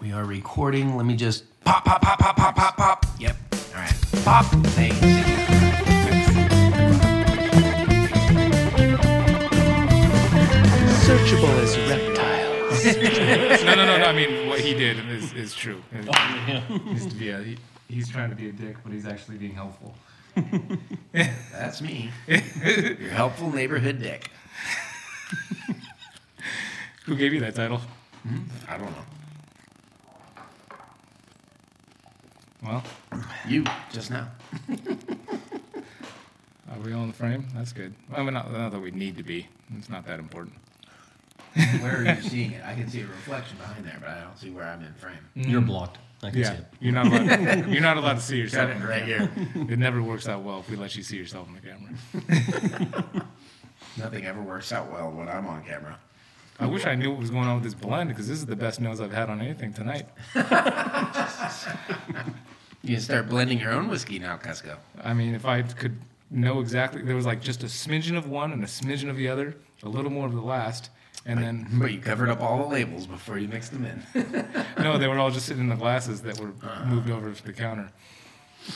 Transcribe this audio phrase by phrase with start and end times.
[0.00, 0.96] We are recording.
[0.96, 3.06] Let me just pop, pop, pop, pop, pop, pop, pop.
[3.18, 3.36] Yep.
[3.74, 3.94] All right.
[4.24, 4.44] Pop.
[4.68, 4.96] Thanks.
[11.04, 12.84] Searchable as reptiles.
[13.64, 14.04] no, no, no, no.
[14.04, 15.82] I mean, what he did is, is true.
[15.92, 17.58] Oh, He's, yeah, he,
[17.88, 19.96] he's trying to be a dick, but he's actually being helpful.
[21.52, 22.12] That's me.
[22.28, 24.30] Your helpful neighborhood dick.
[27.06, 27.80] Who gave you that title?
[28.22, 28.42] Hmm?
[28.68, 29.04] I don't know.
[32.62, 32.82] Well,
[33.46, 34.28] You just now.
[36.70, 37.46] are we all in the frame?
[37.54, 37.94] That's good.
[38.12, 39.46] I mean, not, not that we need to be.
[39.76, 40.56] It's not that important.
[41.80, 42.64] Where are you seeing it?
[42.64, 45.18] I can see a reflection behind there, but I don't see where I'm in frame.
[45.36, 45.48] Mm.
[45.50, 45.98] You're blocked.
[46.22, 46.66] I can see Yeah, it.
[46.80, 47.68] you're not allowed.
[47.68, 49.28] you're not allowed to see yourself in the right camera.
[49.54, 49.66] here.
[49.70, 53.24] It never works out well if we let you see yourself in the camera.
[53.96, 55.96] Nothing ever works out well when I'm on camera.
[56.60, 58.56] I wish I knew what was going on with this blend because this is the
[58.56, 60.08] best nose I've had on anything tonight.
[62.88, 64.78] You can start blending your own whiskey now, Cusco.
[65.04, 65.98] I mean, if I could
[66.30, 69.28] know exactly, there was like just a smidgen of one and a smidgen of the
[69.28, 70.88] other, a little more of the last,
[71.26, 74.02] and then But you covered up all the labels before you mixed them in.
[74.78, 76.86] no, they were all just sitting in the glasses that were uh-huh.
[76.86, 77.90] moved over to the counter.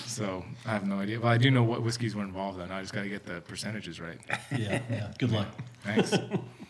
[0.07, 1.19] So I have no idea.
[1.19, 2.71] But I do know what whiskeys were involved in.
[2.71, 4.19] I just got to get the percentages right.
[4.51, 5.13] Yeah, yeah.
[5.19, 5.49] Good luck.
[5.85, 6.13] Thanks.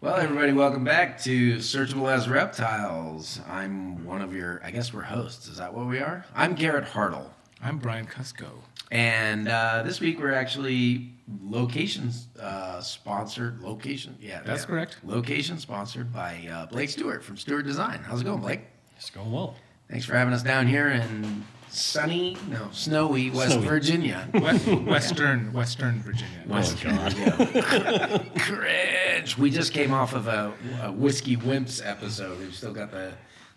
[0.00, 3.40] Well, everybody, welcome back to Searchable as Reptiles.
[3.48, 5.48] I'm one of your, I guess we're hosts.
[5.48, 6.24] Is that what we are?
[6.36, 7.26] I'm Garrett Hartle.
[7.60, 8.46] I'm Brian Cusco.
[8.92, 11.10] And uh, this week we're actually
[11.42, 13.60] location uh, sponsored.
[13.60, 14.66] Location, yeah, That's yeah.
[14.68, 14.98] correct.
[15.02, 17.98] Location sponsored by uh, Blake Stewart from Stewart Design.
[18.04, 18.60] How's it going, Blake?
[18.96, 19.56] It's going well.
[19.90, 23.66] Thanks for having us down here in sunny, no, snowy West Snowy.
[23.66, 24.28] Virginia.
[24.32, 24.40] We-
[24.76, 26.42] Western, Western Virginia.
[26.46, 28.24] West Virginia.
[28.38, 29.38] Cringe.
[29.38, 30.52] We just came off of a,
[30.82, 32.38] a whiskey wimps episode.
[32.38, 33.12] We've still got the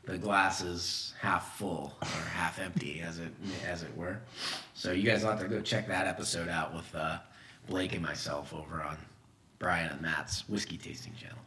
[0.06, 3.32] the glasses half full or half empty, as it
[3.68, 4.20] as it were.
[4.74, 7.20] So you guys will have to go check that episode out with uh,
[7.68, 8.98] Blake and myself over on
[9.60, 11.38] Brian and Matt's whiskey tasting channel.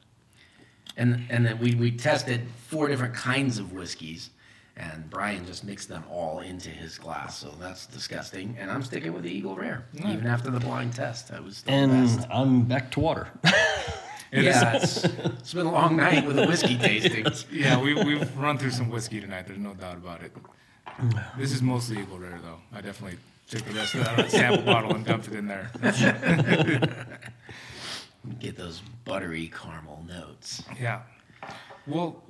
[0.97, 4.31] And and then we we tested four different kinds of whiskeys.
[4.77, 8.57] And Brian just mixed them all into his glass, so that's disgusting.
[8.59, 11.33] And I'm sticking with the Eagle Rare, even after the blind test.
[11.33, 12.27] I was still the And best.
[12.31, 13.29] I'm back to water.
[14.33, 17.25] It is- yeah, it's, it's been a long night with the whiskey tasting.
[17.53, 19.47] yeah, we, we've run through some whiskey tonight.
[19.47, 20.33] There's no doubt about it.
[21.39, 22.59] This is mostly Eagle Rare, though.
[22.77, 23.17] I definitely
[23.49, 25.71] took the rest of that sample bottle and dumped it in there.
[28.41, 30.65] Get those buttery caramel notes.
[30.81, 31.03] Yeah.
[31.87, 32.21] Well,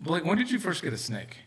[0.00, 1.38] Blake, when did you first get a snake?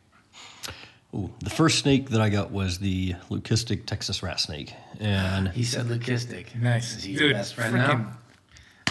[1.15, 4.73] Ooh, the first snake that I got was the leucistic Texas rat snake.
[4.99, 6.53] And He said leucistic.
[6.59, 6.97] Nice.
[6.97, 8.17] Is he your Dude, best friend freaking- now?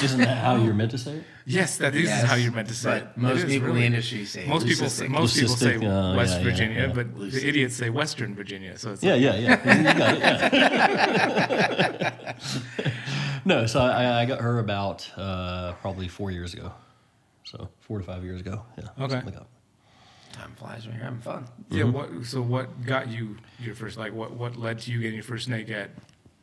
[0.02, 1.24] isn't that how you're meant to say it?
[1.46, 3.16] Yes, that is Yes, how you're meant to say it.
[3.16, 5.10] most It is people in the industry say Most people, say, leucistic.
[5.10, 6.92] most people say uh, West yeah, yeah, Virginia, yeah.
[6.92, 7.32] but Leucistic.
[7.32, 8.76] the idiots say Western Virginia.
[8.78, 9.76] So it's Yeah, like, yeah, yeah.
[9.78, 10.20] You got it,
[12.00, 12.90] yeah.
[13.44, 16.72] no, so I, I got her about uh, probably four years ago.
[17.44, 18.62] So four to five years ago.
[18.76, 18.88] Yeah.
[19.04, 19.22] Okay.
[20.36, 20.56] Something like that.
[20.56, 21.46] Time flies when you're having fun.
[21.70, 21.84] yeah.
[21.84, 22.24] What?
[22.26, 23.96] So what got you your first?
[23.98, 24.32] Like, what?
[24.32, 25.90] What led to you getting your first snake at,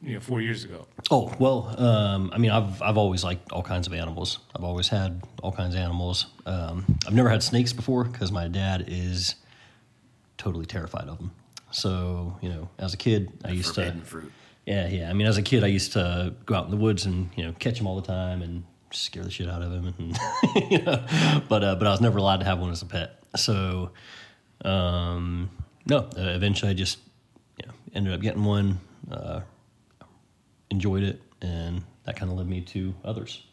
[0.02, 0.88] you know, four years ago?
[1.12, 4.40] Oh well, um, I mean, I've I've always liked all kinds of animals.
[4.56, 6.28] I've always had all kinds of animals.
[6.46, 9.36] Um, I've never had snakes before because my dad is
[10.38, 11.32] totally terrified of them.
[11.72, 14.06] So you know, as a kid, I used Forbidden to.
[14.06, 14.32] fruit.
[14.66, 15.10] Yeah, yeah.
[15.10, 17.44] I mean, as a kid, I used to go out in the woods and you
[17.46, 19.94] know catch them all the time and scare the shit out of him.
[19.98, 20.18] And
[20.72, 21.04] you know,
[21.50, 23.23] but uh, but I was never allowed to have one as a pet.
[23.36, 23.92] So
[24.64, 25.50] um,
[25.86, 27.00] no, uh, eventually I just
[27.60, 28.80] you know, ended up getting one.
[29.12, 29.42] Uh,
[30.70, 33.44] enjoyed it, and that kind of led me to others.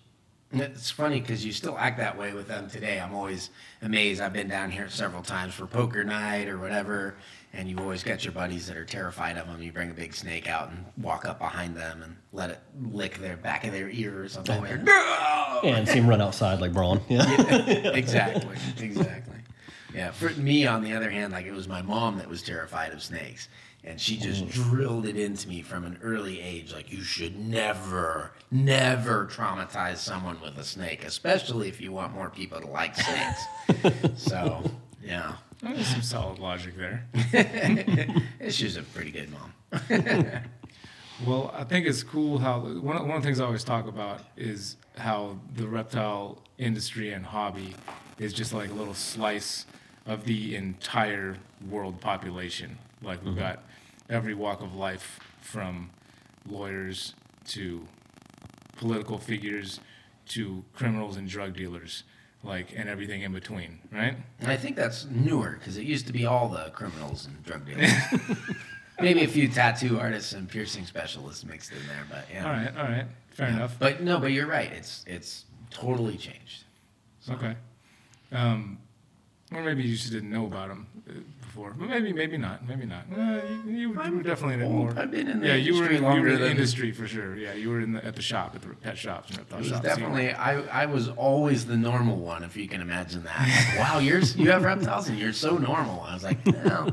[0.53, 2.99] It's funny because you still act that way with them today.
[2.99, 3.51] I'm always
[3.83, 4.21] amazed.
[4.21, 7.15] I've been down here several times for poker night or whatever,
[7.53, 9.62] and you've always got your buddies that are terrified of them.
[9.62, 13.19] You bring a big snake out and walk up behind them and let it lick
[13.19, 14.65] their back of their ear or something.
[15.62, 17.01] And see him run outside like Braun.
[17.09, 17.23] Yeah.
[17.93, 19.37] exactly, exactly.
[19.95, 20.11] Yeah.
[20.11, 23.03] For me, on the other hand, like it was my mom that was terrified of
[23.03, 23.49] snakes,
[23.85, 24.53] and she just mm.
[24.53, 26.73] drilled it into me from an early age.
[26.73, 32.31] Like you should never, never traumatize someone with a snake, especially if you want more
[32.31, 33.43] people to like snakes.
[34.17, 34.62] so,
[35.03, 37.06] yeah, There's some solid logic there.
[38.50, 39.53] she's a pretty good mom.
[41.26, 43.87] Well, I think it's cool how one of, one of the things I always talk
[43.87, 47.75] about is how the reptile industry and hobby
[48.19, 49.67] is just like a little slice
[50.06, 51.37] of the entire
[51.69, 52.79] world population.
[53.02, 53.62] Like we've got
[54.08, 55.91] every walk of life from
[56.49, 57.14] lawyers
[57.49, 57.87] to
[58.76, 59.81] political figures
[60.29, 62.05] to criminals and drug dealers.
[62.43, 64.17] like and everything in between, right?
[64.41, 67.67] And I think that's newer because it used to be all the criminals and drug
[67.67, 67.93] dealers.
[69.00, 72.44] Maybe a few tattoo artists and piercing specialists mixed in there, but yeah.
[72.47, 73.56] All right, all right, fair Yeah.
[73.56, 73.76] enough.
[73.79, 74.73] But no, but you're right.
[74.73, 76.64] It's it's totally changed.
[77.31, 77.55] Okay.
[78.32, 78.79] Um,
[79.52, 80.87] or maybe you just didn't know about them
[81.41, 81.75] before.
[81.76, 82.67] But maybe, maybe not.
[82.67, 83.05] Maybe not.
[83.12, 84.94] Uh, you, you, were definitely in it more.
[84.97, 87.06] I've been in the yeah, you were industry in, you were in the industry for
[87.06, 87.37] sure.
[87.37, 89.62] Yeah, you were in the, at the shop at the pet shops and reptile It
[89.62, 89.82] was shops.
[89.82, 93.76] definitely I, I was always the normal one, if you can imagine that.
[93.81, 96.00] Wow, you're you have reptiles and you're so normal.
[96.02, 96.91] I was like, no,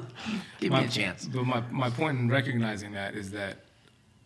[0.59, 1.25] give me a chance.
[1.25, 3.57] But my, my point in recognizing that is that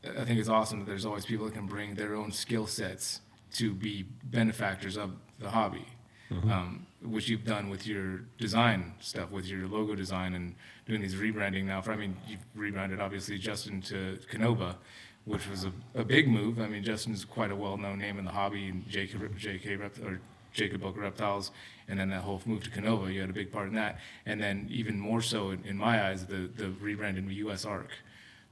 [0.04, 3.22] I think it's awesome that there's always people that can bring their own skill sets
[3.54, 5.86] to be benefactors of the hobby,
[6.32, 10.56] um, which you've done with your design stuff, with your logo design and
[10.86, 11.82] doing these rebranding now.
[11.82, 14.78] For I mean, you've rebranded obviously Justin to Canova,
[15.26, 16.60] which was a, a big move.
[16.60, 20.20] I mean, Justin's quite a well-known name in the hobby, and Jacob JK Rep, or
[20.54, 21.52] Jacob Book Reptiles,
[21.88, 24.00] and then that whole move to Canova, you had a big part in that.
[24.26, 27.88] And then even more so in, in my eyes, the the rebranded USARK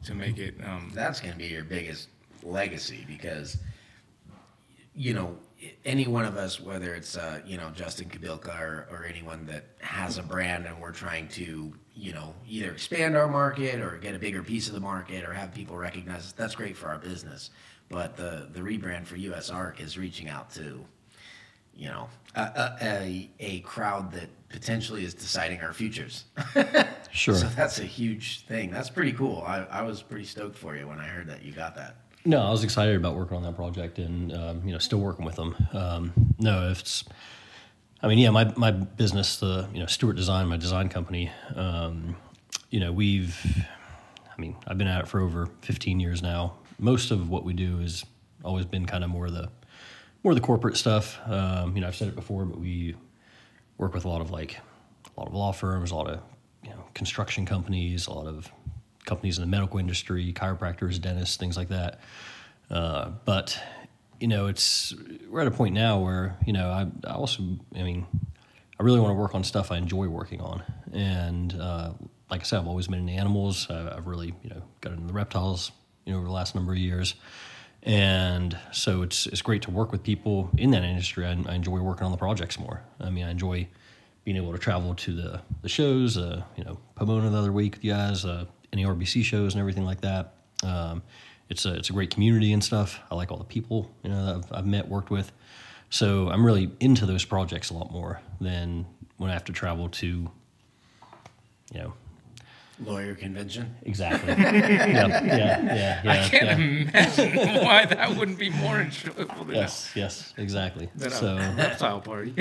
[0.05, 0.55] to make it.
[0.63, 2.09] Um, That's going to be your biggest
[2.43, 3.57] legacy because,
[4.95, 5.37] you know,
[5.85, 9.65] any one of us, whether it's uh, you know Justin Kobylka or, or anyone that
[9.79, 14.15] has a brand and we're trying to you know either expand our market or get
[14.15, 16.97] a bigger piece of the market or have people recognize us, that's great for our
[16.97, 17.49] business.
[17.89, 20.85] But the the rebrand for USARK is reaching out to,
[21.75, 26.25] you know, a, a, a, a crowd that potentially is deciding our futures.
[27.11, 27.35] Sure.
[27.35, 28.69] So that's a huge thing.
[28.69, 29.43] That's pretty cool.
[29.45, 31.95] I, I was pretty stoked for you when I heard that you got that.
[32.25, 35.25] No, I was excited about working on that project and um, you know still working
[35.25, 35.55] with them.
[35.71, 37.05] Um, no, it's
[38.03, 41.31] I mean yeah, my my business, the you know Stewart Design, my design company.
[41.55, 42.17] Um,
[42.69, 43.37] you know we've
[44.37, 46.55] I mean I've been at it for over 15 years now.
[46.77, 48.05] Most of what we do has
[48.43, 49.49] always been kind of more the
[50.23, 51.19] more the corporate stuff.
[51.25, 52.95] Um, you know I've said it before, but we
[53.77, 54.57] work with a lot of like
[55.15, 56.19] a lot of law firms, a lot of
[56.63, 58.51] you know construction companies, a lot of
[59.09, 61.99] companies in the medical industry, chiropractors, dentists, things like that.
[62.69, 63.59] Uh, but
[64.19, 64.93] you know, it's
[65.29, 67.43] we're at a point now where you know I, I also
[67.75, 68.05] I mean
[68.79, 70.63] I really want to work on stuff I enjoy working on,
[70.93, 71.91] and uh,
[72.29, 73.67] like I said, I've always been into animals.
[73.69, 75.71] I, I've really you know got into the reptiles
[76.05, 77.15] you know over the last number of years.
[77.83, 81.25] And so it's it's great to work with people in that industry.
[81.25, 82.83] I, I enjoy working on the projects more.
[82.99, 83.67] I mean, I enjoy
[84.25, 86.17] being able to travel to the the shows.
[86.17, 89.85] Uh, you know, Pomona the other week with you guys, uh, NARBC shows and everything
[89.85, 90.33] like that.
[90.63, 91.01] Um,
[91.49, 92.99] it's a it's a great community and stuff.
[93.09, 95.31] I like all the people you know that I've, I've met, worked with.
[95.89, 98.85] So I'm really into those projects a lot more than
[99.17, 101.93] when I have to travel to, you know,
[102.85, 103.75] Lawyer convention.
[103.81, 104.29] exactly.
[104.31, 104.53] yeah,
[104.87, 106.11] yeah, yeah, yeah.
[106.11, 106.65] I can't yeah.
[106.89, 107.35] imagine
[107.65, 110.89] why that wouldn't be more enjoyable than Yes, yes, exactly.
[110.95, 112.33] that So, a reptile party.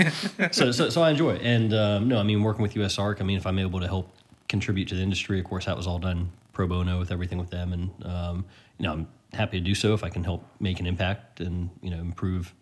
[0.52, 1.42] so, so, so I enjoy it.
[1.42, 4.12] And um, no, I mean, working with USARK, I mean, if I'm able to help
[4.48, 7.50] contribute to the industry, of course, that was all done pro bono with everything with
[7.50, 7.72] them.
[7.72, 8.44] And, um,
[8.78, 11.70] you know, I'm happy to do so if I can help make an impact and,
[11.82, 12.54] you know, improve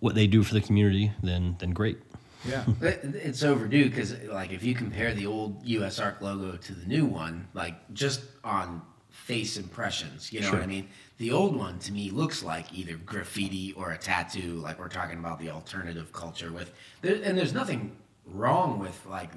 [0.00, 1.98] what they do for the community, then, then great.
[2.46, 2.64] yeah.
[2.82, 7.48] It's overdue because, like, if you compare the old USARK logo to the new one,
[7.54, 10.88] like, just on face impressions, you know what I mean?
[11.18, 15.18] The old one to me looks like either graffiti or a tattoo, like we're talking
[15.18, 16.72] about the alternative culture with,
[17.02, 17.94] and there's nothing
[18.26, 19.30] wrong with like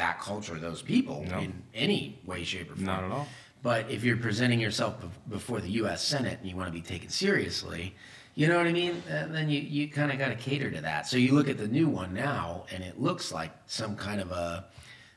[0.00, 1.38] that culture, those people No.
[1.38, 2.86] in any way, shape, or form.
[2.86, 3.28] Not at all.
[3.62, 4.94] But if you're presenting yourself
[5.28, 6.02] before the U.S.
[6.02, 7.94] Senate and you want to be taken seriously,
[8.34, 9.02] you know what I mean?
[9.06, 11.06] Then you, you kind of got to cater to that.
[11.06, 14.30] So you look at the new one now, and it looks like some kind of
[14.30, 14.64] a,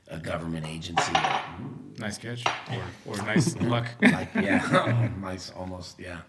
[0.09, 1.13] a government agency.
[1.13, 1.45] That,
[1.99, 2.43] Nice catch.
[3.05, 3.85] Or, or nice luck.
[4.01, 6.21] like, yeah, nice, almost, yeah,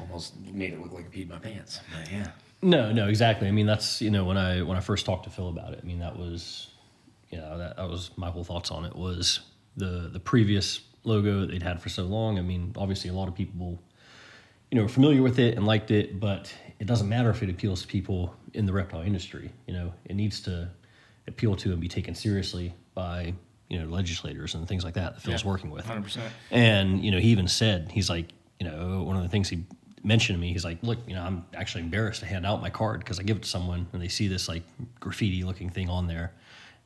[0.00, 1.80] almost made it look like I peed my pants.
[1.94, 2.28] But yeah.
[2.62, 3.48] No, no, exactly.
[3.48, 5.80] I mean, that's you know when I when I first talked to Phil about it.
[5.82, 6.68] I mean, that was
[7.32, 9.40] you know that, that was my whole thoughts on it was
[9.76, 12.38] the the previous logo that they'd had for so long.
[12.38, 13.82] I mean, obviously a lot of people
[14.70, 17.82] you know familiar with it and liked it, but it doesn't matter if it appeals
[17.82, 19.50] to people in the reptile industry.
[19.66, 20.68] You know, it needs to
[21.26, 23.34] appeal to and be taken seriously by
[23.68, 25.86] you know legislators and things like that that Phil's Yeah, working with.
[25.86, 26.18] 100%.
[26.50, 28.28] And you know, he even said he's like,
[28.60, 29.64] you know, one of the things he
[30.04, 32.70] mentioned to me, he's like, look, you know, I'm actually embarrassed to hand out my
[32.70, 34.62] card because I give it to someone and they see this like
[35.00, 36.32] graffiti looking thing on there,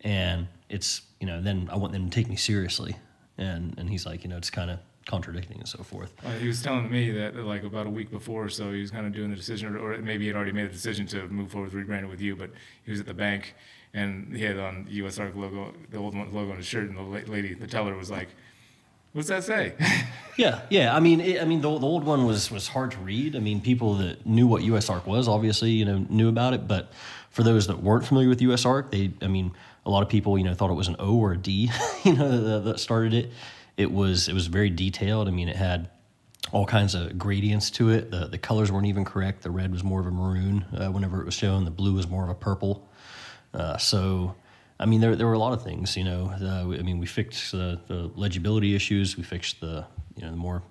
[0.07, 2.97] and it's you know, then I want them to take me seriously,
[3.37, 6.13] and and he's like, you know, it's kind of contradicting and so forth.
[6.25, 8.91] Uh, he was telling me that like about a week before or so he was
[8.91, 11.27] kind of doing the decision, or, or maybe he had already made the decision to
[11.29, 12.37] move forward with rebranding with you.
[12.37, 12.51] But
[12.85, 13.55] he was at the bank
[13.93, 15.19] and he had on the U.S.
[15.19, 18.11] Arc logo, the old one logo on his shirt, and the lady, the teller, was
[18.11, 18.29] like,
[19.13, 19.75] "What's that say?"
[20.39, 20.95] Yeah, yeah.
[20.95, 23.37] I mean, it, I mean, the, the old one was was hard to read.
[23.37, 26.93] I mean, people that knew what USARK was obviously, you know, knew about it, but
[27.37, 29.53] for those that weren't familiar with USARK, they, I mean,
[29.87, 31.71] a lot of people, you know, thought it was an O or a D,
[32.05, 33.33] you know, that, that started it.
[33.77, 35.29] It was, it was very detailed.
[35.29, 35.89] I mean, it had
[36.53, 38.11] all kinds of gradients to it.
[38.11, 39.43] The, the colors weren't even correct.
[39.43, 41.65] The red was more of a maroon uh, whenever it was shown.
[41.65, 42.89] The blue was more of a purple.
[43.55, 44.35] Uh, so,
[44.79, 46.33] I mean, there, there were a lot of things, you know.
[46.41, 49.17] Uh, I mean, we fixed the, the legibility issues.
[49.17, 50.63] We fixed the, you know, the more,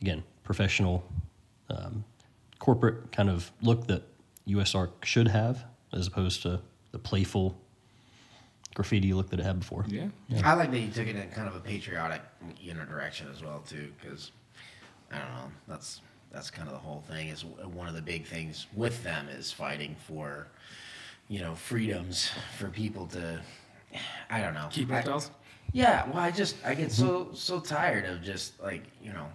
[0.00, 1.04] again, professional,
[1.68, 2.04] um,
[2.58, 4.02] corporate kind of look that
[4.48, 6.60] USARK should have, as opposed to
[6.92, 7.58] the playful
[8.74, 9.84] graffiti look that it had before.
[9.88, 10.08] Yeah.
[10.44, 12.20] I like that you took it in kind of a patriotic,
[12.60, 14.32] you know, direction as well too, because
[15.10, 15.52] I don't know.
[15.68, 16.00] That's
[16.32, 17.28] that's kind of the whole thing.
[17.28, 20.48] Is one of the big things with them is fighting for,
[21.28, 23.40] you know, freedoms for people to.
[24.28, 24.68] I don't know.
[24.70, 25.30] Keep I- reptiles.
[25.72, 27.34] yeah, well, I just I get so mm-hmm.
[27.34, 29.26] so tired of just like you know,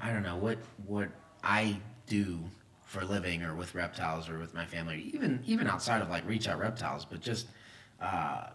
[0.00, 1.08] I don't know what what
[1.44, 2.40] I do
[2.84, 6.26] for a living or with reptiles or with my family, even even outside of like
[6.26, 7.46] reach out reptiles, but just
[8.00, 8.46] uh,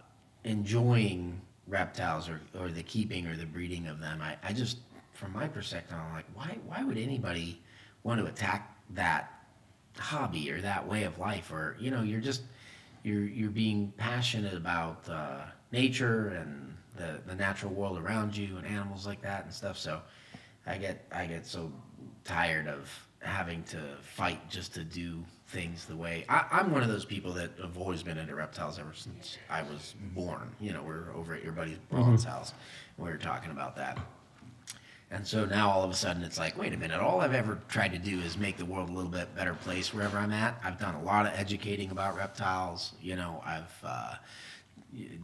[0.44, 4.20] enjoying reptiles or, or the keeping or the breeding of them.
[4.20, 4.78] I, I just
[5.12, 7.62] from my perspective, I'm like, why why would anybody
[8.02, 9.30] want to attack that
[9.98, 12.42] hobby or that way of life or you know you're just
[13.02, 18.66] you're you're being passionate about uh, nature and the the natural world around you and
[18.66, 20.00] animals like that and stuff so
[20.66, 21.72] i get i get so
[22.24, 26.88] tired of having to fight just to do things the way I, i'm one of
[26.88, 30.82] those people that have always been into reptiles ever since i was born you know
[30.82, 32.54] we're over at your buddy Braun's house
[32.96, 33.98] and we were talking about that
[35.10, 37.60] and so now all of a sudden it's like, wait a minute, all I've ever
[37.68, 40.58] tried to do is make the world a little bit better place wherever I'm at.
[40.64, 42.94] I've done a lot of educating about reptiles.
[43.00, 44.14] You know, I've, uh,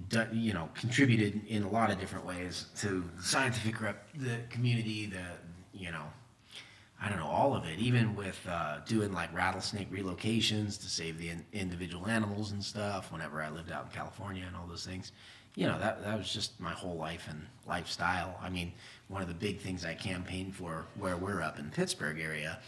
[0.09, 4.39] done, you know, contributed in a lot of different ways to the scientific rep, the
[4.49, 5.23] community, the,
[5.73, 6.05] you know,
[7.03, 11.19] I don't know, all of it, even with uh, doing like rattlesnake relocations to save
[11.19, 14.85] the in- individual animals and stuff whenever I lived out in California and all those
[14.85, 15.13] things.
[15.57, 18.39] You know, that, that was just my whole life and lifestyle.
[18.43, 18.73] I mean,
[19.09, 22.61] one of the big things I campaigned for where we're up in Pittsburgh area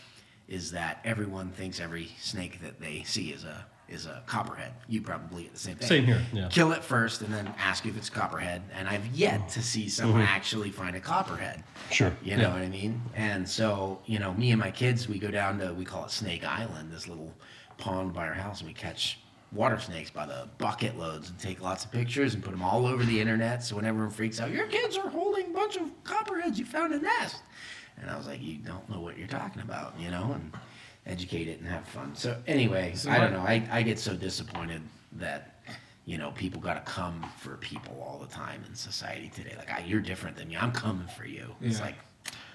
[0.49, 4.73] is that everyone thinks every snake that they see is a is a copperhead.
[4.89, 5.89] You probably get the same thing.
[5.89, 6.49] Same here, yeah.
[6.49, 8.63] Kill it first and then ask if it's copperhead.
[8.75, 10.29] And I've yet to see someone mm-hmm.
[10.29, 11.63] actually find a copperhead.
[11.91, 12.13] Sure.
[12.23, 12.53] You know Yeah.
[12.55, 13.01] what I mean?
[13.15, 16.11] And so, you know, me and my kids, we go down to, we call it
[16.11, 17.33] Snake Island, this little
[17.79, 19.19] pond by our house, and we catch
[19.53, 22.87] water snakes by the bucket loads and take lots of pictures and put them all
[22.87, 23.63] over the internet.
[23.63, 26.95] So when everyone freaks out, your kids are holding a bunch of copperheads, you found
[26.95, 27.43] a nest.
[28.01, 30.53] And I was like, you don't know what you're talking about, you know, and
[31.07, 32.15] educate it and have fun.
[32.15, 33.41] So anyway, So I don't know.
[33.41, 34.83] I, I get so disappointed
[35.13, 35.57] that,
[36.05, 39.55] you know, people got to come for people all the time in society today.
[39.57, 40.57] Like, I, you're different than me.
[40.57, 41.49] I'm coming for you.
[41.61, 41.87] It's Yeah.
[41.87, 41.95] like,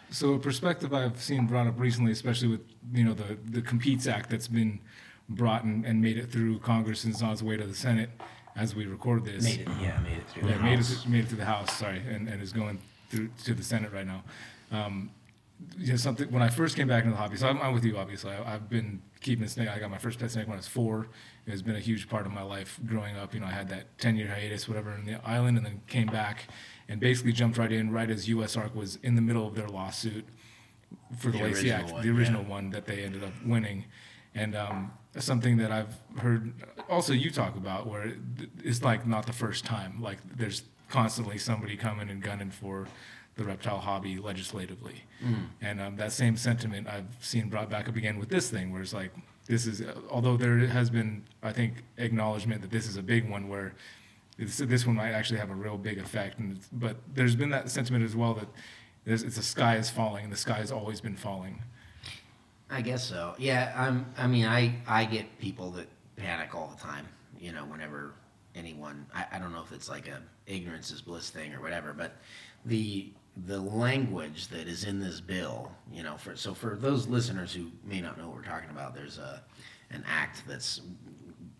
[0.10, 2.62] So a perspective I've seen brought up recently, especially with
[2.94, 4.80] you know the the Competes Act that's been
[5.27, 8.10] brought and, and made it through Congress and is on its way to the Senate
[8.56, 9.44] as we record this.
[9.44, 10.48] made it, yeah, made it through.
[10.48, 11.04] Yeah, the made House.
[11.06, 13.92] it, made it to the House, sorry, and, and is going through to the Senate
[13.92, 14.24] right now.
[14.72, 15.10] Um,
[15.77, 17.83] you know, something when I first came back into the hobby, so I'm, I'm with
[17.83, 18.31] you, obviously.
[18.31, 19.69] I, I've been keeping a snake.
[19.69, 21.07] I got my first pet snake when I was four.
[21.45, 23.33] It has been a huge part of my life growing up.
[23.33, 26.07] You know, I had that 10 year hiatus, whatever, in the island, and then came
[26.07, 26.47] back
[26.87, 30.25] and basically jumped right in right as USARK was in the middle of their lawsuit
[31.17, 32.49] for the, The Lacey original Act, one, the original yeah.
[32.49, 33.85] one that they ended up winning.
[34.35, 36.53] And um, something that I've heard
[36.89, 38.13] also you talk about, where
[38.63, 40.01] it's like not the first time.
[40.01, 42.87] Like there's constantly somebody coming and gunning for
[43.38, 45.03] the reptile hobby legislatively.
[45.62, 48.82] And um, that same sentiment I've seen brought back up again with this thing, where
[48.82, 49.12] it's like,
[49.46, 53.48] this is, although there has been, I think, acknowledgement that this is a big one
[53.48, 53.74] where
[54.38, 56.38] this one might actually have a real big effect.
[56.39, 58.48] And it's, but there's been that sentiment as well that
[59.06, 61.63] there's, it's the sky is falling, and the sky has always been falling.
[62.70, 63.34] I guess so.
[63.38, 64.06] Yeah, I'm.
[64.17, 67.08] I mean, I I get people that panic all the time.
[67.39, 68.13] You know, whenever
[68.56, 69.06] anyone.
[69.15, 72.17] I, I don't know if it's like a ignorance is bliss thing or whatever, but
[72.65, 73.10] the
[73.46, 75.72] the language that is in this bill.
[75.91, 78.96] You know, for so for those listeners who may not know what we're talking about,
[78.96, 79.44] there's a
[79.91, 80.82] an act that's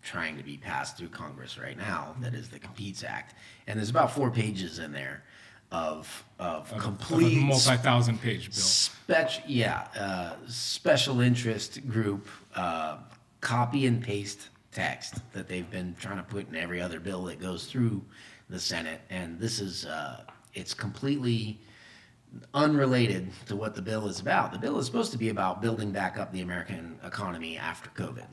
[0.02, 2.14] trying to be passed through Congress right now.
[2.20, 3.34] That is the Competes Act,
[3.66, 5.22] and there's about four pages in there
[5.70, 8.54] of of, Of- complete multi-thousand page bill.
[8.54, 12.98] Spec- yeah, uh, special interest group uh,
[13.40, 17.40] copy and paste text that they've been trying to put in every other bill that
[17.40, 18.02] goes through
[18.50, 20.22] the Senate, and this is uh,
[20.54, 21.60] it's completely
[22.54, 24.52] unrelated to what the bill is about.
[24.52, 28.26] The bill is supposed to be about building back up the American economy after COVID.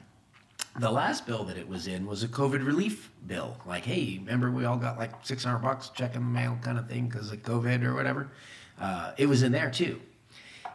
[0.77, 3.55] The last bill that it was in was a COVID relief bill.
[3.65, 6.89] Like, hey, remember we all got like 600 bucks check in the mail kind of
[6.89, 8.29] thing because of COVID or whatever?
[8.79, 10.01] Uh, it was in there too.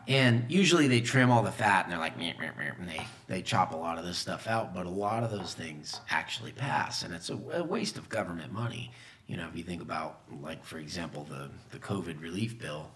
[0.09, 3.07] And usually they trim all the fat and they're like, meh, meh, meh, and they,
[3.29, 4.75] they chop a lot of this stuff out.
[4.75, 7.03] But a lot of those things actually pass.
[7.03, 8.91] And it's a, a waste of government money.
[9.31, 12.91] You know, if you think about, like, for example, the, the COVID relief bill,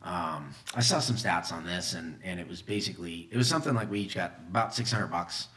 [0.00, 3.74] um, I saw some stats on this, and, and it was basically, it was something
[3.74, 5.48] like we each got about 600 bucks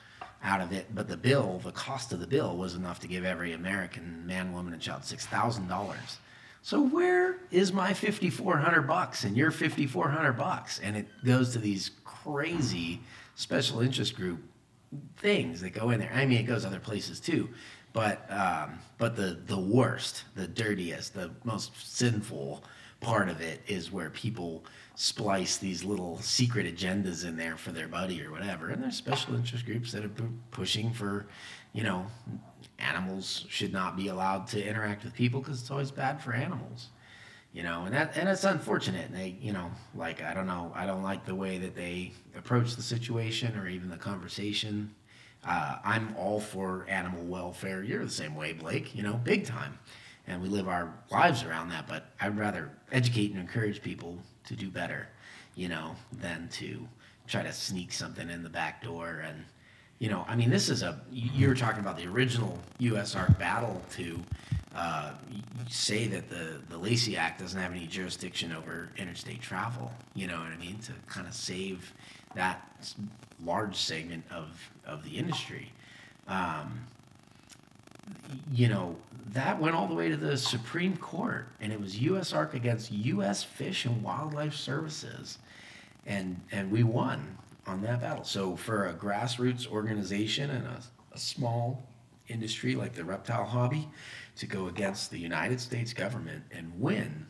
[0.44, 3.24] out of it, but the bill, the cost of the bill was enough to give
[3.24, 5.96] every American man, woman, and child $6,000.
[6.62, 10.80] So where is my 5400 bucks and your 5400 bucks?
[10.80, 13.00] And it goes to these crazy
[13.36, 14.42] special interest group
[15.18, 16.12] things that go in there.
[16.14, 17.50] I mean, it goes other places too,
[17.94, 22.64] but um, but the the worst, the dirtiest, the most sinful
[23.00, 24.66] part of it is where people
[24.96, 28.70] splice these little secret agendas in there for their buddy or whatever.
[28.70, 31.28] And there's special interest groups that are pu- pushing for,
[31.74, 32.08] you know,
[32.80, 36.90] animals should not be allowed to interact with people because it's always bad for animals.
[37.54, 39.08] You know, and that and it's unfortunate.
[39.08, 42.12] And they, you know, like I don't know, I don't like the way that they
[42.36, 44.94] approach the situation or even the conversation.
[45.48, 47.82] Uh, I'm all for animal welfare.
[47.82, 48.94] You're the same way, Blake.
[48.94, 49.80] You know, big time
[50.28, 51.88] and we live our lives around that.
[51.88, 55.08] But I'd rather educate and encourage people to do better,
[55.56, 56.88] you know, than to
[57.28, 59.24] try to sneak something in the back door.
[59.26, 59.46] And,
[60.00, 63.16] you know, I mean, this is a, you were talking about the original U.S.
[63.40, 64.20] Battle to
[64.76, 65.14] uh,
[65.70, 70.38] say that the, the Lacey Act doesn't have any jurisdiction over interstate travel, you know
[70.38, 70.78] what I mean?
[70.80, 71.94] To kind of save
[72.36, 72.86] that
[73.44, 75.72] large segment of, of the industry.
[76.28, 76.86] Um,
[78.52, 78.96] you know,
[79.34, 83.44] that went all the way to the Supreme Court, and it was USARK against U.S.
[83.44, 85.38] Fish and Wildlife Services,
[86.06, 88.24] and and we won on that battle.
[88.24, 90.82] So for a grassroots organization and a,
[91.14, 91.84] a small
[92.30, 93.90] industry like the reptile hobby
[94.38, 97.26] to go against the United States government and win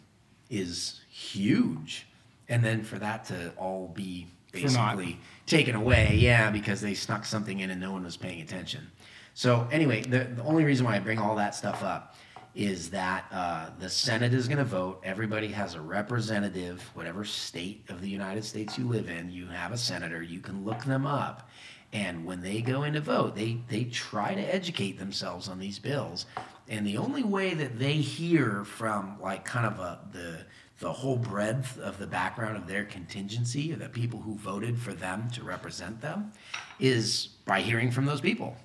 [0.49, 2.07] is huge,
[2.47, 4.27] and then for that to all be.
[4.51, 8.87] Basically taken away, yeah, because they snuck something in and no one was paying attention.
[9.33, 12.15] So anyway, the, the only reason why I bring all that stuff up
[12.55, 14.99] is that uh, the Senate is going to vote.
[15.03, 19.71] Everybody has a representative, whatever state of the United States you live in, you have
[19.71, 20.23] a senator.
[20.23, 21.47] You can look them up,
[21.93, 25.77] and when they go in to vote, they they try to educate themselves on these
[25.77, 26.25] bills.
[26.67, 30.39] And the only way that they hear from like kind of a the
[30.79, 35.29] the whole breadth of the background of their contingency, the people who voted for them
[35.31, 36.31] to represent them,
[36.79, 38.55] is by hearing from those people.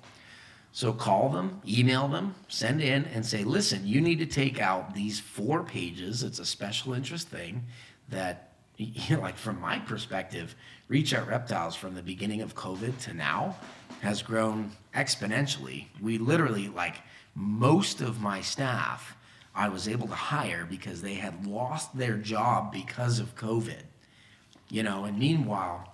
[0.73, 4.93] So call them, email them, send in, and say, listen, you need to take out
[4.93, 6.23] these four pages.
[6.23, 7.63] It's a special interest thing
[8.09, 10.55] that, you know, like from my perspective,
[10.87, 13.55] Reach Out Reptiles from the beginning of COVID to now
[14.01, 15.85] has grown exponentially.
[16.01, 16.97] We literally, like
[17.35, 19.15] most of my staff,
[19.55, 23.83] I was able to hire because they had lost their job because of COVID.
[24.69, 25.93] You know, and meanwhile,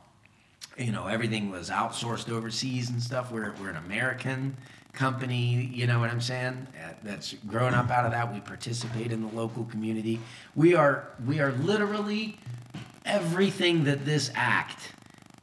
[0.80, 3.32] you know everything was outsourced overseas and stuff.
[3.32, 4.56] We're, we're an american
[4.94, 6.68] company you know what i'm saying?
[7.04, 8.34] That's growing up out of that.
[8.34, 10.20] We participate in the local community.
[10.56, 12.38] We are we are literally
[13.06, 14.94] everything that this act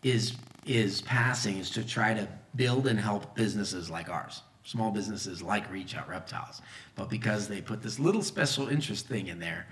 [0.03, 2.27] is is passing is to try to
[2.57, 6.61] build and help businesses like ours small businesses like reach out reptiles
[6.95, 9.67] but because they put this little special interest thing in there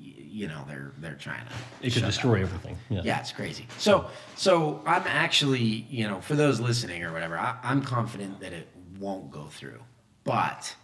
[0.00, 2.76] you know they're they're trying to It could destroy everything.
[2.88, 3.02] Yeah.
[3.04, 3.66] yeah, it's crazy.
[3.78, 8.52] So, so I'm actually, you know, for those listening or whatever, I, I'm confident that
[8.52, 8.68] it
[9.00, 9.80] won't go through.
[10.24, 10.74] But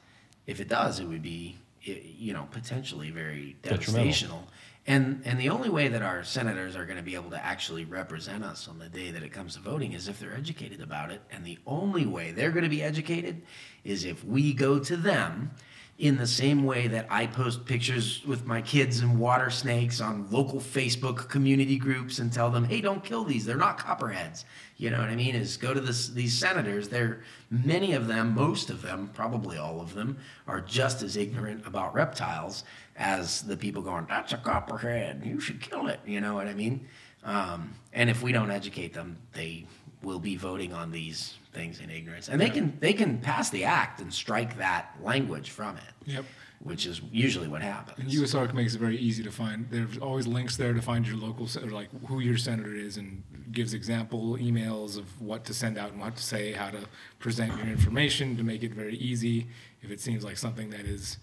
[0.47, 4.05] if it does, it would be, you know, potentially very Detrimental.
[4.11, 4.43] devastational.
[4.87, 7.87] And and the only way that our senators are going to be able to actually
[7.87, 11.11] represent us on the day that it comes to voting is if they're educated about
[11.11, 11.23] it.
[11.31, 13.43] And the only way they're going to be educated
[13.83, 15.53] is if we go to them
[15.97, 20.29] in the same way that I post pictures with my kids and water snakes on
[20.31, 23.45] local Facebook community groups and tell them, "Hey, don't kill these.
[23.47, 24.45] They're not copperheads."
[24.77, 25.37] You know what I mean?
[25.37, 26.89] Is go to this, these senators.
[26.89, 31.65] They're many of them, most of them, probably all of them, are just as ignorant
[31.65, 32.65] about reptiles
[32.97, 35.23] as the people going, "That's a copperhead.
[35.25, 36.89] You should kill it." You know what I mean?
[37.23, 39.67] Um, and if we don't educate them, they
[40.03, 43.65] will be voting on these things in ignorance, and they can they can pass the
[43.65, 45.95] act and strike that language from it.
[46.07, 46.25] Yep.
[46.61, 47.99] Which is usually what happens.
[47.99, 49.67] And USARK makes it very easy to find.
[49.71, 53.75] There's always links there to find your local, like who your senator is, and gives
[53.75, 56.87] example emails of what to send out and what to say, how to
[57.19, 59.49] present your information to make it very easy.
[59.83, 61.19] If it seems like something that is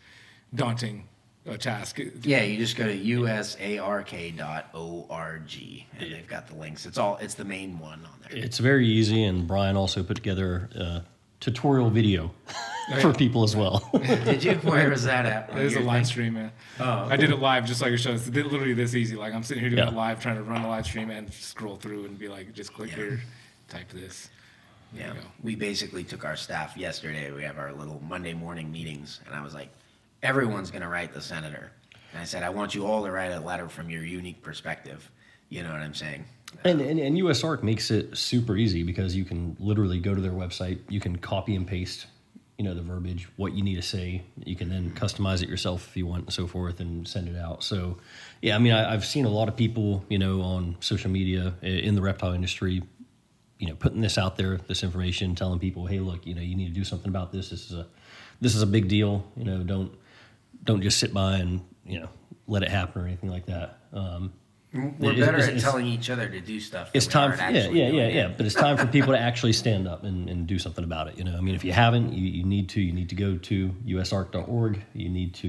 [0.53, 1.07] daunting
[1.45, 4.13] a task, Yeah, you just go to usark.org
[5.99, 6.85] and they've got the links.
[6.85, 8.37] It's all it's the main one on there.
[8.43, 11.03] It's very easy, and Brian also put together a
[11.39, 12.31] tutorial video
[12.91, 13.89] oh, for people as well.
[13.93, 14.53] Did you?
[14.55, 15.49] Where was that at?
[15.57, 16.05] It was a live thing?
[16.05, 16.51] stream, man.
[16.79, 18.11] Oh, I did it live just like your show.
[18.11, 19.15] It's literally this easy.
[19.15, 19.89] Like I'm sitting here doing Yeah.
[19.89, 22.73] it live, trying to run a live stream and scroll through and be like, just
[22.73, 22.95] click Yeah.
[22.97, 23.21] here,
[23.67, 24.29] type this.
[24.93, 27.31] There Yeah, we basically took our staff yesterday.
[27.31, 29.69] We have our little Monday morning meetings, and I was like,
[30.23, 31.71] everyone's going to write the senator.
[32.11, 35.09] And I said, I want you all to write a letter from your unique perspective.
[35.49, 36.25] You know what I'm saying?
[36.63, 40.79] And, and, and makes it super easy because you can literally go to their website,
[40.89, 42.07] you can copy and paste,
[42.57, 44.21] you know, the verbiage, what you need to say.
[44.45, 47.37] You can then customize it yourself if you want and so forth and send it
[47.37, 47.63] out.
[47.63, 47.97] So,
[48.41, 51.53] yeah, I mean, I, I've seen a lot of people, you know, on social media
[51.61, 52.83] in the reptile industry,
[53.57, 56.55] you know, putting this out there, this information, telling people, hey, look, you know, you
[56.55, 57.49] need to do something about this.
[57.49, 57.87] This is a,
[58.41, 59.23] this is a big deal.
[59.37, 59.91] You know, don't,
[60.63, 62.09] don't just sit by and, you know,
[62.47, 63.79] let it happen or anything like that.
[63.93, 64.33] Um,
[64.73, 66.91] We're It- better it's- at it's- telling each other to do stuff.
[66.93, 69.51] it's time for, yeah yeah yeah doing yeah but it's time for people to actually
[69.51, 72.13] stand up and, and do something about it you know i mean if you haven't
[72.13, 75.47] you, you need to you need to go to usark.org you need to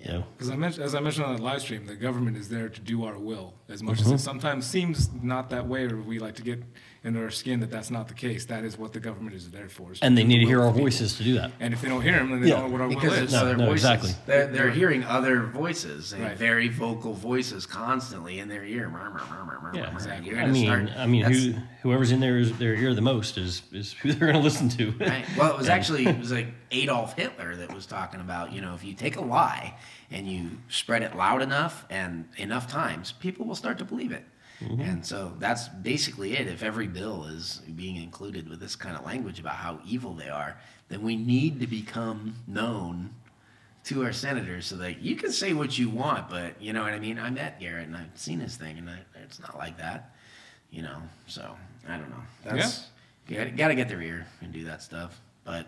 [0.00, 2.48] you know Because I mentioned, as I mentioned on that live stream, the government is
[2.48, 3.54] there to do our will.
[3.68, 4.12] As much Mm-hmm.
[4.14, 6.62] as it sometimes seems not that way, or we like to get
[7.04, 8.46] into our skin that that's not the case.
[8.46, 9.92] That is what the government is there for.
[9.92, 10.84] is and they need to hear our people.
[10.84, 12.54] voices to do that And if they don't hear them, then they Yeah.
[12.60, 13.22] don't know what our will because is.
[13.24, 14.10] it's No, other no, exactly.
[14.26, 16.36] They're, they're hearing other voices, and Right.
[16.36, 18.90] very vocal voices constantly in their ear.
[19.74, 20.36] Yeah exactly.
[20.36, 23.62] I mean start- i mean who, whoever's in there is their ear the most is
[23.72, 25.24] is who they're going to listen to Right.
[25.36, 28.52] Well, it was actually it was like Adolf Hitler that was talking about.
[28.52, 29.74] You know, if you take a lie
[30.10, 34.24] and you spread it loud enough and enough times, people will start to believe it.
[34.60, 34.80] Mm-hmm.
[34.80, 36.46] And so that's basically it.
[36.46, 40.28] If every bill is being included with this kind of language about how evil they
[40.28, 40.56] are,
[40.88, 43.10] then we need to become known
[43.84, 46.94] to our senators so that you can say what you want, but you know what
[46.94, 47.18] I mean.
[47.18, 50.14] I met Garrett and I've seen his thing, and I, it's not like that.
[50.70, 51.54] You know, so
[51.88, 52.22] I don't know.
[52.44, 52.86] That's
[53.28, 55.20] you got to get their ear and do that stuff.
[55.44, 55.66] But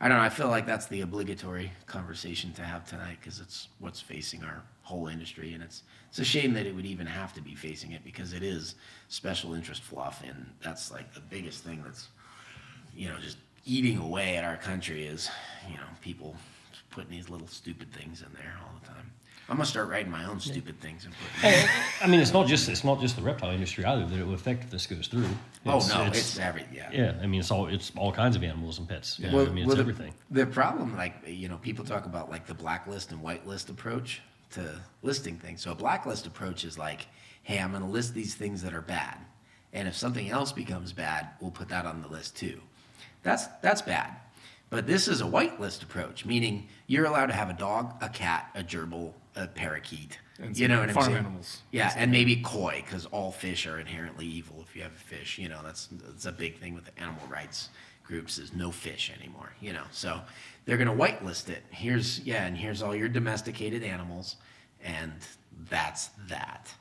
[0.00, 0.22] I don't know.
[0.22, 4.62] I feel like that's the obligatory conversation to have tonight because it's what's facing our
[4.90, 7.92] whole industry, and it's it's a shame that it would even have to be facing
[7.92, 8.74] it because it is
[9.08, 12.08] special interest fluff, and that's like the biggest thing that's
[12.94, 15.30] you know just eating away at our country is
[15.68, 16.34] you know people
[16.90, 19.10] putting these little stupid things in there all the time.
[19.48, 21.14] I'm gonna start writing my own stupid things and
[22.00, 24.34] i mean it's not just it's not just the reptile industry either that it will
[24.34, 25.26] affect if this goes through.
[25.66, 26.88] Oh no, it's, every yeah.
[26.92, 29.18] yeah i mean it's all it's all kinds of animals and pets.
[29.18, 30.14] Know, Well, i mean well, it's the- everything.
[30.30, 34.80] The, problem, like you know, people talk about like the blacklist and whitelist approach to
[35.02, 35.62] listing things.
[35.62, 37.06] So a blacklist approach is like,
[37.42, 39.18] hey, I'm going to list these things that are bad,
[39.72, 42.60] and if something else becomes bad, we'll put that on the list too.
[43.22, 44.16] That's that's bad.
[44.70, 48.50] But this is a whitelist approach, meaning you're allowed to have a dog, a cat,
[48.54, 50.18] a gerbil, a parakeet.
[50.40, 51.18] And you know what I'm farm saying?
[51.18, 51.62] animals.
[51.72, 54.64] Yeah, and maybe koi, because all fish are inherently evil.
[54.66, 57.22] If you have a fish, you know that's that's a big thing with the animal
[57.28, 57.68] rights
[58.10, 59.52] groups is no fish anymore.
[59.60, 60.20] You know, so
[60.64, 61.62] they're gonna whitelist it.
[61.70, 64.36] Here's yeah, and here's all your domesticated animals,
[64.82, 65.12] and
[65.68, 66.72] that's that.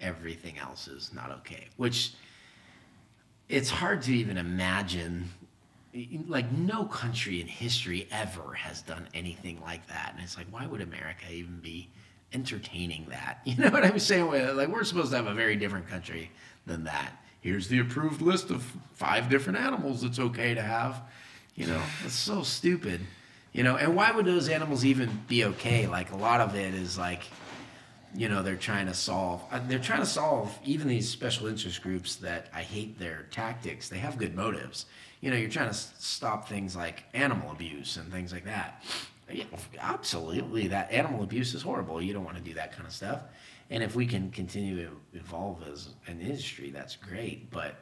[0.00, 1.68] Everything else is not okay.
[1.76, 2.14] Which
[3.48, 5.30] it's hard to even imagine.
[6.28, 10.66] Like no country in history ever has done anything like that, and it's like, why
[10.66, 11.88] would America even be
[12.32, 13.40] entertaining that?
[13.44, 14.56] You know what I'm saying?
[14.56, 16.30] Like we're supposed to have a very different country
[16.66, 17.12] than that.
[17.40, 18.62] Here's the approved list of
[18.94, 21.02] five different animals it's okay to have.
[21.60, 23.02] You know, it's so stupid.
[23.52, 25.86] You know, and why would those animals even be okay?
[25.86, 27.24] Like a lot of it is like,
[28.14, 29.42] you know, they're trying to solve.
[29.52, 33.90] uh, They're trying to solve even these special interest groups that I hate their tactics.
[33.90, 34.86] They have good motives.
[35.20, 38.82] You know, you're trying to stop things like animal abuse and things like that.
[39.30, 39.44] Yeah,
[39.78, 42.00] absolutely, that animal abuse is horrible.
[42.00, 43.20] You don't want to do that kind of stuff.
[43.68, 47.50] And if we can continue to evolve as an industry, that's great.
[47.50, 47.76] But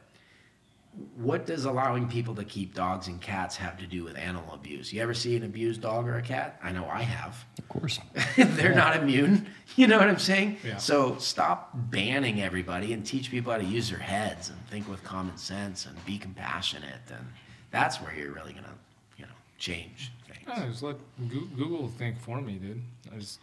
[1.16, 4.92] what does allowing people to keep dogs and cats have to do with animal abuse?
[4.92, 6.58] You ever see an abused dog or a cat?
[6.62, 7.44] I know I have.
[7.58, 8.00] of course
[8.36, 9.46] They're not immune.
[9.76, 10.58] You know what I'm saying?
[10.64, 10.76] Yeah.
[10.78, 15.02] So stop banning everybody and teach people how to use their heads and think with
[15.04, 17.00] common sense and be compassionate.
[17.10, 17.26] And
[17.70, 18.74] that's where you're really gonna,
[19.16, 20.48] you know, change things.
[20.48, 20.96] Oh, just let
[21.28, 22.82] Google think for me, dude.
[23.14, 23.40] I just,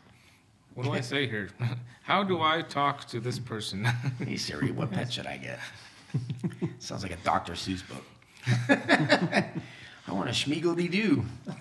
[0.73, 1.49] what do I say here?
[2.03, 3.85] How do I talk to this person?
[4.19, 5.59] Hey Siri, what pet should I get?
[6.79, 7.53] Sounds like a Dr.
[7.53, 8.03] Seuss book.
[10.07, 11.25] I want a Schmeagledy Doo.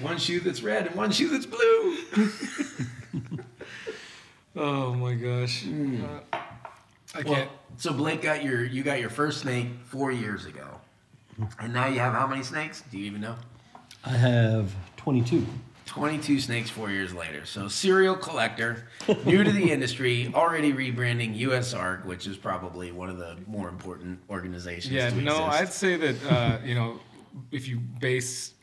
[0.00, 1.96] one shoe that's red and one shoe that's blue.
[4.56, 5.62] oh my gosh.
[5.64, 6.04] Hmm.
[6.04, 6.20] Uh,
[7.14, 7.50] I Well, can't.
[7.76, 10.80] so Blake got your you got your first snake four years ago,
[11.58, 12.82] and now you have how many snakes?
[12.90, 13.36] Do you even know?
[14.04, 15.46] i have 22
[15.92, 17.44] 22 snakes four years later.
[17.44, 18.88] So, serial collector,
[19.26, 24.18] new to the industry, already rebranding USARK, which is probably one of the more important
[24.30, 24.94] organizations.
[24.94, 25.60] Yeah, to no, exist.
[25.60, 26.98] I'd say that uh, you know,
[27.50, 28.54] if you base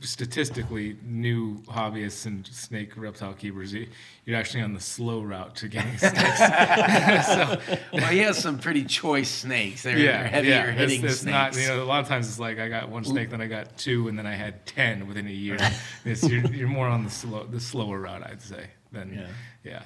[0.00, 3.88] statistically new hobbyists and snake reptile keepers, you-
[4.24, 6.16] you're actually on the slow route to getting snakes.
[7.26, 7.60] so,
[7.92, 9.82] well, he has some pretty choice snakes.
[9.82, 11.56] They're, yeah, they're heavier yeah, it's, hitting it's snakes.
[11.56, 11.56] not.
[11.56, 13.76] You know, a lot of times it's like I got one snake, then I got
[13.78, 15.56] two, and then I had ten within a year.
[16.04, 18.66] it's, you're, you're more on the slow, the slower route, I'd say.
[18.92, 19.26] Than Yeah.
[19.64, 19.82] yeah,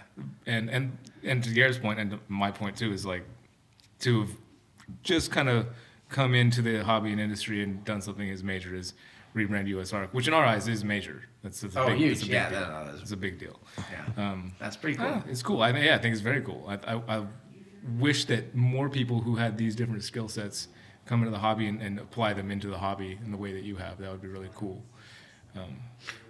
[0.47, 3.25] and and and to Garrett's point, and my point too, is like
[4.01, 4.31] to have
[5.03, 5.67] just kind of
[6.11, 8.93] come into the hobby and industry and done something as major as
[9.35, 11.23] rebrand USARK, which in our eyes is major.
[11.43, 12.21] That's, that's a Oh, big, huge.
[12.23, 12.61] Big Yeah, deal.
[12.61, 13.61] no, no, that's- it's a big deal.
[14.17, 14.31] yeah.
[14.31, 15.07] Um, That's pretty cool.
[15.07, 15.63] yeah, it's cool.
[15.63, 16.67] I yeah, I think it's very cool.
[16.69, 17.27] I, I, I
[17.99, 20.69] wish that more people who had these different skill sets
[21.07, 23.63] come into the hobby and, and apply them into the hobby in the way that
[23.65, 23.99] you have.
[23.99, 24.83] That would be really cool.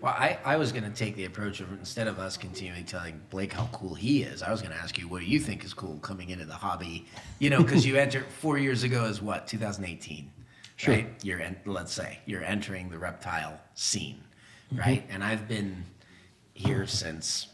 [0.01, 3.21] Well, I, I was going to take the approach of instead of us continually telling
[3.29, 5.63] Blake how cool he is, I was going to ask you, what do you think
[5.65, 7.07] is cool coming into the hobby?
[7.39, 10.31] You know, because you entered four years ago is what, 2018?
[10.81, 10.95] Sure.
[10.95, 11.09] Right?
[11.23, 14.25] You're, en- let's say, you're entering the reptile scene,
[14.73, 14.79] Mm-hmm.
[14.81, 15.05] right?
[15.11, 15.85] And I've been
[16.55, 17.49] here since,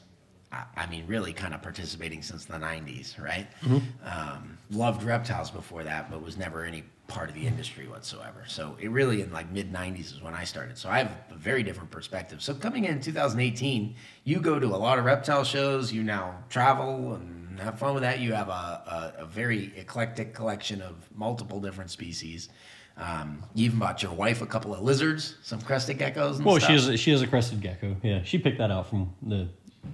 [0.53, 3.49] I, I mean, really kind of participating since the 90s, right?
[3.63, 3.79] Mm-hmm.
[4.07, 8.45] Um, loved reptiles before that, but was never any part of the industry whatsoever.
[8.47, 10.77] So it really in like mid 90s is when I started.
[10.79, 12.43] So I have a very different perspective.
[12.43, 15.93] So coming in 2018, you go to a lot of reptile shows.
[15.93, 18.21] You now travel and have fun with that.
[18.21, 22.51] You have a, a, a very eclectic collection of multiple different species.
[22.99, 26.37] Um, you even bought your wife a couple of lizards, some crested geckos.
[26.37, 26.67] And Well, stuff.
[26.69, 27.97] she has a, she has a crested gecko.
[28.03, 29.49] Yeah, she picked that out from the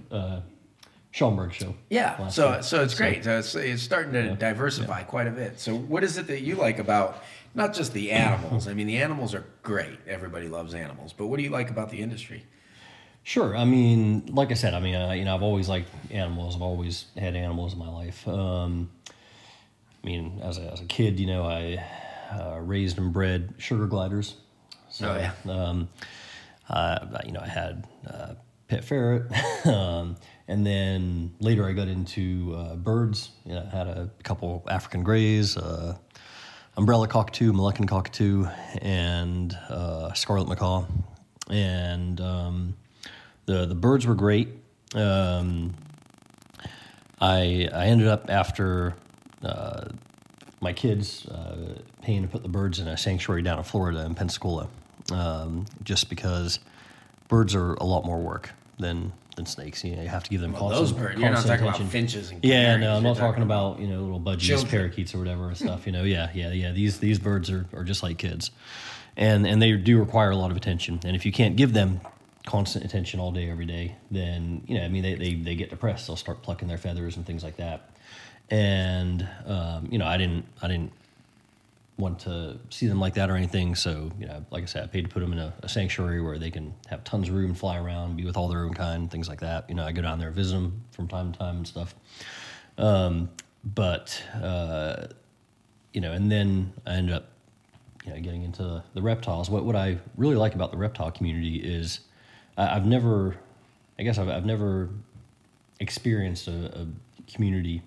[0.09, 0.39] uh,
[1.11, 1.75] Schaumburg show.
[1.89, 2.61] Yeah, so year.
[2.61, 3.25] so it's great.
[3.25, 4.35] So it's, it's starting to Yeah.
[4.35, 5.59] diversify quite a bit.
[5.59, 7.21] So what is it that you like about
[7.53, 8.67] not just the animals?
[8.69, 9.99] I mean, the animals are great.
[10.07, 12.45] Everybody loves animals, but what do you like about the industry?
[13.25, 13.55] Sure.
[13.55, 16.55] I mean, like I said, I mean, uh, you know, I've always liked animals.
[16.55, 18.25] I've always had animals in my life.
[18.27, 18.89] Um,
[20.03, 21.83] I mean, as a, as a kid, you know, I
[22.39, 24.35] uh, raised and bred sugar gliders.
[24.89, 25.51] So, Oh, yeah.
[25.51, 25.89] um,
[26.69, 28.33] uh, you know, I had uh,
[28.67, 29.23] pet ferret,
[29.65, 30.15] um,
[30.47, 33.31] and then later I got into uh, birds.
[33.45, 35.97] You know, I had a couple African grays, uh,
[36.77, 38.45] umbrella cockatoo, Moluccan cockatoo,
[38.81, 40.85] and uh, scarlet macaw,
[41.49, 42.75] and um,
[43.45, 44.49] the the birds were great.
[44.95, 45.73] Um,
[47.19, 48.95] I I ended up after
[49.43, 49.85] uh,
[50.63, 54.15] my kids uh, paying to put the birds in a sanctuary down in Florida in
[54.15, 54.67] Pensacola,
[55.11, 56.59] um, just because
[57.27, 58.49] birds are a lot more work
[58.79, 59.83] than than snakes.
[59.83, 61.19] You, know, you have to give them Well, constant, those birds.
[61.19, 61.87] You're not talking about attention.
[61.87, 64.69] finches and Yeah, no, I'm not talking about you know little budgies, Children.
[64.71, 65.85] parakeets, or whatever and stuff.
[65.85, 66.71] You know, yeah, yeah, yeah.
[66.71, 68.51] These these birds are, are just like kids,
[69.17, 70.99] and and they do require a lot of attention.
[71.05, 72.01] And if you can't give them
[72.45, 75.69] constant attention all day, every day, then you know, I mean, they they, they get
[75.69, 76.07] depressed.
[76.07, 77.89] They'll start plucking their feathers and things like that.
[78.53, 80.91] And um, you know, I didn't I didn't
[81.97, 83.73] want to see them like that or anything.
[83.73, 86.21] So, you know, like I said, I paid to put them in a, a sanctuary
[86.21, 89.09] where they can have tons of room, fly around, be with all their own kind,
[89.09, 89.67] things like that.
[89.69, 91.95] You know, I go down there, visit them from time to time and stuff.
[92.77, 93.29] Um,
[93.63, 95.07] but, uh,
[95.93, 97.29] you know, and then I ended up,
[98.05, 99.49] you know, getting into the reptiles.
[99.49, 102.01] What, what I really like about the reptile community is
[102.55, 103.35] I, I've never,
[103.97, 104.89] I guess I've, I've never
[105.79, 106.87] experienced a, a
[107.31, 107.81] community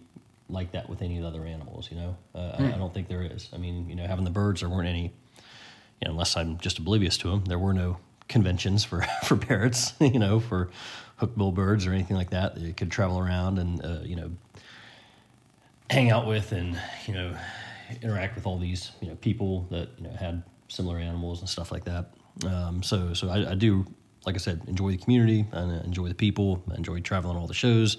[0.48, 1.88] like that with any of the other animals.
[1.90, 3.48] You know, uh, I, I don't think there is.
[3.52, 5.12] I mean, you know, having the birds, there weren't any.
[6.00, 9.94] You know, unless I'm just oblivious to them, there were no conventions for for parrots.
[10.00, 10.70] You know, for
[11.20, 14.30] hookbill birds or anything like that that you could travel around and uh, you know
[15.88, 17.36] hang out with and you know
[18.02, 21.72] interact with all these you know people that you know had similar animals and stuff
[21.72, 22.10] like that.
[22.46, 23.86] Um, so so I, I do
[24.26, 26.62] like I said enjoy the community and enjoy the people.
[26.70, 27.98] I enjoy traveling all the shows,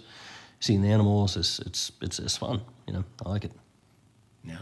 [0.59, 1.37] seeing the animals.
[1.37, 2.61] It's it's it's it's fun.
[2.87, 3.51] You know I like it.
[4.43, 4.59] Yeah,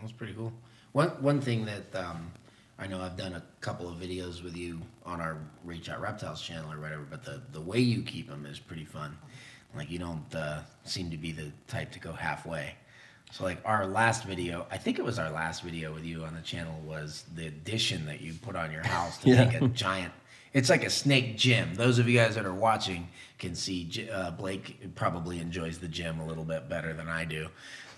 [0.00, 0.52] that's pretty cool.
[0.92, 2.30] One one thing that um,
[2.78, 6.40] I know I've done a couple of videos with you on our Reach Out Reptiles
[6.42, 9.16] channel or whatever, but the the way you keep them is pretty fun.
[9.74, 12.74] Like you don't uh, seem to be the type to go halfway.
[13.32, 16.34] So like our last video, I think it was our last video with you on
[16.34, 19.44] the channel was the addition that you put on your house to Yeah.
[19.44, 20.12] make a giant.
[20.56, 21.74] It's like a snake gym.
[21.74, 26.18] Those of you guys that are watching can see uh, Blake probably enjoys the gym
[26.20, 27.48] a little bit better than I do.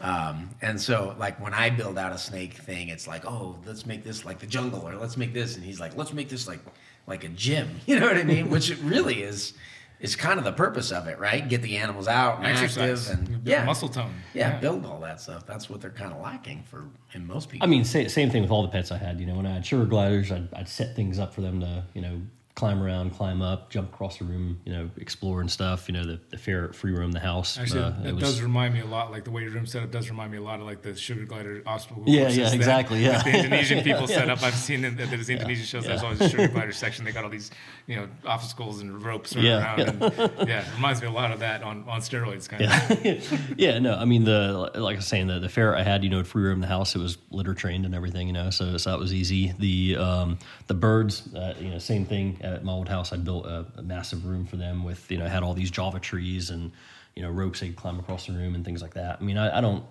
[0.00, 3.86] Um, and so, like when I build out a snake thing, it's like, oh, let's
[3.86, 6.48] make this like the jungle, or let's make this, and he's like, let's make this
[6.48, 6.60] like
[7.06, 7.68] like a gym.
[7.86, 8.50] You know what I mean?
[8.50, 9.54] Which it really is.
[10.00, 11.48] Is kind of the purpose of it, right?
[11.48, 14.14] Get the animals out and Exercise, active, and build yeah, muscle tone.
[14.32, 14.58] yeah, Yeah.
[14.60, 15.44] build all that stuff.
[15.44, 17.66] That's what they're kind of lacking for in most people.
[17.66, 19.18] I mean, sa- same thing with all the pets I had.
[19.18, 21.82] You know, when I had sugar gliders, I'd, I'd set things up for them to,
[21.94, 22.20] you know,
[22.58, 25.88] climb around, climb up, jump across the room, you know, explore and stuff.
[25.88, 27.56] You know, the, the fair free roam the house.
[27.56, 29.12] Actually, Uh, that it was- does remind me a lot.
[29.12, 31.24] Like the way weight room setup does remind me a lot of like the sugar
[31.24, 32.02] glider obstacle.
[32.06, 33.12] Yeah, yeah, that- exactly, yeah.
[33.12, 34.42] that the Indonesian people set up.
[34.42, 35.84] I've seen in there's Indonesian shows.
[35.86, 37.04] There's always a sugar glider section.
[37.04, 37.52] They got all these,
[37.86, 39.78] you know, obstacles and ropes Yeah, around.
[39.78, 39.86] yeah.
[39.88, 40.02] And,
[40.48, 43.04] yeah, it reminds me a lot of that on, on steroids, kind of.
[43.04, 43.20] yeah,
[43.56, 43.78] yeah.
[43.78, 46.24] No, I mean the like I was saying the the fair I had, you know,
[46.24, 46.96] free room the house.
[46.96, 49.54] It was litter trained and everything, you know, so so that was easy.
[49.60, 53.12] The um, the birds, uh, you know, same thing at my old house.
[53.12, 56.00] I built a, a massive room for them with you know had all these Java
[56.00, 56.72] trees and
[57.14, 59.18] you know ropes they could climb across the room and things like that.
[59.20, 59.84] I mean, I, I don't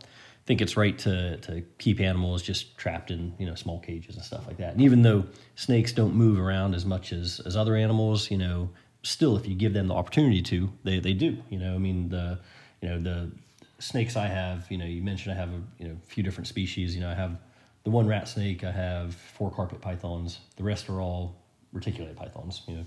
[0.45, 4.23] think it's right to to keep animals just trapped in you know small cages and
[4.23, 4.73] stuff like that.
[4.73, 8.69] And even though snakes don't move around as much as as other animals, you know,
[9.03, 11.37] still if you give them the opportunity to, they they do.
[11.49, 12.39] You know, I mean the
[12.81, 13.31] you know the
[13.79, 14.69] snakes I have.
[14.71, 16.95] You know, you mentioned I have a you know few different species.
[16.95, 17.37] You know, I have
[17.83, 18.63] the one rat snake.
[18.63, 20.39] I have four carpet pythons.
[20.55, 21.35] The rest are all
[21.73, 22.61] reticulated pythons.
[22.67, 22.83] You know,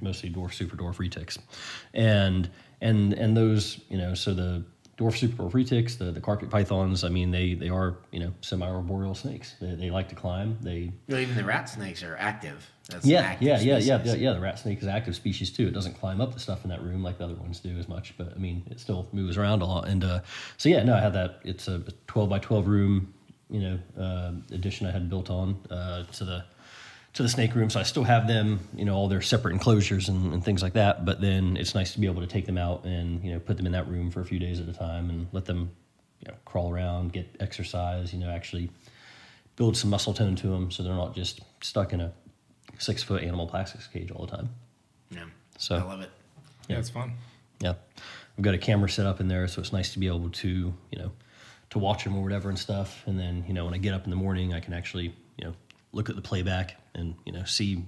[0.00, 1.38] mostly dwarf, super dwarf retics,
[1.92, 2.50] and
[2.80, 4.64] and and those you know so the
[4.96, 7.04] dwarf super dwarf retics, the the carpet pythons.
[7.04, 9.54] I mean, they they are you know semi arboreal snakes.
[9.60, 10.58] They, they like to climb.
[10.60, 12.70] They Well, even the rat snakes are active.
[12.88, 14.32] That's yeah, active yeah, yeah, yeah, yeah, yeah.
[14.34, 15.66] The rat snake is an active species too.
[15.66, 17.88] It doesn't climb up the stuff in that room like the other ones do as
[17.88, 19.88] much, but I mean, it still moves around a lot.
[19.88, 20.20] And uh,
[20.58, 21.40] so yeah, no, I had that.
[21.44, 23.12] It's a twelve by twelve room,
[23.50, 26.44] you know, uh, addition I had built on uh, to the
[27.14, 27.70] to the snake room.
[27.70, 30.74] So I still have them, you know, all their separate enclosures and, and things like
[30.74, 31.04] that.
[31.04, 33.56] But then it's nice to be able to take them out and you know put
[33.56, 35.70] them in that room for a few days at a time and let them,
[36.20, 38.12] you know, crawl around, get exercise.
[38.12, 38.70] You know, actually
[39.56, 42.12] build some muscle tone to them so they're not just stuck in a
[42.78, 44.50] six foot animal plastics cage all the time.
[45.10, 45.24] Yeah.
[45.58, 46.10] So- I love it.
[46.68, 47.12] Yeah, it's fun.
[47.60, 47.74] Yeah,
[48.36, 50.48] I've got a camera set up in there, so it's nice to be able to
[50.90, 51.12] you know
[51.70, 53.04] to watch them or whatever and stuff.
[53.06, 55.44] And then you know when I get up in the morning, I can actually you
[55.44, 55.54] know
[55.92, 57.84] look at the playback and you know see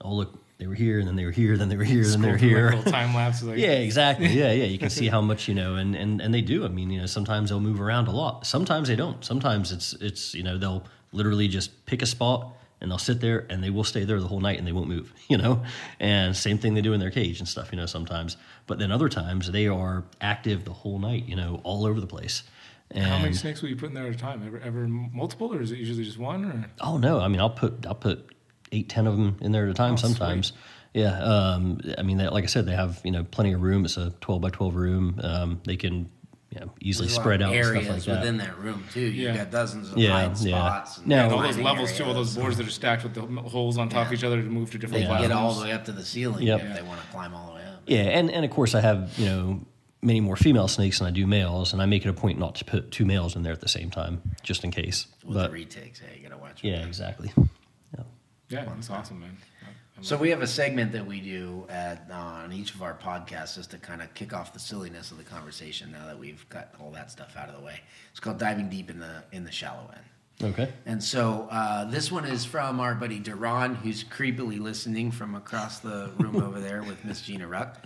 [0.00, 2.20] oh look they were here and then they were here then they were here then
[2.20, 2.82] they were like, here.
[2.84, 3.42] time lapse.
[3.42, 4.28] Like, Yeah, exactly.
[4.28, 4.64] Yeah, yeah.
[4.64, 6.64] You can see how much you know, and and and they do.
[6.64, 8.46] I mean, you know, sometimes they'll move around a lot.
[8.46, 9.24] Sometimes they don't.
[9.24, 13.46] Sometimes it's it's you know they'll literally just pick a spot and they'll sit there
[13.50, 15.12] and they will stay there the whole night and they won't move.
[15.28, 15.62] You know,
[16.00, 17.70] and same thing they do in their cage and stuff.
[17.70, 21.28] You know, sometimes, but then other times they are active the whole night.
[21.28, 22.42] You know, all over the place.
[22.90, 24.42] And How many snakes will you put in there at a time?
[24.46, 26.44] Ever, ever multiple, or is it usually just one?
[26.44, 27.20] Or Oh no!
[27.20, 28.34] I mean, I'll put I'll put
[28.72, 29.92] eight, ten of them in there at a time.
[29.94, 30.52] Oh, sometimes,
[30.94, 31.18] yeah.
[31.22, 33.84] Um, I mean, they, like I said, they have you know plenty of room.
[33.84, 35.20] It's a twelve by twelve room.
[35.22, 36.08] Um, they can
[36.50, 38.20] you know easily There's a lot spread of out and areas stuff like that.
[38.20, 39.00] within that room too.
[39.00, 39.36] You've Yeah.
[39.36, 40.56] got dozens of Yeah, hide yeah.
[40.58, 40.96] spots.
[40.96, 43.12] And Now- and all those climbing levels too, all those boards that are stacked with
[43.12, 45.52] the holes on top of each other to move to They different can get all
[45.52, 46.62] the way up to the ceiling Yep.
[46.62, 47.82] if they want to climb all the way up.
[47.86, 49.60] Yeah, and and of course I have you know
[50.02, 52.54] many more female snakes than I do males, and I make it a point not
[52.56, 55.06] to put two males in there at the same time, just in case.
[55.24, 56.62] With but the retics, hey, you gotta watch.
[56.62, 56.88] yeah, them.
[56.88, 57.32] exactly.
[57.36, 58.04] Yeah.
[58.48, 59.36] Yeah, that's awesome, man.
[59.62, 59.68] I-
[60.00, 63.56] I So we have a segment that we do at, on each of our podcasts
[63.56, 65.90] just to kind of kick off the silliness of the conversation.
[65.90, 67.80] Now that we've got all that stuff out of the way,
[68.12, 70.52] it's called diving deep in the in the shallow end.
[70.52, 70.68] Okay.
[70.86, 75.80] And so uh, this one is from our buddy Duran, who's creepily listening from across
[75.80, 77.76] the room over there with Miss Gina Ruck.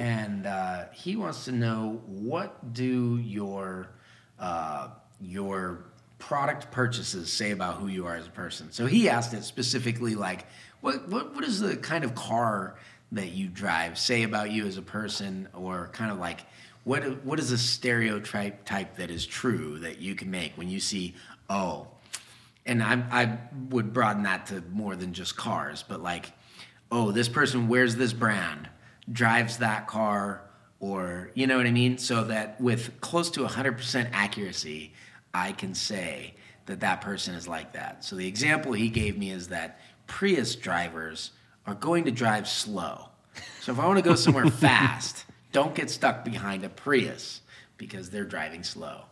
[0.00, 3.88] And uh, he wants to know what do your
[4.38, 4.88] uh,
[5.20, 5.84] your
[6.18, 8.72] product purchases say about who you are as a person?
[8.72, 10.46] So he asked it specifically like,
[10.80, 12.78] what what what is the kind of car
[13.12, 16.40] that you drive say about you as a person, or kind of like
[16.84, 20.80] what what is a stereotype type that is true that you can make when you
[20.80, 21.14] see
[21.50, 21.88] oh
[22.66, 23.38] and I, I
[23.70, 26.32] would broaden that to more than just cars, but like,
[26.92, 28.68] oh, this person wears this brand,
[29.10, 30.42] drives that car,
[30.78, 31.98] or you know what I mean?
[31.98, 34.92] So that with close to 100% accuracy,
[35.34, 36.34] I can say
[36.66, 38.04] that that person is like that.
[38.04, 41.32] So the example he gave me is that Prius drivers
[41.66, 43.08] are going to drive slow.
[43.60, 47.40] So if I want to go somewhere fast, don't get stuck behind a Prius
[47.76, 49.04] because they're driving slow.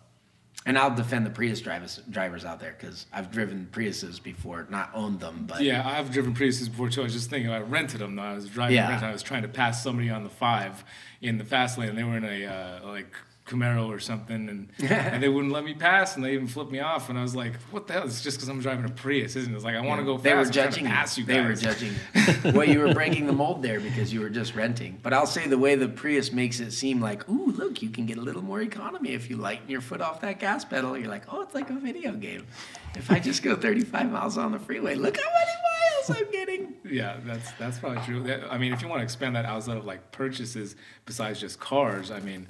[0.68, 4.90] And I'll defend the Prius drivers drivers out there because I've driven Priuses before, not
[4.92, 7.00] owned them, but Yeah, I've driven Priuses before too.
[7.00, 8.16] I was just thinking, I rented them.
[8.16, 8.22] Though.
[8.22, 8.90] I was driving, Yeah.
[8.90, 10.84] rent, I was trying to pass somebody on the five
[11.22, 11.88] in the fast lane.
[11.88, 13.16] and They were in a uh, like
[13.48, 16.80] Camaro or something, and and they wouldn't let me pass, and they even flipped me
[16.80, 17.08] off.
[17.08, 18.04] And I was like, "What the hell?
[18.04, 20.14] It's just because I'm driving a Prius, isn't it?" It's like I want to go
[20.14, 20.24] fast.
[20.24, 20.86] they were judging.
[20.86, 21.62] pass you they were guys.
[21.62, 21.94] judging.
[22.54, 24.98] well, you were breaking the mold there because you were just renting.
[25.02, 28.06] But I'll say the way the Prius makes it seem like, ooh, look, you can
[28.06, 30.96] get a little more economy if you lighten your foot off that gas pedal.
[30.96, 32.46] You're like, oh, it's like a video game.
[32.94, 36.74] If I just go 35 miles on the freeway, look how many miles I'm getting.
[36.84, 38.32] Yeah, that's that's probably true.
[38.50, 42.10] I mean, if you want to expand that outside of like purchases besides just cars,
[42.10, 42.48] I mean,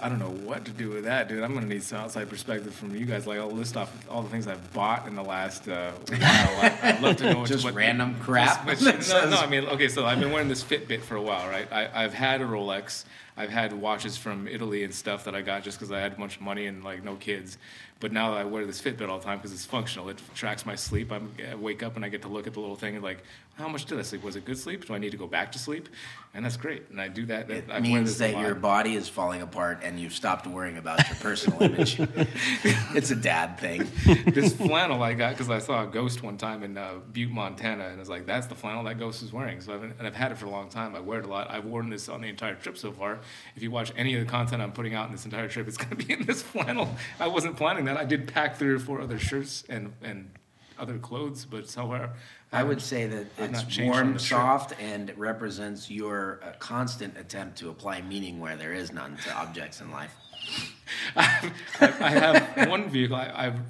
[0.00, 1.42] I don't know what to do with that, dude.
[1.42, 3.26] I'm gonna need some outside perspective from you guys.
[3.26, 6.20] Like, I'll list off all the things I've bought in the last uh, while.
[6.22, 9.88] I- I'd love to know Just what random crap Which, no, no, I mean, okay,
[9.88, 11.66] so I've been wearing this Fitbit for a while, right?
[11.72, 13.04] I, I've had a Rolex.
[13.38, 16.16] I've had watches from Italy and stuff that I got just because I had a
[16.16, 17.56] bunch of money and like no kids.
[18.00, 20.08] But now I wear this Fitbit all the time because it's functional.
[20.08, 21.10] It tracks my sleep.
[21.10, 23.24] I'm, I wake up and I get to look at the little thing and like,
[23.56, 24.22] how much did I sleep?
[24.22, 24.86] Was it good sleep?
[24.86, 25.88] Do I need to go back to sleep?
[26.32, 26.90] And that's great.
[26.90, 27.50] And I do that.
[27.50, 31.16] It I've means that your body is falling apart and you've stopped worrying about your
[31.16, 31.96] personal image.
[31.98, 33.88] it's a dad thing.
[34.26, 37.86] this flannel I got because I saw a ghost one time in uh, Butte, Montana,
[37.86, 40.14] and I was like, "That's the flannel that ghost is wearing." So I've and I've
[40.14, 40.94] had it for a long time.
[40.94, 41.50] I wear it a lot.
[41.50, 43.18] I've worn this on the entire trip so far.
[43.56, 45.76] If you watch any of the content I'm putting out in this entire trip, it's
[45.76, 46.94] going to be in this flannel.
[47.18, 47.96] I wasn't planning that.
[47.96, 50.30] I did pack three or four other shirts and and
[50.78, 52.12] other clothes, but somewhere
[52.52, 58.00] I would say that it's warm, soft, and represents your uh, constant attempt to apply
[58.02, 60.14] meaning where there is none to objects in life.
[61.16, 63.16] I I have one vehicle.
[63.16, 63.60] I, I've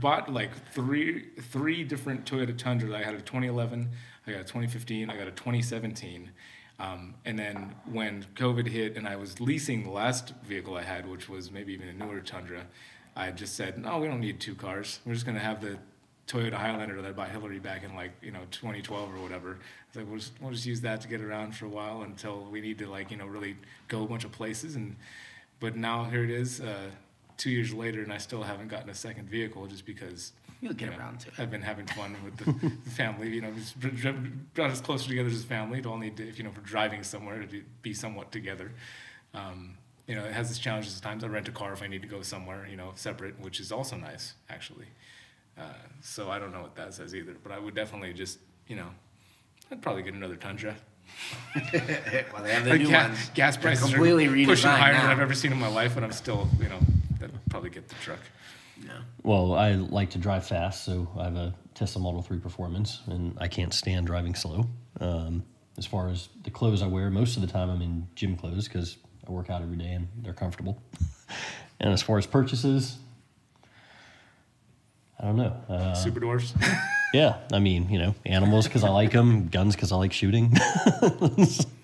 [0.00, 2.92] bought like three three different Toyota Tundras.
[2.92, 3.88] I had a 2011,
[4.26, 6.30] I got a 2015, I got a 2017.
[6.78, 11.08] Um, and then when COVID hit and I was leasing the last vehicle I had,
[11.08, 12.66] which was maybe even a newer Tundra,
[13.16, 15.00] I just said, no, we don't need two cars.
[15.04, 15.78] We're just going to have the
[16.28, 19.58] Toyota Highlander that I bought Hillary back in like, you know, 2012 or whatever.
[19.88, 22.44] It's like, we'll just, we'll just use that to get around for a while until
[22.44, 23.56] we need to like, you know, really
[23.88, 24.76] go a bunch of places.
[24.76, 24.94] And,
[25.58, 26.90] but now here it is, uh,
[27.38, 30.90] two years later, and I still haven't gotten a second vehicle just because You'll get
[30.90, 31.34] know, around to it.
[31.38, 33.28] I've been having fun with the, family.
[33.28, 35.80] You know, just br- br- brought us closer together as a family.
[35.82, 38.72] To to, if you know, for driving somewhere to be somewhat together.
[39.34, 39.76] Um,
[40.08, 41.22] you know, it has its challenges at times.
[41.22, 43.70] I rent a car if I need to go somewhere, you know, separate, which is
[43.70, 44.86] also nice actually.
[45.56, 45.64] Uh,
[46.00, 48.38] so I don't know what that says either, but I would definitely just,
[48.68, 48.88] you know,
[49.70, 50.76] I'd probably get another Tundra.
[51.72, 53.30] well, they have the new ga- ones.
[53.34, 55.06] gas They're prices completely are pushing higher than.
[55.06, 56.78] I've ever seen in my life, but I'm still, you know,
[57.22, 58.20] I'd probably get the truck.
[58.84, 58.90] Yeah.
[59.22, 63.36] Well, I like to drive fast, so I have a Tesla Model 3 Performance, and
[63.40, 64.66] I can't stand driving slow.
[65.00, 65.44] Um,
[65.76, 68.66] as far as the clothes I wear, most of the time I'm in gym clothes
[68.66, 70.82] because I work out every day and they're comfortable.
[71.80, 72.98] and as far as purchases,
[75.20, 75.56] I don't know.
[75.68, 76.54] Uh, Super doors.
[77.14, 80.56] yeah, I mean, you know, animals because I like them, guns because I like shooting.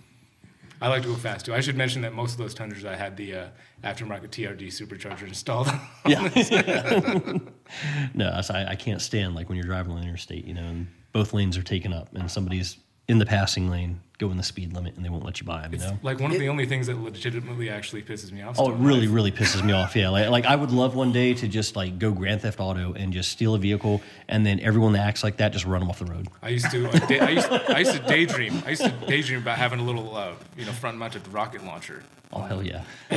[0.80, 1.54] I like to go fast too.
[1.54, 3.46] I should mention that most of those Tundras I had the uh,
[3.82, 5.68] aftermarket TRD supercharger installed.
[6.06, 7.38] yeah.
[8.14, 10.64] no, so I, I can't stand like when you're driving on the interstate, you know,
[10.64, 14.72] and both lanes are taken up, and somebody's in the passing lane going the speed
[14.72, 15.72] limit, and they won't let you by them.
[15.72, 15.98] You know.
[16.02, 18.58] like one of the only things that legitimately actually pisses me off.
[18.58, 19.14] Oh, it really, life.
[19.14, 19.94] really pisses me off.
[19.94, 22.92] Yeah, like, like I would love one day to just like go Grand Theft Auto
[22.94, 25.90] and just steal a vehicle, and then everyone that acts like that just run them
[25.90, 26.28] off the road.
[26.42, 28.62] I used to, uh, day, I, used, I used to daydream.
[28.66, 32.02] I used to daydream about having a little, uh, you know, front-mounted rocket launcher.
[32.36, 32.82] Oh hell yeah!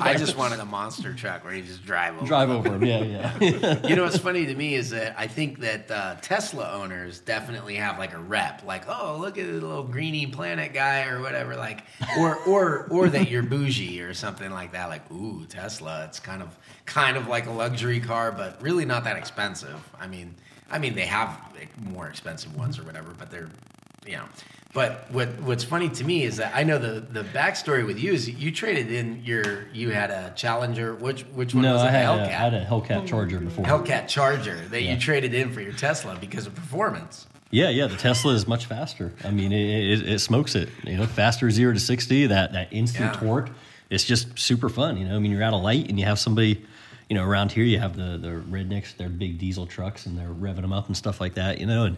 [0.00, 2.26] I just wanted a monster truck where you just drive over.
[2.26, 2.84] Drive over them.
[2.84, 3.78] Yeah, yeah.
[3.88, 7.74] You know what's funny to me is that I think that uh, Tesla owners definitely
[7.76, 11.56] have like a rep, like oh look at the little greeny planet guy or whatever,
[11.56, 11.84] like
[12.18, 16.42] or or or that you're bougie or something like that, like ooh Tesla, it's kind
[16.42, 16.48] of
[16.84, 19.78] kind of like a luxury car, but really not that expensive.
[19.98, 20.34] I mean,
[20.70, 23.48] I mean they have like, more expensive ones or whatever, but they're
[24.06, 24.24] you know.
[24.74, 28.12] But what what's funny to me is that I know the the backstory with you
[28.14, 31.88] is you traded in your you had a Challenger, which which one No, was it?
[31.88, 33.64] I had, The a, I had a Hellcat Charger oh before.
[33.66, 34.94] Hellcat Charger that Yeah.
[34.94, 37.26] you traded in for your Tesla because of performance.
[37.52, 37.86] Yeah, yeah.
[37.86, 39.12] The Tesla is much faster.
[39.24, 40.70] I mean, it, it, it smokes it.
[40.84, 42.26] You know, faster zero to sixty.
[42.26, 43.20] That that instant Yeah.
[43.20, 43.50] torque.
[43.90, 44.96] It's just super fun.
[44.96, 46.64] You know, I mean, you're at a light and you have somebody.
[47.10, 48.96] You know, around here you have the the rednecks.
[48.96, 51.58] They're big diesel trucks and they're revving them up and stuff like that.
[51.60, 51.96] You know, and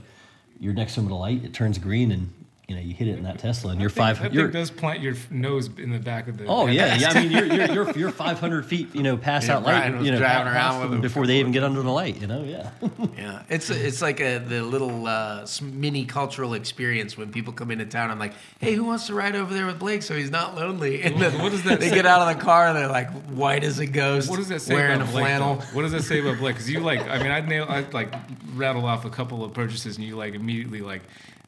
[0.59, 1.45] you're next to them at a light.
[1.45, 2.33] It turns green and
[2.69, 4.21] you know you hit it in that Tesla and you're five.
[4.23, 6.47] That you're, does plant your nose in the back of the.
[6.47, 7.11] Oh yeah, yeah.
[7.11, 9.97] I mean, you're you're you're, you're 500 feet, you know, past Yeah, that light, Brian
[9.99, 12.21] was you know, driving around them with a before they even get under the light.
[12.21, 12.71] You know, yeah.
[13.19, 17.85] Yeah, it's it's like a the little uh, mini cultural experience when people come into
[17.87, 18.11] town.
[18.11, 21.03] I'm like, hey, who wants to ride over there with Blake so he's not lonely?
[21.05, 21.95] And then What does that They say?
[21.97, 24.31] get out of the car, they're like white as a ghost.
[24.31, 25.25] What does that say wearing about a Blake?
[25.25, 25.57] flannel?
[25.57, 25.65] though?
[25.73, 26.55] What does that say about Blake?
[26.55, 28.12] Because you like, I mean, I nail, I like
[28.55, 31.03] rattle off a couple of purchases, and you like immediately like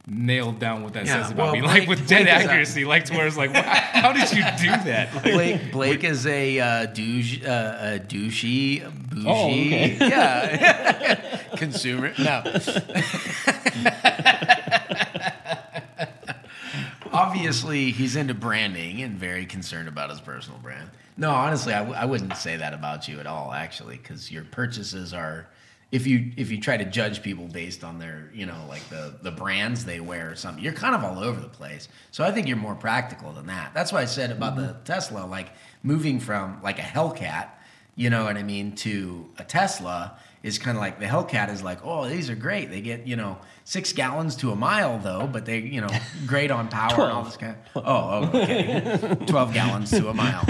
[0.08, 2.44] nailed down what that Yeah, says about well, me, Blake- like with dead Blake is
[2.44, 5.12] a- accuracy, like to where it's like, wow, how did you do that?
[5.14, 7.48] Like, Blake Blake is a uh, douche, uh,
[7.80, 9.96] a douchey, bougie, Oh, okay.
[10.00, 12.12] yeah, consumer.
[12.18, 12.42] No.
[17.12, 20.90] Obviously, he's into branding and very concerned about his personal brand.
[21.16, 24.44] No, honestly, I, w- I wouldn't say that about you at all, actually, because your
[24.44, 25.46] purchases are
[25.92, 29.14] if you if you try to judge people based on their you know like the
[29.22, 31.88] the brands they wear or something you're kind of all over the place.
[32.10, 33.72] So i think you're more practical than that.
[33.74, 35.50] That's why i said about the tesla like
[35.82, 37.50] moving from like a hellcat
[37.94, 41.62] you know what i mean to a tesla is kind of like the hellcat is
[41.62, 42.70] like oh these are great.
[42.70, 45.88] They get you know six gallons to a mile though but they you know
[46.26, 49.16] great on power and all this kind of oh, oh okay.
[49.26, 50.44] 12 gallons to a mile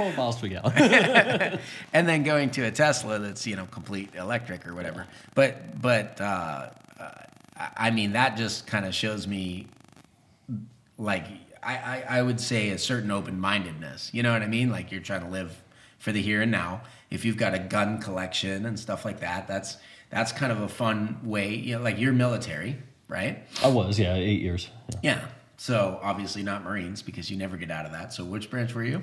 [0.00, 1.60] 12, 12, 12 miles per gallon.
[1.92, 5.06] and then going to a Tesla that's you know complete electric or whatever.
[5.34, 7.10] But but uh, uh,
[7.56, 9.66] I I mean that just kind of shows me
[10.98, 11.26] like
[11.62, 14.10] I, I I would say a certain open mindedness.
[14.12, 14.70] You know what I mean?
[14.70, 15.60] Like you're trying to live
[15.98, 16.82] for the here and now.
[17.10, 19.76] If you've got a gun collection and stuff like that, that's
[20.10, 21.54] that's kind of a fun way.
[21.54, 22.76] You know, like you're military,
[23.08, 23.44] right?
[23.62, 24.70] I was, yeah, eight years.
[24.90, 24.98] Yeah.
[25.02, 25.26] Yeah.
[25.60, 28.14] So obviously not Marines because you never get out of that.
[28.14, 29.02] So which branch were you?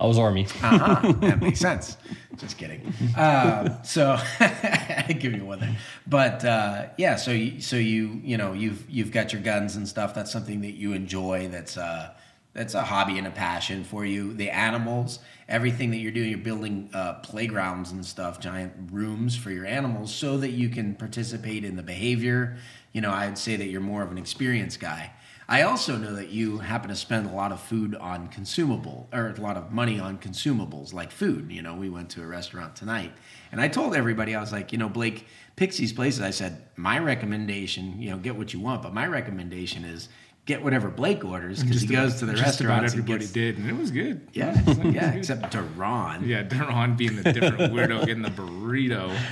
[0.00, 0.46] I was Army.
[0.62, 1.12] Uh-huh.
[1.14, 1.96] that makes sense.
[2.36, 2.86] Just kidding.
[3.16, 4.16] Uh, so
[5.08, 5.76] give you one there,
[6.06, 7.16] but uh, yeah.
[7.16, 10.14] So you, so you you know you've you've got your guns and stuff.
[10.14, 11.48] That's something that you enjoy.
[11.48, 12.14] That's uh,
[12.52, 14.34] that's a hobby and a passion for you.
[14.34, 15.18] The animals,
[15.48, 20.14] everything that you're doing, you're building uh, playgrounds and stuff, giant rooms for your animals,
[20.14, 22.56] so that you can participate in the behavior.
[22.92, 25.10] You know, I'd say that you're more of an experienced guy.
[25.52, 29.34] I also know that you happen to spend a lot of food on consumable or
[29.36, 31.52] a lot of money on consumables like food.
[31.52, 33.12] You know, we went to a restaurant tonight
[33.52, 35.26] and I told everybody, I was like, you know, Blake
[35.56, 36.22] picks these places.
[36.22, 40.08] I said, my recommendation, you know, get what you want, but my recommendation is
[40.46, 43.68] get whatever Blake orders because he goes to the just about everybody gets- did, and
[43.68, 44.26] it was good.
[44.32, 46.26] Yeah, yeah, except Duran.
[46.26, 49.14] Yeah, Duran being the different weirdo getting the burrito.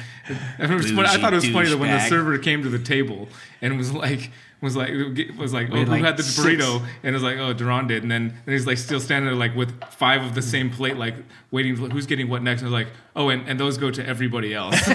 [0.60, 3.28] It was I thought it was funny that when the server came to the table
[3.60, 4.30] and was like
[4.61, 4.90] was like
[5.38, 6.46] was like oh had who like had the six.
[6.46, 9.26] burrito and it was like oh Duran did and then and he's like still standing
[9.26, 11.14] there like with five of the same plate like
[11.50, 13.90] waiting for who's getting what next and I was like oh and, and those go
[13.90, 14.76] to everybody else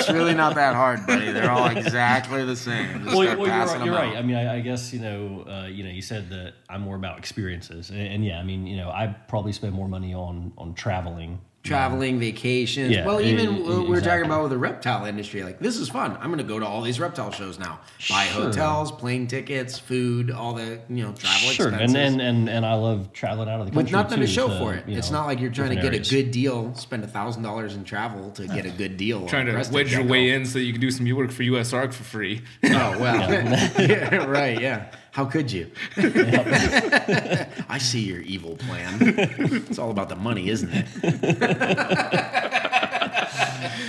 [0.00, 1.30] It's really not that hard, buddy.
[1.32, 3.04] They're all exactly the same.
[3.04, 4.16] Just Well, start well, you're, right, you're right.
[4.16, 6.96] I mean, I, I guess you know, uh, you know, you said that I'm more
[6.96, 10.52] about experiences, and, and yeah, I mean, you know, I probably spend more money on
[10.58, 11.40] on traveling.
[11.62, 12.90] Traveling, vacations.
[12.90, 15.42] Yeah, well, even e- we we're talking about with the reptile industry.
[15.42, 16.12] Like, this is fun.
[16.20, 17.80] I'm going to go to all these reptile shows now.
[18.08, 18.44] Buy Sure.
[18.46, 21.94] hotels, plane tickets, food, all the you know travel Sure, expenses.
[21.96, 24.32] and, and and and I love traveling out of the country with nothing too, to
[24.32, 24.88] show for it.
[24.88, 27.08] you It's know, not like you're trying to get different a good deal, spend a
[27.08, 29.26] thousand dollars in travel to get a good deal.
[29.26, 31.92] trying to wedge your way in so you can do some work for US ARC
[31.92, 33.30] for free Oh well,
[33.78, 34.86] yeah, right, yeah.
[35.12, 35.70] How could you?
[35.96, 38.96] I see your evil plan.
[39.00, 40.86] It's all about the money, isn't it?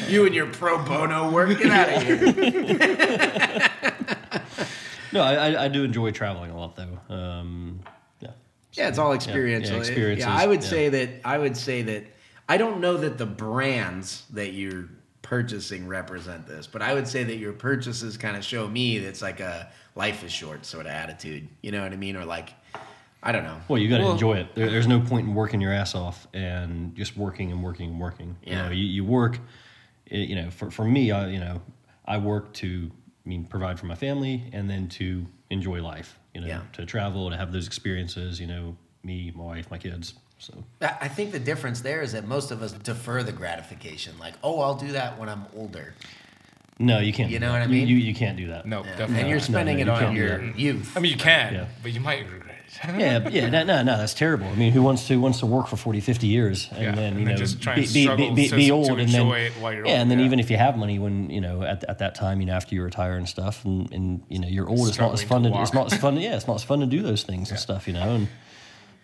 [0.10, 1.58] you and your pro bono work.
[1.60, 3.70] Get out of here.
[5.14, 6.98] No, I, I- I do enjoy traveling a lot though.
[7.14, 7.82] Um,
[8.22, 8.32] yeah,
[8.74, 9.74] Yeah, it's all experiential.
[9.76, 10.70] yeah, experiences, Yeah, I would yeah.
[10.70, 11.10] say that.
[11.26, 12.06] I would say that.
[12.50, 14.90] I don't know that the brands that you're
[15.42, 19.22] purchasing represent this, but I would say that your purchases kind of show me that's
[19.22, 21.48] like a life is short sort of attitude.
[21.62, 22.18] You know what I mean?
[22.18, 22.50] Or like,
[23.24, 23.56] I don't know.
[23.70, 24.54] Well, you got to Well- enjoy it.
[24.56, 27.98] There, there's no point in working your ass off and just working and working and
[27.98, 28.36] working.
[28.44, 28.50] Yeah.
[28.50, 29.40] You know, you, you work.
[30.12, 31.62] eh, You know, for for me, I you know,
[32.06, 32.92] I work to
[33.26, 36.20] I mean provide for my family and then to enjoy life.
[36.36, 36.62] You know, Yeah.
[36.74, 38.38] to travel to have those experiences.
[38.42, 40.14] You know, me, my wife, my kids.
[40.42, 44.18] So I I think the difference there is that most of us defer the gratification.
[44.20, 45.94] Like, oh, I'll do that when I'm older.
[46.80, 47.30] no, you can't.
[47.30, 47.88] You know what I mean?
[47.88, 48.66] You, you, you can't do that.
[48.66, 48.90] no Yeah.
[48.98, 50.98] definitely And you're spending no, it you on your youth.
[50.98, 51.66] I mean you can Yeah.
[51.84, 54.48] but you might regret it Yeah, but yeah, no, no, no, that's terrible.
[54.48, 57.14] I mean, who wants to wants to work for 40, 50 years and Yeah, then
[57.14, 58.90] you and know just try be, and be, struggle be, be, to- be to old
[58.90, 60.26] and then enjoy it while you're yeah, old, and then yeah.
[60.26, 62.74] even if you have money when you know at, at that time, you know after
[62.74, 65.52] you retire and stuff, and, and you know you're old, it's not as fun to,
[65.52, 66.18] to it's not as fun.
[66.18, 68.16] Yeah, it's not as fun to do those things and stuff, you know.
[68.16, 68.28] And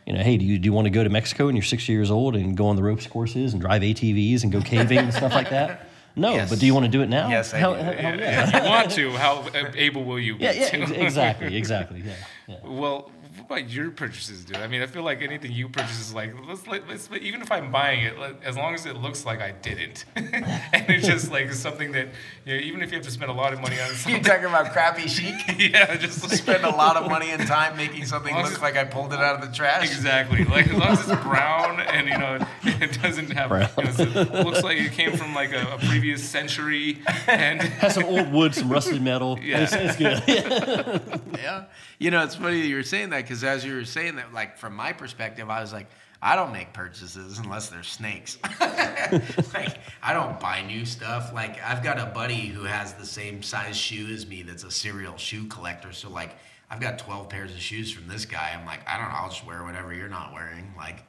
[0.08, 1.92] you know, hey, do you do you want to go to Mexico when you're 60
[1.92, 5.14] years old and go on the ropes courses and drive ATVs and go caving and
[5.14, 5.84] stuff like that?
[6.20, 6.50] No, Yes.
[6.50, 7.30] but do you want to do it now?
[7.30, 7.80] Yes, I Hell- do.
[7.84, 9.46] hell- hell if you want to how
[9.76, 10.82] able will you be Yeah, yeah, to?
[10.82, 12.02] ex- exactly, exactly.
[12.04, 12.14] Yeah,
[12.48, 12.56] yeah.
[12.64, 13.17] Well, what
[13.48, 14.58] about your purchases, dude?
[14.58, 17.52] I mean, I feel like anything you purchase is like, let's, let, let's even if
[17.52, 21.32] I'm buying it, let, as long as it looks like I didn't, and it's just
[21.38, 22.10] like something that,
[22.46, 24.12] you know, even if you have to spend a lot of money on something.
[24.12, 25.34] You something, talking about crappy chic?
[25.72, 28.62] yeah, just like, Spend a lot of money and time making something As as look
[28.62, 29.84] like I pulled it out of the trash.
[29.84, 30.46] Exactly.
[30.46, 33.70] Like as long as it's brown and you know it doesn't have Brown.
[33.78, 37.96] you know, it looks like it came from like a, a previous century and Has
[37.96, 39.40] some old wood, some rusty metal.
[39.42, 39.64] Yeah.
[39.64, 41.22] It's, it's good.
[41.38, 41.66] Yeah.
[42.00, 44.34] You know, it's funny that you were saying that because as you were saying that,
[44.34, 45.88] like from my perspective, I was like,
[46.22, 48.38] I don't make purchases unless they're snakes.
[48.60, 51.32] like, I don't buy new stuff.
[51.32, 54.72] Like, I've got a buddy who has the same size shoe as me that's a
[54.72, 55.94] serial shoe collector.
[55.94, 56.36] So, like,
[56.72, 58.56] I've got 12 pairs of shoes from this guy.
[58.58, 60.74] I'm like, I don't know, I'll just wear whatever you're not wearing.
[60.76, 61.04] Like,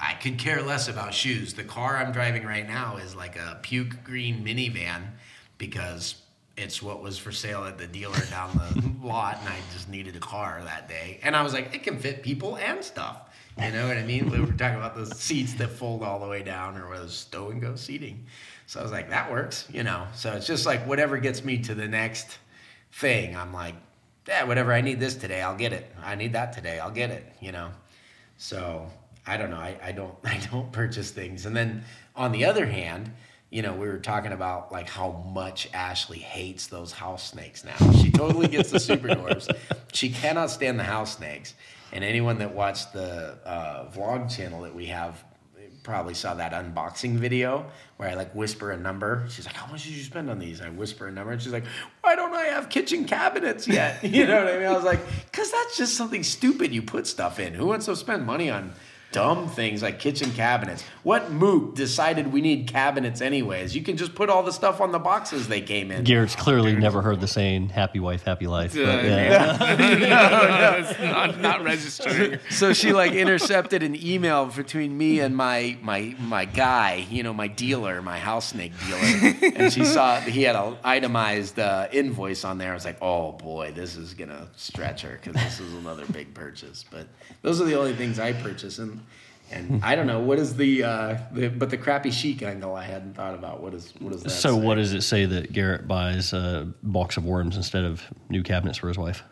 [0.00, 1.54] I could care less about shoes.
[1.54, 5.02] The car I'm driving right now is like a puke green minivan
[5.58, 6.14] because
[6.58, 10.16] it's what was for sale at the dealer down the lot, and I just needed
[10.16, 11.20] a car that day.
[11.22, 13.22] And I was like, it can fit people and stuff.
[13.60, 14.30] You know what I mean?
[14.30, 17.50] We were talking about those seats that fold all the way down, or those stow
[17.50, 18.26] and go seating.
[18.66, 20.06] So I was like, that works, you know.
[20.14, 22.38] So it's just like whatever gets me to the next
[22.92, 23.36] thing.
[23.36, 23.74] I'm like,
[24.26, 24.72] yeah, whatever.
[24.72, 25.90] I need this today, I'll get it.
[26.04, 27.24] I need that today, I'll get it.
[27.40, 27.70] You know.
[28.36, 28.86] So
[29.26, 29.56] I don't know.
[29.56, 31.46] I, I don't I don't purchase things.
[31.46, 31.82] And then
[32.14, 33.10] on the other hand,
[33.50, 37.76] you know, we were talking about like how much Ashley hates those house snakes now.
[37.92, 39.38] She totally gets the super.
[39.92, 41.54] She cannot stand the house snakes.
[41.92, 45.24] And anyone that watched the uh, vlog channel that we have
[45.82, 47.64] probably saw that unboxing video
[47.96, 49.24] where I like whisper a number.
[49.30, 51.52] She's like, "How much did you spend on these?" I whisper a number, and she's
[51.52, 51.64] like,
[52.02, 54.66] "Why don't I have kitchen cabinets yet?" You know what I mean?
[54.66, 55.00] I was like,
[55.32, 57.54] "Cause that's just something stupid you put stuff in.
[57.54, 58.74] Who wants to spend money on?"
[59.10, 60.84] Dumb things like kitchen cabinets.
[61.02, 63.74] What mook decided we need cabinets anyways?
[63.74, 66.04] You can just put all the stuff on the boxes they came in.
[66.04, 70.74] Garrett's clearly never heard the saying "happy wife, happy life." But, Uh, yeah.
[70.78, 72.38] it's not, not registering.
[72.50, 77.32] so she like intercepted an email between me and my my my guy, you know,
[77.32, 82.44] my dealer, my house snake dealer, and she saw he had an itemized uh, invoice
[82.44, 82.72] on there.
[82.72, 86.34] I was like, oh boy, this is gonna stretch her because this is another big
[86.34, 86.84] purchase.
[86.90, 87.06] But
[87.40, 88.98] those are the only things I purchase, and
[89.50, 92.84] and I don't know what is the uh, the but the crappy chic angle I
[92.84, 93.62] hadn't thought about.
[93.62, 94.30] What is what is that?
[94.30, 94.66] So say?
[94.66, 98.78] what does it say that Garrett buys a box of worms instead of new cabinets
[98.78, 99.22] for his wife?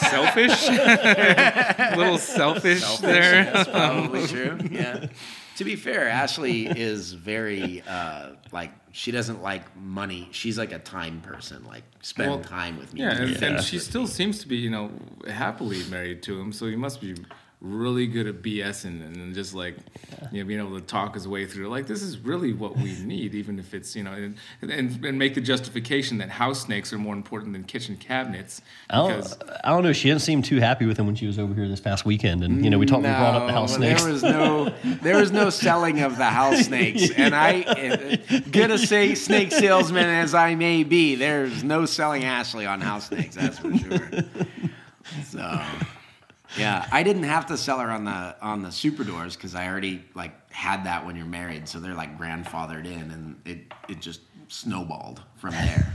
[0.00, 0.68] Selfish?
[0.68, 3.44] A little selfish, there.
[3.44, 4.58] That's probably true.
[4.70, 5.06] Yeah.
[5.56, 10.28] To be fair, Ashley is very uh, like she doesn't like money.
[10.32, 11.64] She's like a time person.
[11.66, 13.00] Like spend Well, time with me.
[13.02, 13.48] Yeah, and, Yeah.
[13.48, 14.90] and she still seems to be, you know,
[15.28, 16.52] happily married to him.
[16.52, 17.14] So he must be
[17.62, 19.76] really good at BSing and then just like,
[20.32, 21.68] you know, being able to talk his way through.
[21.68, 25.18] Like, this is really what we need, even if it's, you know, and, and, and
[25.18, 28.62] make the justification that house snakes are more important than kitchen cabinets.
[28.90, 29.92] I don't, Because I don't know.
[29.92, 32.42] She didn't seem too happy with him when she was over here this past weekend,
[32.42, 34.02] and you know we talked, we brought up the house No, snakes.
[34.02, 38.16] There was no, there was no selling of the house snakes, and I,
[38.50, 43.06] good a say snake salesman as I may be, there's no selling Ashley on house
[43.08, 43.36] snakes.
[43.36, 44.08] That's for sure.
[45.24, 45.60] So,
[46.56, 49.68] yeah, I didn't have to sell her on the on the super doors because I
[49.68, 54.00] already like had that when you're married, so they're like grandfathered in, and it it
[54.00, 55.92] just snowballed from there.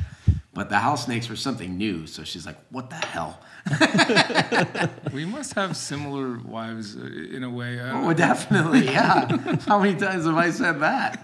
[0.54, 3.40] But the house snakes were something new, so she's like, "What the hell?"
[5.14, 7.80] we must have similar wives uh, in a way.
[7.80, 9.28] I Oh, definitely, yeah.
[9.68, 11.22] How many times have I said that?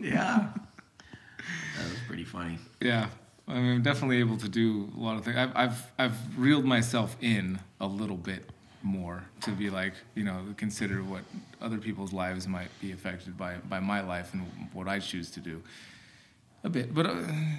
[0.00, 0.48] Yeah.
[1.76, 2.58] That was pretty funny.
[2.80, 3.08] Yeah,
[3.48, 5.36] I mean, I'm definitely able to do a lot of things.
[5.36, 8.48] I've, I've, I've reeled myself in a little bit
[8.82, 11.22] more to be like, you know, consider what
[11.60, 15.40] other people's lives might be affected by, by my life and what I choose to
[15.40, 15.62] do.
[16.64, 17.14] A bit, but uh,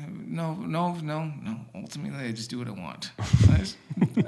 [0.09, 1.55] no, no, no, no.
[1.74, 3.11] Ultimately, I just do what I want.
[3.20, 3.78] I just-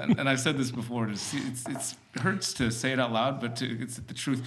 [0.00, 1.08] and, and I've said this before.
[1.08, 4.42] It's, it's, it's it hurts to say it out loud, but to, it's the truth.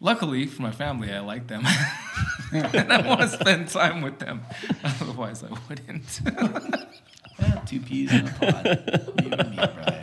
[0.00, 1.64] Luckily for my family, I like them,
[2.52, 4.42] and I want to spend time with them.
[5.00, 6.20] Otherwise, I wouldn't.
[7.66, 9.14] Two peas in a pod.
[9.24, 9.97] You and me.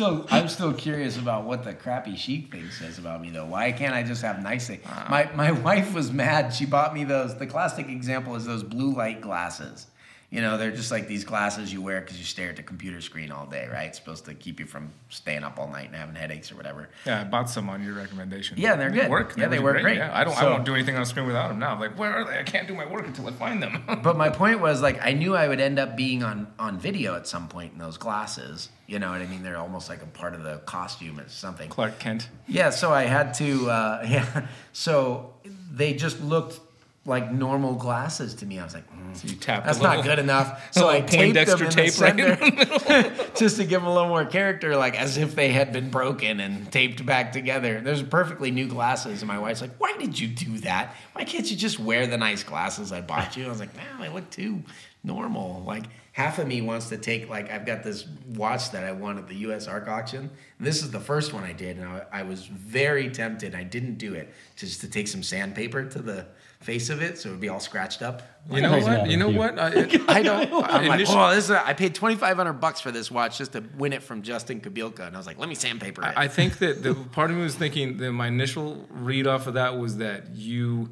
[0.00, 3.46] I'm still, I'm still curious about what the crappy chic thing says about me, though.
[3.46, 4.82] Why can't I just have nice things?
[4.86, 5.06] Ah.
[5.10, 6.54] My, my wife was mad.
[6.54, 7.36] She bought me those.
[7.36, 9.86] The classic example is those blue light glasses.
[10.30, 13.00] You know, they're just like these glasses you wear because you stare at the computer
[13.00, 13.88] screen all day, right?
[13.88, 16.88] It's supposed to keep you from staying up all night and having headaches or whatever.
[17.04, 18.56] Yeah, I bought some on your recommendation.
[18.56, 19.10] Yeah, they're good.
[19.10, 19.36] Work.
[19.36, 19.96] Yeah, they was work great.
[19.96, 20.34] Yeah, I don't.
[20.36, 21.72] So- I won't do anything on screen without them now.
[21.72, 22.38] I'm like, where are they?
[22.38, 23.82] I can't do my work until I find them.
[24.04, 27.16] But my point was like I knew I would end up being on on video
[27.16, 28.68] at some point in those glasses.
[28.86, 29.42] You know what I mean?
[29.42, 31.68] They're almost like a part of the costume or something.
[31.68, 32.28] Clark Kent.
[32.46, 33.68] Yeah, so I had to.
[33.68, 35.34] Uh, yeah, so
[35.72, 36.60] they just looked
[37.06, 38.58] like normal glasses to me.
[38.58, 39.64] I was like, mm, So you tapped.
[39.64, 40.68] that's little, not good enough.
[40.72, 44.24] So I taped them in tape the right just to give them a little more
[44.24, 47.80] character, like as if they had been broken and taped back together.
[47.80, 50.94] There's perfectly new glasses, and my wife's like, "Why did you do that?
[51.12, 53.86] Why can't you just wear the nice glasses I bought you?" I was like, "Man,
[54.00, 54.62] they look too
[55.02, 58.92] normal." Like half of me wants to take like I've got this watch that I
[58.92, 60.30] won at the USARK auction.
[60.58, 63.54] And this is the first one I did, and I, I was very tempted.
[63.54, 66.26] I didn't do it just to take some sandpaper to the
[66.60, 68.22] face of it, so it would be all scratched up.
[68.50, 69.10] You know what?
[69.10, 69.58] You know what?
[69.58, 69.66] I,
[70.08, 70.52] I don't.
[70.64, 73.38] I'm like, oh, this is a, I paid twenty five hundred bucks for this watch
[73.38, 76.12] just to win it from Justin Kobylka, and I was like, let me sandpaper it.
[76.16, 79.54] I think that the part of me was thinking that my initial read off of
[79.54, 80.90] that was that you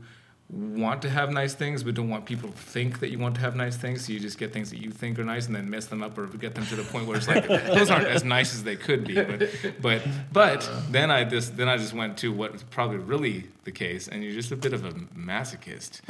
[0.50, 3.40] want to have nice things, but don't want people to think that you want to
[3.42, 4.06] have nice things.
[4.06, 6.16] So you just get things that you think are nice and then mess them up
[6.16, 8.76] or get them to the point where it's like those aren't as nice as they
[8.76, 9.14] could be.
[9.14, 13.44] But but but then I just then I just went to what was probably really
[13.64, 16.00] the case, and you're just a bit of a masochist.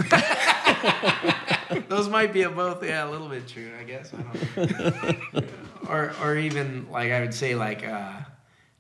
[1.89, 4.13] Those might be a both, yeah, a little bit true, I guess.
[4.15, 5.43] I don't know.
[5.89, 8.13] or, or even like I would say, like uh,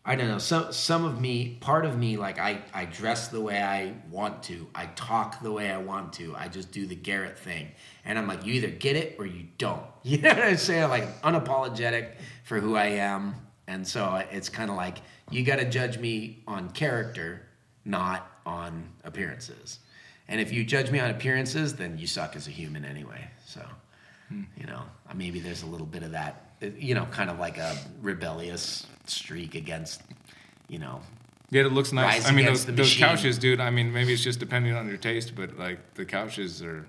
[0.08, 0.38] I don't know.
[0.38, 4.42] Some some of me, part of me, like I I dress the way I want
[4.44, 4.66] to.
[4.74, 6.34] I talk the way I want to.
[6.34, 7.68] I just do the Garrett thing,
[8.06, 9.82] and I'm like, you either get it or you don't.
[10.04, 10.88] You know what I'm saying?
[10.88, 13.34] Like unapologetic for who I am,
[13.66, 14.96] and so it's kind of like
[15.30, 17.42] you got to judge me on character,
[17.84, 19.80] not on appearances.
[20.26, 23.28] And if you judge me on appearances, then you suck as a human anyway.
[23.44, 23.60] So,
[24.30, 27.38] you know, uh, maybe there's a little bit of that, uh, you know, kind of
[27.38, 30.02] like a rebellious streak against,
[30.68, 31.00] you know,
[31.50, 32.26] Yeah, it looks nice.
[32.26, 33.60] I mean, those, those couches, dude.
[33.60, 36.86] I mean, maybe it's just depending on your taste, but like the couches are,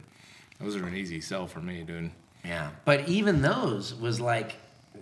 [0.59, 2.11] those are an easy sell for me, dude.
[2.43, 2.71] yeah.
[2.85, 4.55] But even those was like,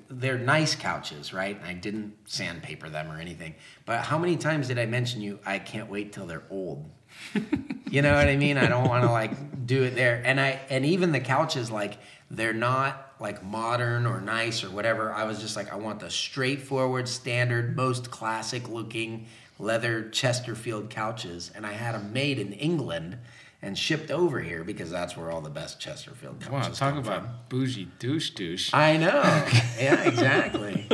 [0.09, 1.59] they're nice couches, right?
[1.65, 3.55] I didn't sandpaper them or anything.
[3.85, 5.39] But how many times did I mention you?
[5.45, 6.85] I can't wait till they're old.
[7.89, 8.57] you know what I mean?
[8.57, 10.21] I don't want to like do it there.
[10.23, 11.97] And I and even the couches like
[12.29, 15.11] they're not like modern or nice or whatever.
[15.11, 19.27] I was just like I want the straightforward, standard, most classic looking
[19.59, 23.17] leather Chesterfield couches and I had them made in England
[23.59, 26.97] and shipped over here because that's where all the best Chesterfield couches Wow, talk come
[26.99, 27.29] about from.
[27.49, 28.71] bougie douche douche.
[28.73, 29.45] I know.
[29.79, 30.87] Yeah, exactly.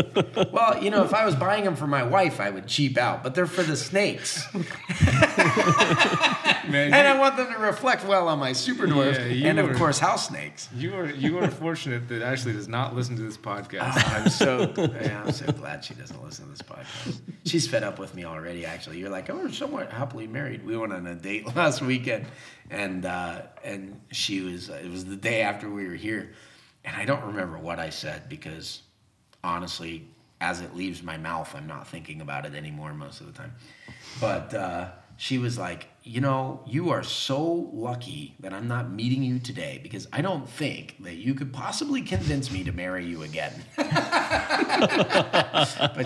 [0.51, 3.23] well, you know, if I was buying them for my wife, I would cheap out,
[3.23, 4.43] but they're for the snakes.
[5.37, 9.75] Man, And I want them to reflect well on my super Yeah, and, of were-
[9.75, 10.69] course, house snakes.
[10.75, 14.01] you are you are fortunate that Ashley does not listen to this podcast.
[14.13, 17.19] I'm so yeah, I'm so glad she doesn't listen to this podcast.
[17.45, 18.65] She's fed up with me already.
[18.65, 20.65] Actually, you're like, oh, we're somewhat happily married.
[20.65, 22.25] We went on a date last weekend,
[22.69, 24.69] and uh, and she was.
[24.69, 26.31] It was the day after we were here,
[26.85, 28.81] and I don't remember what I said because
[29.43, 30.07] honestly,
[30.39, 33.53] as it leaves my mouth, I'm not thinking about it anymore most of the time.
[34.21, 34.87] But uh,
[35.17, 39.79] she was like, you know, you are so lucky that I'm not meeting you today
[39.81, 43.53] because I don't think that you could possibly convince me to marry you again.
[43.77, 43.87] but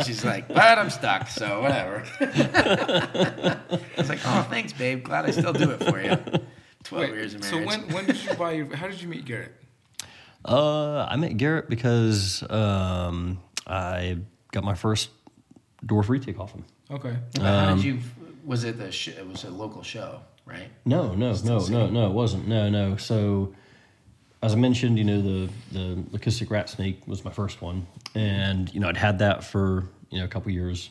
[0.05, 2.03] she's like, but I'm stuck, so whatever.
[2.19, 3.57] I
[3.97, 5.03] was like, oh, thanks, babe.
[5.03, 6.15] Glad I still do it for you.
[6.83, 7.67] Twelve years of so marriage.
[7.67, 8.73] when when did you buy your?
[8.75, 9.53] How did you meet Garrett?
[10.45, 14.19] Uh, I met Garrett because um, I
[14.51, 15.09] got my first
[15.85, 16.63] dwarf retic off him.
[16.89, 17.15] Okay.
[17.41, 17.99] How Um, did you?
[18.47, 18.91] Was it the?
[18.91, 20.69] Sh- it was a local show, right?
[20.85, 22.47] No, no, no, no, no, it wasn't.
[22.47, 22.95] No, no.
[22.95, 23.53] So,
[24.41, 27.85] as I mentioned, you know, the the leucistic rat snake was my first one,
[28.15, 30.89] and you know, I'd had that for you know a couple years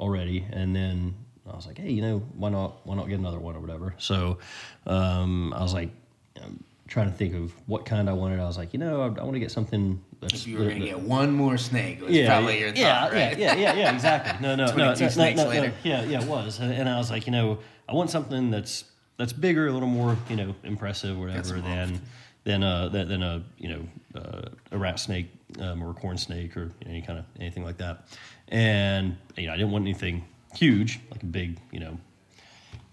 [0.00, 1.14] already, and then
[1.48, 3.94] I was like, hey, you know, why not why not get another one or whatever.
[3.98, 4.38] So,
[4.86, 5.90] um, I was like.
[6.36, 6.50] You know,
[6.86, 8.40] trying to think of what kind I wanted.
[8.40, 10.80] I was like, you know, I, I want to get something If you were gonna
[10.80, 13.38] get one more snake, was yeah, probably yeah, your thought, yeah, right?
[13.38, 14.46] yeah, yeah, yeah, exactly.
[14.46, 15.52] No, no, no, 22 no, no, snakes no,
[15.84, 17.58] yeah, yeah, it was, and, I was like, you know,
[17.88, 18.84] I want something that's
[19.16, 22.00] that's bigger, a little more, you know, impressive, whatever, than
[22.44, 26.18] than a than, than a you know uh, a rat snake um, or a corn
[26.18, 28.08] snake or you know, any kind of anything like that.
[28.48, 31.98] And you know, I didn't want anything huge, like a big, you know,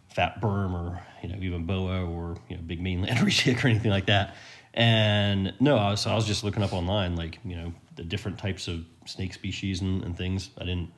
[0.09, 3.91] fat burm or you know even boa or you know big mainland retic or anything
[3.91, 4.35] like that.
[4.75, 8.37] And no, I was I was just looking up online like you know the different
[8.37, 10.49] types of snake species and, and things.
[10.57, 10.91] I didn't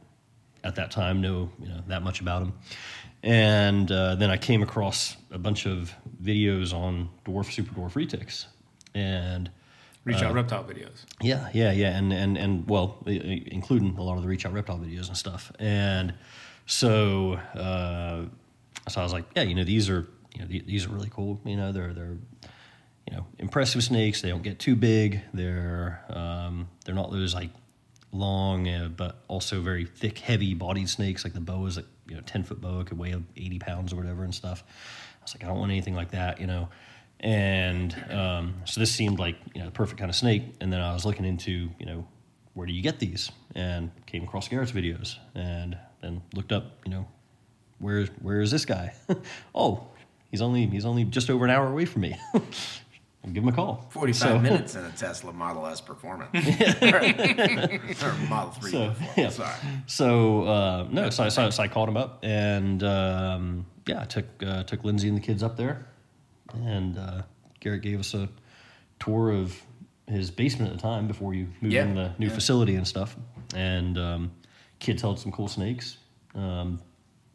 [0.64, 2.54] at that time know you know that much about them.
[3.24, 8.46] And uh, then I came across a bunch of videos on dwarf super dwarf retics,
[8.96, 9.50] and
[10.06, 11.04] Reach Uh, out reptile videos.
[11.22, 14.80] yeah, yeah, yeah, and and and well, including a lot of the reach out reptile
[14.80, 15.52] videos and stuff.
[15.60, 16.14] And
[16.66, 18.24] so, uh,
[18.90, 21.42] so I was like, yeah, you know, these are you know these are really cool.
[21.46, 22.18] You know, they're they're
[23.08, 24.22] you know impressive snakes.
[24.22, 25.22] They don't get too big.
[25.34, 27.50] They're um, they're not those like
[28.12, 31.78] long uh, but also very thick, heavy bodied snakes like the boas.
[31.78, 34.64] Like you know, ten foot boa could weigh eighty pounds or whatever and stuff.
[35.20, 36.70] I was like, I don't want anything like that, you know.
[37.20, 40.44] And um, so this seemed like you know the perfect kind of snake.
[40.62, 42.08] And then I was looking into you know
[42.54, 46.92] where do you get these, and came across Garrett's videos, and then looked up you
[46.92, 47.08] know
[47.80, 48.94] where where is this guy?
[49.56, 49.88] oh,
[50.32, 52.18] he's only he's only just over an hour away from me.
[53.34, 53.86] Give him a call.
[53.90, 56.30] 45 So- minutes in a Tesla Model S Performance.
[58.04, 59.30] or Model 3 So, yeah.
[59.30, 59.56] sorry.
[59.86, 64.02] So uh, no, so I, so, I- so I called him up, and um, yeah,
[64.02, 65.86] I took uh, took Lindsay and the kids up there,
[66.54, 67.22] and uh,
[67.60, 68.30] Garrett gave us a
[69.00, 69.60] tour of
[70.08, 72.34] his basement at the time before you moved Yeah, in the new yeah.
[72.34, 73.16] facility and stuff.
[73.56, 74.32] And um,
[74.80, 75.98] kids held some cool snakes.
[76.34, 76.80] Um,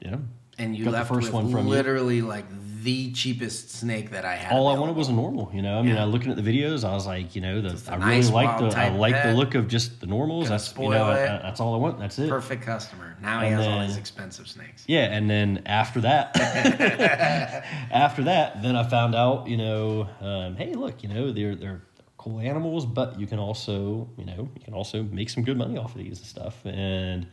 [0.05, 0.21] know,
[0.59, 1.71] And you Got the left first with one from you.
[1.71, 2.45] literally like
[2.83, 4.53] the cheapest snake that I had.
[4.53, 5.51] all I wanted was a normal.
[5.55, 6.03] You know, I mean, Yeah.
[6.03, 8.59] I looking at the videos, I was like, you know, the, I nice really like
[8.59, 10.45] the I like the look of just the normals.
[10.49, 11.99] Gonna That's you know, uh, that's all I want.
[12.01, 12.29] That's it.
[12.29, 13.17] perfect customer.
[13.23, 14.85] Now he And has all these expensive snakes.
[14.89, 16.37] Yeah, and then after that,
[17.91, 21.83] after that, then I found out, you know, um, hey, look, you know, they're they're
[22.19, 25.77] cool animals, but you can also, you know, you can also make some good money
[25.79, 26.65] off of these and stuff.
[26.67, 27.27] And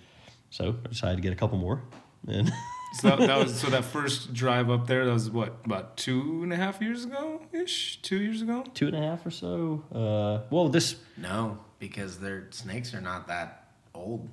[0.49, 1.81] so I decided to get a couple more.
[2.27, 2.51] And
[2.93, 5.05] So that, that was so that first drive up there.
[5.05, 8.01] That was what about two and a half years ago ish.
[8.01, 8.63] Two years ago.
[8.73, 9.83] two and a half or so.
[9.93, 14.27] Uh, well, this No, because their snakes are not that old.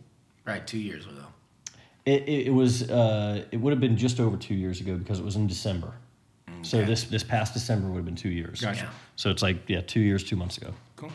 [0.46, 1.24] Right, two years ago.
[2.04, 5.18] It, it, it was uh, it would have been just over two years ago because
[5.18, 5.92] it was in December.
[6.62, 8.61] So this this past December would have been two years.
[8.61, 8.84] Gotcha.
[8.84, 8.90] Yeah.
[9.16, 10.72] So it's like yeah, two years, two months ago.
[10.96, 11.12] Cool.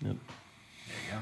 [0.00, 0.16] Yep.
[0.86, 1.18] There you go.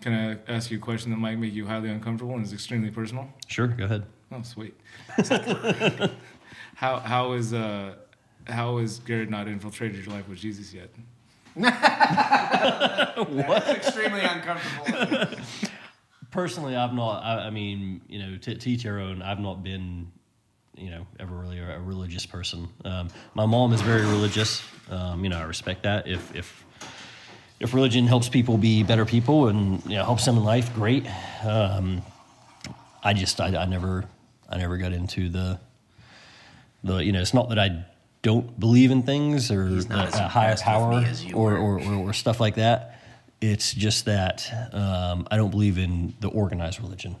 [0.00, 2.90] Can I ask you a question that might make you highly uncomfortable and is extremely
[2.90, 3.28] personal?
[3.46, 4.04] Sure, go ahead.
[4.32, 4.74] Oh, sweet.
[6.76, 7.94] how how is uh
[8.44, 10.90] how is Garrett not infiltrated your life with Jesus yet?
[11.56, 13.18] That's
[13.70, 15.36] extremely uncomfortable.
[16.30, 17.24] Personally, I've not.
[17.24, 19.20] I, I mean, you know, to, to each their own.
[19.20, 20.12] I've not been,
[20.76, 22.68] you know, ever really a, a religious person.
[22.84, 24.62] Um, my mom is very religious.
[24.90, 26.06] Um, you know, I respect that.
[26.06, 26.64] If if
[27.58, 31.04] if religion helps people be better people and you know helps them in life, great.
[31.44, 32.02] Um,
[33.02, 34.04] I just I, I never
[34.50, 35.60] I never got into the
[36.82, 37.84] the you know it's not that I
[38.22, 41.56] don't believe in things or He's not a, a higher power me as you or,
[41.56, 43.00] or, or or stuff like that.
[43.40, 47.16] It's just that um, I don't believe in the organized religion.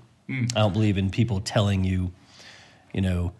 [0.54, 2.12] I don't believe in people telling you,
[2.92, 3.32] you know,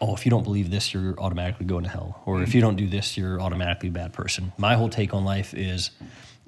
[0.00, 2.76] oh, if you don't believe this, you're automatically going to hell, or if you don't
[2.76, 4.52] do this, you're automatically a bad person.
[4.58, 5.90] My whole take on life is,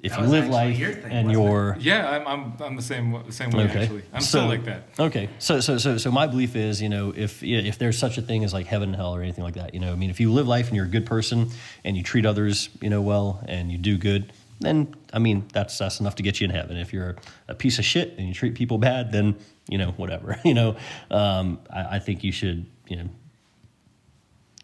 [0.03, 1.49] if That you live life your thing, and wasn't it?
[1.51, 3.81] you're Yeah, I'm I'm, I'm the same same way Okay.
[3.83, 4.03] actually.
[4.13, 4.83] I'm So- still like that.
[4.99, 8.17] Okay, so so so so my belief is, you know, if yeah, if there's such
[8.17, 10.09] a thing as like heaven and hell or anything like that, you know, I mean,
[10.09, 11.49] if you live life and you're a good person
[11.83, 15.77] and you treat others, you know, well and you do good, then I mean, that's
[15.77, 16.77] that's enough to get you in heaven.
[16.77, 17.15] If you're
[17.47, 19.35] a piece of shit and you treat people bad, then
[19.67, 20.39] you know, whatever.
[20.45, 20.75] You know,
[21.11, 23.09] um, I, I think you should, you know,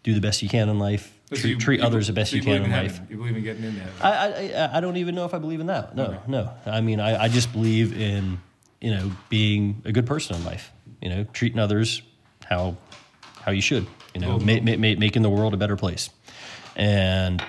[0.02, 1.12] do the best you can in life.
[1.34, 3.00] So Treat, you- treat you- others the best so you can believe in life.
[3.10, 3.94] You believe in getting into heaven.
[4.02, 5.94] I, I I- I don't even know if I believe in that.
[5.96, 6.18] No, Okay.
[6.28, 6.50] no.
[6.66, 8.38] I mean, I, I just believe in
[8.80, 10.72] you know being a good person in life.
[11.00, 12.02] You know, treating others
[12.46, 12.76] how
[13.42, 13.86] how you should.
[14.14, 16.08] You know, Well, ma- ma- ma- making the world a better place.
[16.76, 17.42] And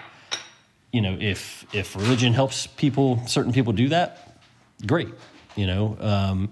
[0.92, 4.40] you know, if if religion helps people, certain people do that,
[4.86, 5.10] great.
[5.56, 6.50] You know, um,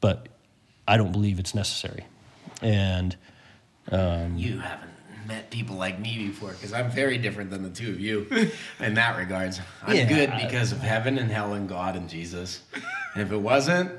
[0.00, 0.28] but
[0.86, 2.04] I don't believe it's necessary.
[2.62, 3.16] And
[4.36, 4.87] you haven't
[5.28, 8.26] met people like me before because I'm very different than the two of you
[8.80, 9.60] in that regards.
[9.86, 10.08] I'm Yeah.
[10.08, 12.62] good because of heaven and hell and God and Jesus.
[13.14, 13.92] And if it wasn't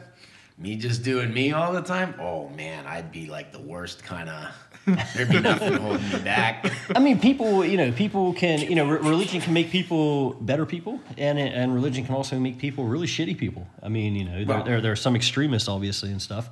[0.57, 4.27] me just doing me all the time, oh man, I'd be like the worst kind
[4.27, 4.47] of.
[5.15, 6.65] There'd be nothing holding me back.
[6.95, 10.65] I mean, people, you know, people can, you know, re- religion can make people better
[10.65, 13.67] people, and and religion can also make people really shitty people.
[13.83, 16.49] I mean, you know, there, Well- there, there are some extremists, obviously, and stuff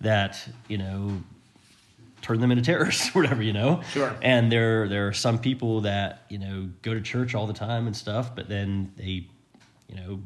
[0.00, 1.22] that you know
[2.26, 3.80] turn them into terrorists, or whatever, you know.
[3.92, 4.14] Sure.
[4.20, 7.86] And there there are some people that you know go to church all the time
[7.86, 9.28] and stuff, but then they,
[9.88, 10.20] you know,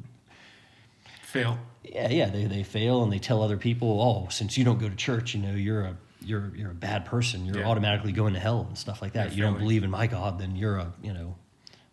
[1.23, 1.59] Fail.
[1.85, 4.89] yeah, yeah, they, they fail and they tell other people, oh, since you don't go
[4.89, 7.45] to church, you know, you're a you're you're a bad person.
[7.47, 7.67] You're Yeah.
[7.69, 9.29] automatically going to hell and stuff like that.
[9.35, 11.37] You're you don't believe in my God, then you're a you know,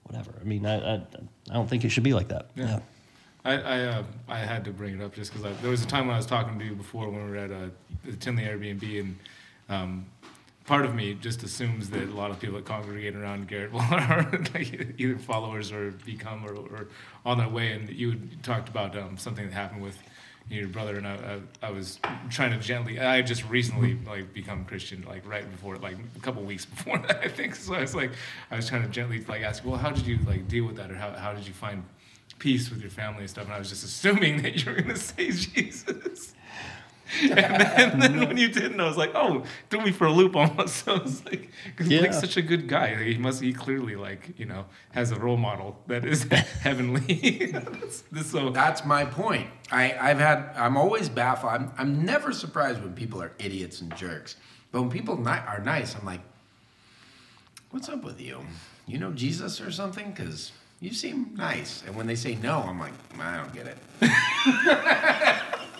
[0.03, 0.31] whatever.
[0.39, 0.93] I mean, I I,
[1.49, 2.49] I don't think it should be like that.
[2.55, 2.65] Yeah.
[2.65, 2.79] Yeah.
[3.45, 6.07] I I, uh, I had to bring it up just because there was a time
[6.07, 7.69] when I was talking to you before when we were at uh,
[8.03, 9.17] the Tinley Airbnb and
[9.69, 10.05] um,
[10.65, 13.79] part of me just assumes that a lot of people that congregate around Garrett will
[13.91, 16.87] are like either followers or become or, or
[17.25, 17.71] on their way.
[17.71, 19.97] And you talked about um, something that happened with
[20.49, 21.99] your brother, and I, I, I was
[22.29, 22.99] trying to gently.
[22.99, 27.19] I just recently like become Christian, like right before, like a couple weeks before that,
[27.21, 27.55] I think.
[27.55, 28.11] So I was like,
[28.51, 30.91] I was trying to gently like ask, well, how did you like deal with that,
[30.91, 31.83] or how how did you find
[32.39, 33.45] peace with your family and stuff?
[33.45, 36.33] And I was just assuming that you were going to say Jesus.
[37.21, 40.35] and, then, then when you didn't, I was like, "Oh, threw me for a loop
[40.35, 41.99] almost." So I was like, "Cause Yeah.
[41.99, 42.95] Blake's such a good guy.
[43.03, 43.41] He must.
[43.41, 46.23] He clearly like you know has a role model that is
[46.61, 47.53] heavenly."
[48.11, 49.47] This- so That's my point.
[49.71, 51.51] I, I've had, I'm always baffled.
[51.51, 54.35] I'm, I'm never surprised when people are idiots and jerks.
[54.71, 56.21] But when people ni- are nice, I'm like,
[57.71, 58.39] what's up with you?
[58.85, 60.11] You know Jesus or something?
[60.11, 61.83] Because you seem nice.
[61.85, 63.77] And when they say no, I'm like, I don't get it.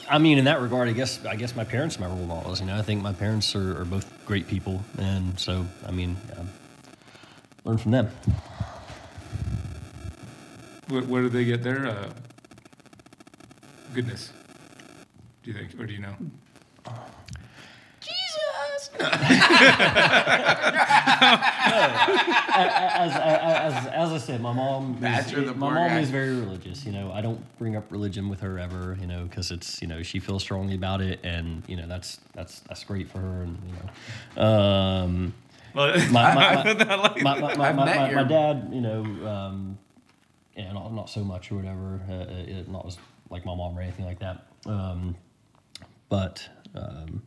[0.10, 2.62] I mean, in that regard, I guess I guess my parents are my role models.
[2.62, 6.16] You know, I think my parents are, are both great people, and so I mean,
[7.66, 8.10] learn from them.
[10.88, 12.10] where, where do they get their uh,
[13.94, 14.32] goodness?
[15.44, 16.16] Do you think, or do you know?
[19.08, 19.38] Jesus!
[22.58, 26.00] as, as, as I said, my mom, is, Badger the my mom guy.
[26.00, 26.86] is very religious.
[26.86, 28.98] You know, I don't bring up religion with her ever.
[29.00, 32.20] You know, because it's you know she feels strongly about it, and you know that's
[32.34, 33.44] that's that's great for her.
[33.44, 35.34] And you know, um,
[35.74, 39.78] Well, my, my, my, like my, my, my, my, my, dad, you know, um,
[40.56, 42.98] yeah, not, not so much or whatever, uh, uh, not as
[43.30, 44.48] like my mom or anything like that.
[44.66, 45.16] Um,
[46.10, 47.22] but um,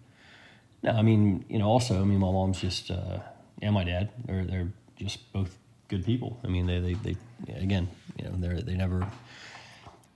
[0.83, 3.19] no, I mean, you know, also, I mean, my mom's just uh,
[3.61, 5.57] and my dad, they're they're just both
[5.89, 6.39] good people.
[6.45, 7.17] I mean, they they, they
[7.55, 9.07] again, you know, they they never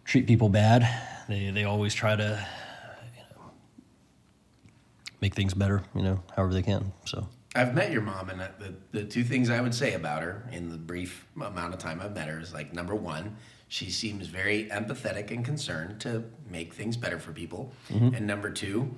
[0.05, 0.89] treat people bad.
[1.29, 2.47] They they always try to,
[3.15, 3.51] you know,
[5.21, 5.83] make things better.
[5.95, 6.93] You know, however they can.
[7.05, 7.29] So.
[7.57, 10.71] I've met your mom, and the, the two things I would say about her in
[10.71, 13.37] the brief amount of time I've met her is like number one,
[13.69, 17.73] she seems very empathetic and concerned to make things better for people,
[18.17, 18.93] and number two,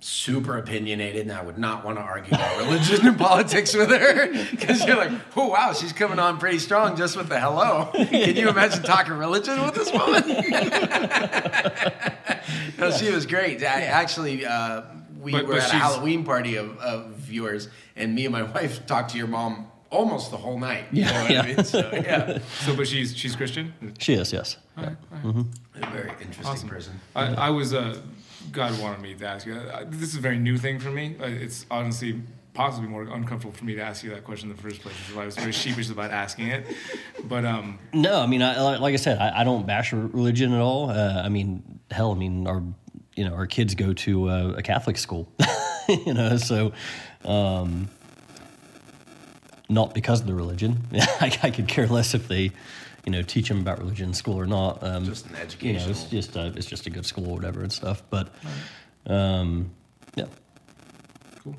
[0.00, 4.32] super opinionated, and I would not want to argue about religion and politics with her
[4.50, 7.90] because you're like, oh wow, she's coming on pretty strong just with the hello.
[7.92, 10.22] Can you imagine talking religion with this woman?
[12.78, 13.62] no, she was great.
[13.62, 14.82] I, actually, uh,
[15.20, 18.42] we But- were but at a Halloween party of, of yours, and me and my
[18.54, 20.84] wife talked to your mom almost the whole night.
[20.92, 21.42] You Yeah, know what I yeah.
[21.56, 21.64] mean?
[21.64, 22.38] So, yeah.
[22.60, 23.72] so, but she's she's Christian.
[23.98, 24.56] She is, yes.
[24.76, 24.96] A
[25.90, 26.68] very interesting Awesome.
[26.68, 27.00] person.
[27.16, 27.98] I, I was uh,
[28.52, 29.54] God wanted me to ask you.
[29.54, 31.16] Uh, This is a very new thing for me.
[31.20, 32.20] Uh, It's honestly
[32.54, 34.94] possibly more uncomfortable for me to ask you that question in the first place.
[35.08, 36.66] Is why I was very sheepish about asking it.
[37.24, 40.52] But um, No, I mean, I, like like I said, I, I don't bash religion
[40.52, 40.90] at all.
[40.90, 42.62] Uh, I mean, hell, I mean, our
[43.16, 45.28] you know our kids go to uh, a Catholic school,
[45.88, 46.72] you know, so
[47.24, 47.88] um,
[49.68, 50.78] not because of the religion.
[51.20, 52.52] I, I could care less if they,
[53.08, 54.82] you know, teach them about religion in school or not.
[54.82, 57.62] Um, Just an you know, it's just a, it's just a good school or whatever
[57.62, 58.02] and stuff.
[58.10, 58.34] But
[59.06, 59.70] um,
[60.14, 60.26] yeah,
[61.42, 61.56] cool.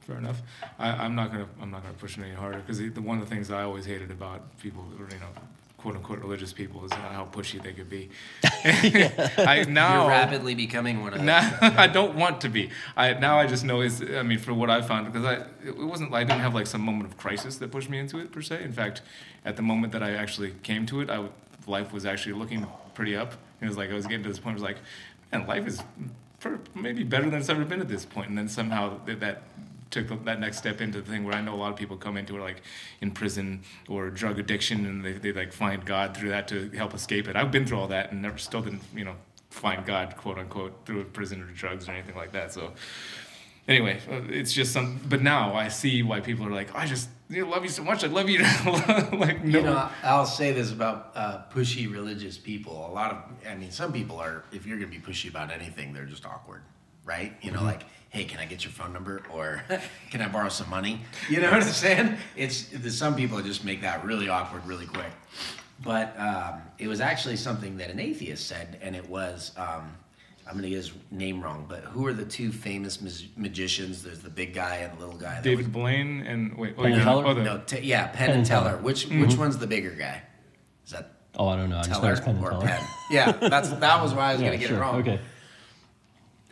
[0.00, 0.42] Fair enough.
[0.80, 3.28] I, I'm not gonna I'm not gonna push it any harder because the, one of
[3.28, 5.26] the things I always hated about people, you know,
[5.82, 8.08] quote unquote religious people, is how pushy they could be.
[8.44, 11.26] I now You're rapidly becoming one of those.
[11.26, 12.70] now I don't want to be.
[12.96, 15.76] I now I just know is I mean for what I found because I it
[15.76, 18.42] wasn't I didn't have like some moment of crisis that pushed me into it per
[18.42, 18.62] se.
[18.62, 19.02] In fact,
[19.44, 21.32] at the moment that I actually came to it, I w-
[21.66, 22.64] life was actually looking
[22.94, 23.34] pretty up.
[23.60, 24.54] It was like I was getting to this point.
[24.54, 24.78] I was like,
[25.32, 25.82] man, life is
[26.38, 28.28] per, maybe better than it's ever been at this point.
[28.28, 29.42] And then somehow that, that
[29.92, 32.16] took that next step into the thing where I know a lot of people come
[32.16, 32.62] into it like
[33.00, 36.94] in prison or drug addiction and they, they like find God through that to help
[36.94, 37.36] escape it.
[37.36, 39.14] I've been through all that and never still didn't you know
[39.50, 42.52] find God quote unquote through prison or drugs or anything like that.
[42.52, 42.72] So
[43.68, 44.98] anyway, uh, it's just some.
[45.08, 47.82] But now I see why people are like, I just you know, love you so
[47.84, 48.04] much.
[48.04, 48.40] I love you.
[49.18, 49.58] like no.
[49.58, 52.86] You know, I'll say this about uh, pushy religious people.
[52.90, 54.44] A lot of, I mean, some people are.
[54.52, 56.62] If you're gonna be pushy about anything, they're just awkward,
[57.04, 57.34] right?
[57.42, 57.66] You know, Mm-hmm.
[57.66, 57.82] like,
[58.12, 59.62] hey, can I get your phone number, or
[60.10, 61.00] can I borrow some money?
[61.30, 62.16] You know what I'm saying?
[62.36, 65.10] It's there's some people just make that really awkward really quick.
[65.82, 69.50] But um, it was actually something that an atheist said, and it was.
[69.56, 69.92] Um,
[70.46, 74.02] I'm gonna get his name wrong, but who are the two famous mag- magicians?
[74.02, 75.34] There's the big guy and the little guy.
[75.36, 77.26] that David Blaine and wait, Penn and you're- Teller?
[77.26, 78.70] oh, the, no, t- yeah, Penn, Penn and and Teller.
[78.70, 78.82] Teller.
[78.82, 79.20] Which Mm-hmm.
[79.22, 80.20] which one's the bigger guy?
[80.84, 81.78] Is that oh, I don't know.
[81.78, 82.66] I just know Teller it's Penn and or Teller.
[82.66, 82.82] Penn?
[83.10, 84.76] Yeah, that's that was why I was Yeah, gonna get sure.
[84.78, 85.00] it wrong.
[85.00, 85.20] Okay.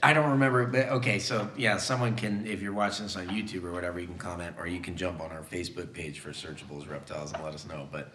[0.03, 1.18] I don't remember, but okay.
[1.18, 4.57] So yeah, someone can if you're watching this on YouTube or whatever, you can comment
[4.59, 7.88] or you can jump on our Facebook page for Searchables Reptiles and let us know.
[7.90, 8.12] But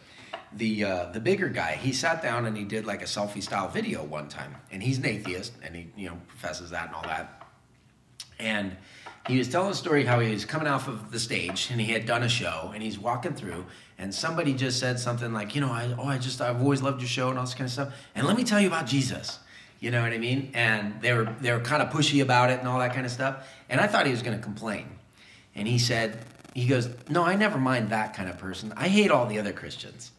[0.54, 3.68] the uh, the bigger guy, he sat down and he did like a selfie style
[3.68, 7.04] video one time, and he's an atheist and he you know professes that and all
[7.04, 7.44] that.
[8.40, 8.76] And
[9.28, 11.92] he was telling a story how he was coming off of the stage and he
[11.92, 13.66] had done a show and he's walking through
[13.98, 17.02] and somebody just said something like, you know, I oh I just I've always loved
[17.02, 17.94] your show and all this kind of stuff.
[18.14, 19.40] And let me tell you about Jesus.
[19.86, 20.50] You know what I mean?
[20.56, 23.12] And they were they were kind of pushy about it and all that kind of
[23.12, 23.48] stuff.
[23.70, 24.88] And I thought he was going to complain.
[25.54, 26.26] And he said,
[26.56, 28.74] he goes, no, I never mind that kind of person.
[28.76, 30.10] I hate all the other Christians.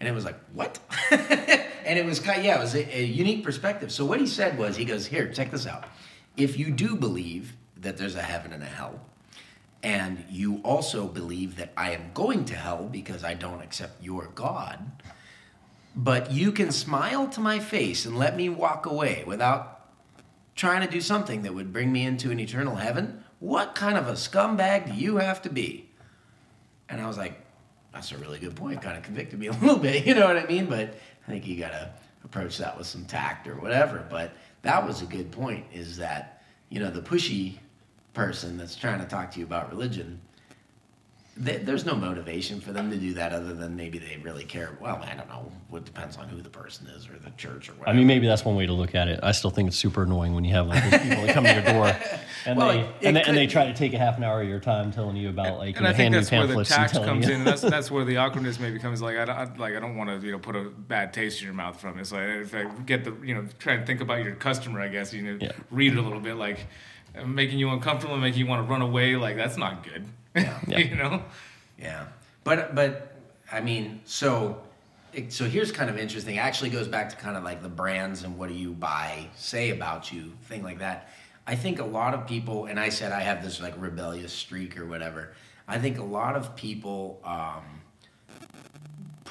[0.00, 0.80] And it was like, what?
[1.12, 3.92] and it was kind of, yeah, it was a, a unique perspective.
[3.92, 5.84] So what he said was, he goes, here, check this out.
[6.36, 9.02] If you do believe that there's a heaven and a hell,
[9.84, 14.32] and you also believe that I am going to hell because I don't accept your
[14.34, 14.80] God,
[15.94, 19.88] but you can smile to my face and let me walk away without
[20.54, 24.06] trying to do something that would bring me into an eternal heaven, what kind of
[24.08, 25.88] a scumbag do you have to be?
[26.88, 27.40] And I was like,
[27.92, 28.80] that's a really good point.
[28.82, 30.66] Kind of convicted me a little bit, you know what I mean?
[30.66, 30.94] But
[31.26, 31.90] I think you got to
[32.24, 34.06] approach that with some tact or whatever.
[34.08, 34.32] But
[34.62, 37.58] that was a good point is that, you know, the pushy
[38.14, 40.20] person that's trying to talk to you about religion,
[41.44, 44.76] th- there's no motivation for them to do that other than maybe they really care.
[44.80, 45.50] Well, I don't know.
[45.74, 47.90] It depends on who the person is or the church or whatever.
[47.90, 49.20] I mean, maybe that's one way to look at it.
[49.22, 51.52] I still think it's super annoying when you have like those people that come to
[51.54, 51.96] your door
[52.46, 54.24] and Well, they it- it and, they, and they try to take a half an
[54.24, 56.40] hour of your time telling you about like you know, I think handing that's where
[56.46, 57.32] the pamphlets and telling comes you.
[57.34, 57.38] in.
[57.40, 59.00] And that's that's where the awkwardness maybe comes.
[59.00, 61.40] Like I, don't- I like I don't want to you know put a bad taste
[61.40, 62.06] in your mouth from it.
[62.06, 65.12] So if I get the you know try and think about your customer, I guess
[65.14, 65.52] you know Yeah.
[65.70, 66.66] read it a little bit like
[67.26, 69.16] making you uncomfortable and making you want to run away.
[69.16, 70.04] Like that's not good.
[70.34, 70.58] Yeah.
[70.78, 71.22] you know.
[71.78, 72.06] Yeah,
[72.44, 73.14] but but
[73.50, 74.60] I mean, so
[75.12, 76.36] it, so here's kind of interesting.
[76.36, 79.28] It actually goes back to kind of like the brands and what do you buy
[79.36, 81.10] say about you, thing like that.
[81.46, 84.78] I think a lot of people, and I said I have this like rebellious streak
[84.78, 85.34] or whatever.
[85.66, 87.20] I think a lot of people.
[87.24, 87.82] Um,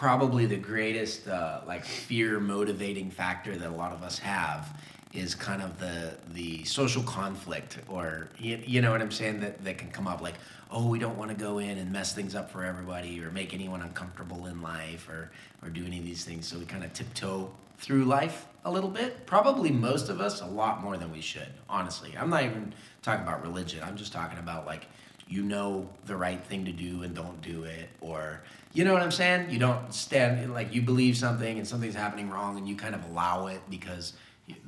[0.01, 4.75] probably the greatest uh, like fear motivating factor that a lot of us have
[5.13, 9.63] is kind of the the social conflict or you, you know what I'm saying that
[9.63, 10.33] that can come up like
[10.71, 13.53] oh we don't want to go in and mess things up for everybody or make
[13.53, 15.31] anyone uncomfortable in life or
[15.63, 16.47] or do any of these things.
[16.47, 19.25] So we kind of tiptoe through life a little bit.
[19.25, 22.15] Probably most of us a lot more than we should honestly.
[22.17, 23.83] I'm not even talking about religion.
[23.83, 24.87] I'm just talking about like
[25.27, 28.41] you know the right thing to do and don't do it or
[28.73, 29.49] you know what i'm saying?
[29.49, 33.03] You don't stand like you believe something and something's happening wrong and you kind of
[33.09, 34.13] allow it because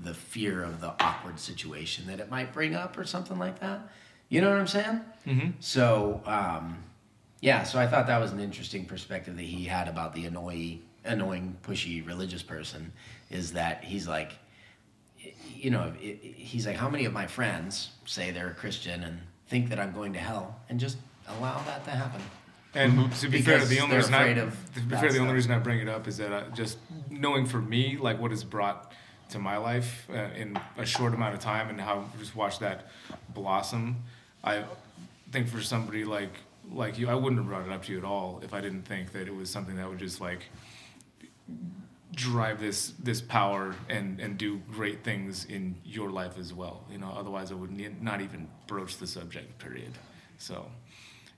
[0.03, 3.89] the fear of the awkward situation that it might bring up or something like that
[4.34, 5.49] you know what i'm saying mm-hmm.
[5.59, 6.77] so um,
[7.41, 10.81] yeah so i thought that was an interesting perspective that he had about the annoying
[11.05, 12.91] annoying pushy religious person
[13.29, 14.34] is that he's like
[15.63, 19.03] you know, it, it- he's like, how many of my friends say they're a Christian
[19.03, 22.21] and think that I'm going to hell, and just allow that to happen?
[22.75, 25.19] And to be fair, the only they're reason I, of to be that fair, the
[25.19, 26.77] only reason I bring it up is that I, just
[27.09, 28.91] knowing for me, like what it's brought
[29.29, 32.88] to my life uh, in a short amount of time, and how just watch that
[33.34, 34.03] blossom.
[34.43, 34.65] I
[35.31, 36.33] think for somebody like
[36.71, 38.83] like you, I wouldn't have brought it up to you at all if I didn't
[38.83, 40.45] think that it was something that would just like
[42.15, 46.83] drive this this power and and do great things in your life as well.
[46.91, 49.59] You know, otherwise I would not even broach the subject.
[49.59, 49.91] Period.
[50.37, 50.65] So,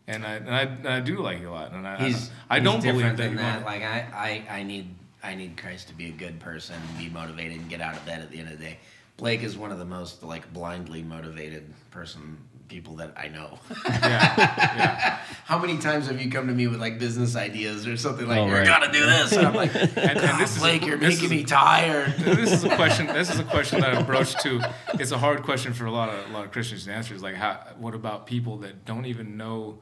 [0.08, 2.58] and I and I, and I do like you a lot, and I He's I,
[2.58, 3.66] I don't believe that that.
[3.66, 4.94] Like I, I, I need
[5.24, 8.22] I need Christ to be a good person, be motivated, and get out of bed
[8.22, 8.78] at the end of the day.
[9.18, 12.38] Blake is one of the most like blindly motivated person
[12.68, 13.60] people that I know.
[13.86, 14.34] yeah,
[14.78, 15.18] yeah.
[15.46, 18.40] How many times have you come to me with like business ideas or something like
[18.40, 18.68] Oh, you're right.
[18.68, 19.34] gonna do this?
[19.34, 21.44] And I'm like, And, and God, this is Blake, a, you're this making is, me
[21.44, 22.14] tired.
[22.18, 23.08] this is a question.
[23.08, 24.62] This is a question that I broached to.
[24.96, 27.14] It's a hard question for a lot of a lot of Christians to answer.
[27.14, 27.60] Is like, how?
[27.78, 29.80] What about people that don't even know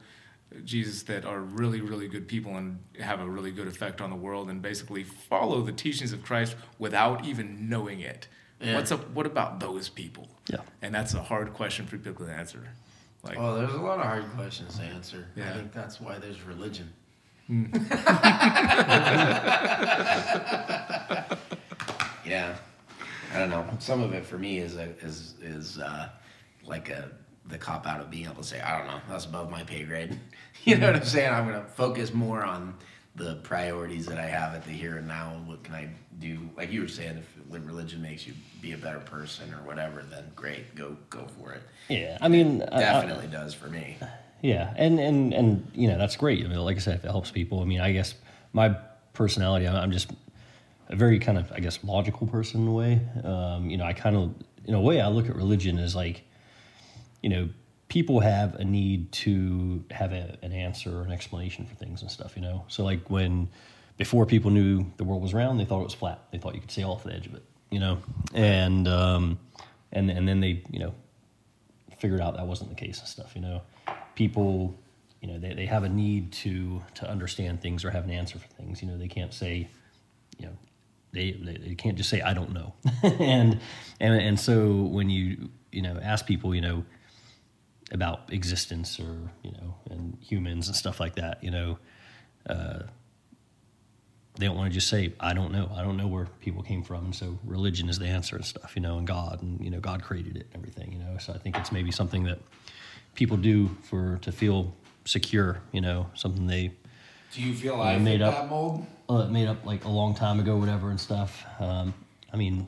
[0.64, 4.16] Jesus, that are really, really good people and have a really good effect on the
[4.16, 8.28] world, and basically follow the teachings of Christ without even knowing it?
[8.60, 8.76] Yeah.
[8.76, 9.10] What's up?
[9.10, 10.28] What about those people?
[10.48, 10.58] Yeah.
[10.82, 12.60] And that's a hard question for people to answer.
[13.22, 15.26] Like, Oh, there's a lot of hard questions to answer.
[15.36, 15.54] I Yeah.
[15.54, 16.92] think that's why there's religion.
[22.24, 22.56] yeah,
[23.34, 23.66] I don't know.
[23.78, 26.08] Some of it for me is a, is is uh,
[26.64, 27.10] like a
[27.46, 29.82] the cop out of being able to say, I don't know, that's above my pay
[29.84, 30.18] grade.
[30.64, 31.32] you know what I'm saying?
[31.32, 32.74] I'm gonna focus more on
[33.16, 35.34] the priorities that I have at the here and now.
[35.36, 35.88] and What can I
[36.18, 36.38] do?
[36.56, 38.32] Like you were saying, if when religion makes you
[38.62, 41.62] be a better person or whatever, then great, go go for it.
[41.88, 43.96] Yeah, I mean, I- I- Definitely does for me.
[44.42, 46.44] Yeah, and and and you know that's great.
[46.44, 47.60] I mean, like I said, if it helps people.
[47.60, 48.14] I mean, I guess
[48.52, 48.76] my
[49.14, 50.10] personality, I'm I'm just
[50.90, 53.00] a very kind of I guess logical person in a way.
[53.22, 54.34] Um, you know, I kind of
[54.66, 56.24] in a way I look at religion as like,
[57.22, 57.48] you know,
[57.88, 62.10] people have a need to have a, an answer or an explanation for things and
[62.10, 62.36] stuff.
[62.36, 63.48] You know, so like when
[63.96, 66.20] before people knew the world was round, they thought it was flat.
[66.32, 67.44] They thought you could sail off the edge of it.
[67.70, 67.98] You know,
[68.32, 69.38] and um,
[69.92, 70.94] and and then they you know
[71.98, 73.34] figured out that wasn't the case and stuff.
[73.34, 73.62] You know,
[74.14, 74.78] people,
[75.20, 78.38] you know, they, they have a need to to understand things or have an answer
[78.38, 78.82] for things.
[78.82, 79.68] You know, they can't say,
[80.38, 80.52] you know,
[81.12, 82.74] they they, they can't just say I don't know.
[83.02, 83.60] and
[84.00, 86.84] and and so when you you know ask people, you know,
[87.90, 91.78] about existence or you know and humans and stuff like that, you know.
[92.48, 92.82] Uh,
[94.36, 95.70] they don't want to just say, I don't know.
[95.76, 97.04] I don't know where people came from.
[97.06, 99.78] And so religion is the answer and stuff, you know, and God and, you know,
[99.80, 101.18] God created it and everything, you know.
[101.18, 102.40] So I think it's maybe something that
[103.14, 104.74] people do for to feel
[105.04, 106.72] secure, you know, something they
[107.32, 108.84] Do you feel I I made up- that mold?
[109.08, 111.44] uh, made up like a long time ago, whatever, and stuff.
[111.60, 111.94] Um,
[112.32, 112.66] I mean,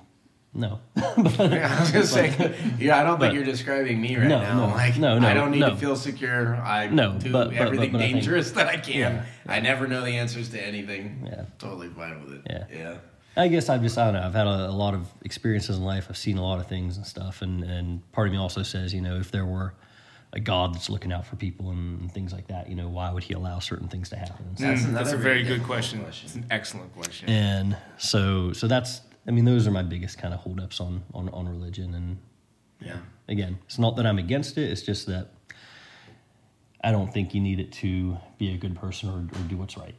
[0.57, 0.81] no.
[0.97, 4.41] Yeah, I was gonna say, yeah, I don't think but- you're describing me right No,
[4.41, 4.67] now.
[4.69, 5.71] no, like, no, no, I don't need no.
[5.71, 6.57] to feel secure.
[6.57, 8.95] I No, do but- but- everything but I think- dangerous that I can.
[9.17, 11.27] Yeah, I never know the answers to anything.
[11.27, 11.45] Yeah.
[11.59, 12.43] totally fine with it.
[12.49, 12.65] Yeah.
[12.73, 12.95] yeah.
[13.39, 14.27] I guess I've just I don't know.
[14.27, 16.07] I've had a, a lot of experiences in life.
[16.09, 18.95] I've seen a lot of things and stuff, and and part of me also says,
[18.95, 19.75] you know, if there were
[20.33, 22.69] a God that's looking out for people and things like that.
[22.69, 24.45] You know, why would He allow certain things to happen?
[24.49, 26.01] And, That's Mm, another that's a very very good question.
[26.03, 26.27] question.
[26.27, 27.29] It's an excellent question.
[27.31, 31.29] and so so that's I mean those are my biggest kind of holdups on on
[31.31, 31.95] on religion.
[31.95, 32.19] And
[32.81, 32.99] Yeah.
[33.29, 34.71] again, it's not that I'm against it.
[34.71, 35.29] It's just that
[36.83, 39.77] I don't think you need it to be a good person or, or do what's
[39.77, 39.95] right.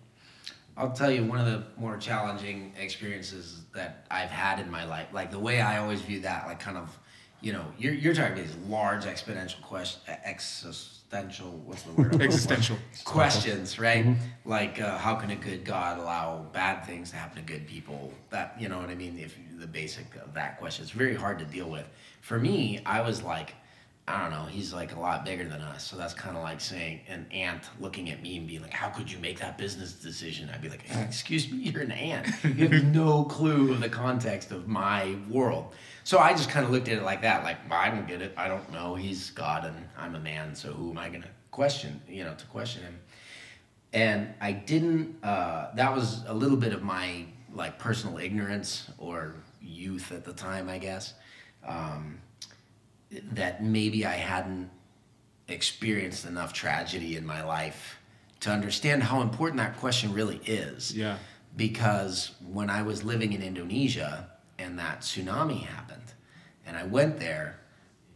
[0.77, 5.07] I'll tell you one of the more challenging experiences that I've had in my life.
[5.11, 6.97] Like the way I always view that, like kind of,
[7.41, 11.51] you know, you're you're talking about these large exponential question, existential.
[11.65, 12.21] What's the word?
[12.21, 12.77] Existential.
[13.05, 14.15] questions, right?
[14.45, 18.13] Like, uh, how can a good God allow bad things to happen to good people?
[18.31, 19.19] That you know what I mean?
[19.19, 21.85] If the basic of that question, it's very hard to deal with.
[22.21, 23.53] For me, I was like,
[24.07, 26.61] I don't know, he's like a lot bigger than us, so that's kind of like
[26.61, 29.93] saying an ant looking at me and being like, "How could you make that business
[29.93, 32.27] decision?" I'd be like, "Excuse me, you're an ant.
[32.43, 35.73] You have no clue of the context of my world."
[36.05, 38.33] So I just kind of looked at it like that, like I don't get it.
[38.37, 38.95] I don't know.
[38.95, 41.99] He's God and I'm a man, so who am I going to question?
[42.07, 42.99] You know, to question him
[43.93, 45.23] and I didn't.
[45.23, 50.33] Uh, that was a little bit of my like personal ignorance or youth at the
[50.33, 51.13] time, I guess.
[51.67, 52.19] Um,
[53.11, 54.69] that maybe I hadn't
[55.47, 57.97] experienced enough tragedy in my life
[58.41, 60.95] to understand how important that question really is.
[60.95, 61.17] Yeah.
[61.55, 64.29] Because when I was living in Indonesia
[64.59, 66.13] and that tsunami happened,
[66.65, 67.59] and I went there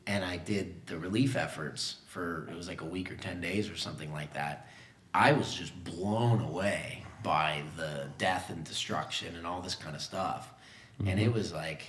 [0.06, 3.70] and I did the relief efforts for it was like a week or 10 days
[3.70, 4.68] or something like that.
[5.14, 10.02] I was just blown away by the death and destruction and all this kind of
[10.02, 10.54] stuff.
[11.00, 11.20] And mm-hmm.
[11.20, 11.84] it was like,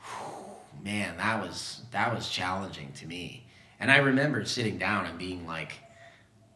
[0.00, 0.51] whew,
[0.82, 3.46] man, that was that was challenging to me.
[3.80, 5.72] And I remember sitting down and being like,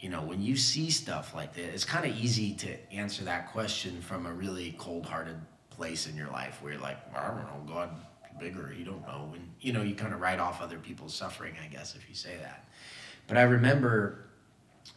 [0.00, 3.50] you know, when you see stuff like that, it's kind of easy to answer that
[3.52, 5.36] question from a really cold-hearted
[5.70, 7.90] place in your life where you're like, I don't know, God
[8.38, 11.54] bigger, you don't know, and you know, you kind of write off other people's suffering,
[11.62, 12.68] I guess, if you say that.
[13.26, 14.26] But I remember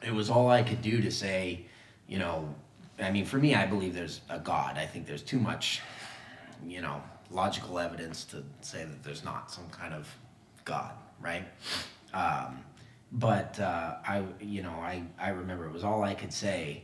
[0.05, 1.65] it was all I could do to say,
[2.07, 2.53] you know,
[2.99, 4.77] I mean, for me, I believe there's a God.
[4.77, 5.81] I think there's too much,
[6.67, 7.01] you know,
[7.31, 10.07] logical evidence to say that there's not some kind of
[10.65, 11.45] God, right?
[12.13, 12.59] Um,
[13.11, 16.83] but uh, I, you know, I, I remember it was all I could say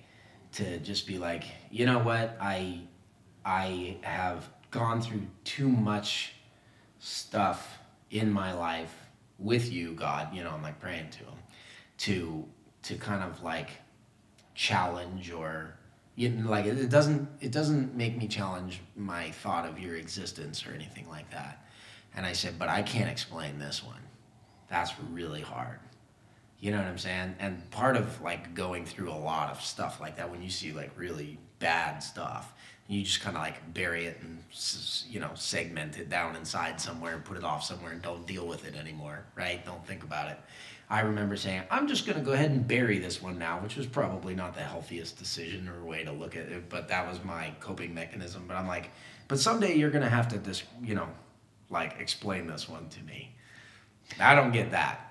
[0.54, 2.82] to just be like, you know what, I,
[3.44, 6.34] I have gone through too much
[7.00, 7.78] stuff
[8.12, 8.94] in my life
[9.38, 10.34] with you, God.
[10.34, 11.34] You know, I'm like praying to Him
[12.00, 12.46] to
[12.84, 13.70] to kind of like
[14.54, 15.75] challenge or
[16.16, 19.96] you know, like it, it doesn't it doesn't make me challenge my thought of your
[19.96, 21.66] existence or anything like that.
[22.16, 24.00] And I said, but I can't explain this one.
[24.70, 25.80] That's really hard.
[26.60, 27.36] You know what I'm saying?
[27.40, 30.72] And part of like going through a lot of stuff like that, when you see
[30.72, 32.54] like really bad stuff,
[32.88, 34.42] you just kind of like bury it and
[35.10, 38.48] you know segment it down inside somewhere and put it off somewhere and don't deal
[38.48, 39.66] with it anymore, right?
[39.66, 40.40] Don't think about it.
[40.90, 43.76] I remember saying, I'm just going to go ahead and bury this one now, which
[43.76, 47.24] was probably not the healthiest decision or way to look at it, but that was
[47.24, 48.46] my coping mechanism.
[48.48, 48.92] But I'm like,
[49.28, 51.08] but someday you're going to have to just, you know,
[51.72, 53.36] like explain this one to me.
[54.20, 55.02] I don't get that.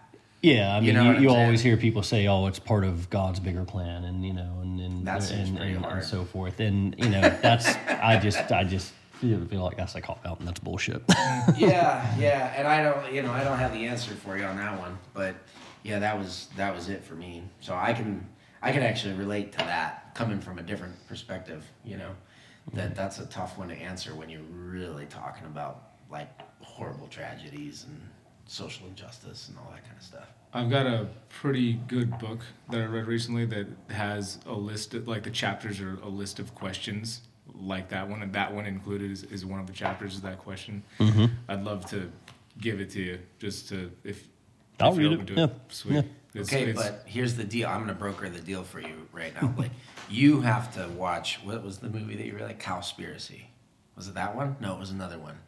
[0.42, 3.08] Yeah, I You mean, know you, you, always hear people say, "Oh, it's part of
[3.08, 6.60] God's bigger plan," and you know, and and and, and, and so forth.
[6.60, 10.38] And you know, that's I just I just feel, feel like that's a cop out,
[10.40, 11.02] and that's bullshit.
[11.56, 14.56] yeah, yeah, and I don't, you know, I don't have the answer for you on
[14.58, 15.34] that one, but
[15.84, 17.44] yeah, that was that was it for me.
[17.60, 18.26] So I can
[18.62, 21.64] I can actually relate to that coming from a different perspective.
[21.84, 22.10] You know,
[22.72, 26.28] that that's a tough one to answer when you're really talking about like
[26.60, 28.00] horrible tragedies and
[28.46, 30.28] social injustice and all that kind of stuff.
[30.52, 32.40] I've got a pretty good book
[32.70, 36.38] that I read recently that has a list of like the chapters are a list
[36.38, 37.22] of questions
[37.54, 40.38] like that one, and that one included is, is one of the chapters of that
[40.38, 40.82] question.
[40.98, 41.26] Mm-hmm.
[41.48, 42.10] I'd love to
[42.60, 44.28] give it to you just to if,
[44.80, 45.94] I'll if read open it, yeah, Sweet.
[45.94, 45.98] yeah.
[46.00, 47.68] It's- Okay, it's- but here's the deal.
[47.68, 49.54] I'm gonna broker the deal for you right now.
[49.56, 49.70] like,
[50.10, 51.40] you have to watch.
[51.44, 52.62] What was the movie that you really like?
[52.62, 53.42] Cowspiracy.
[53.96, 54.56] Was it that one?
[54.60, 55.38] No, it was another one.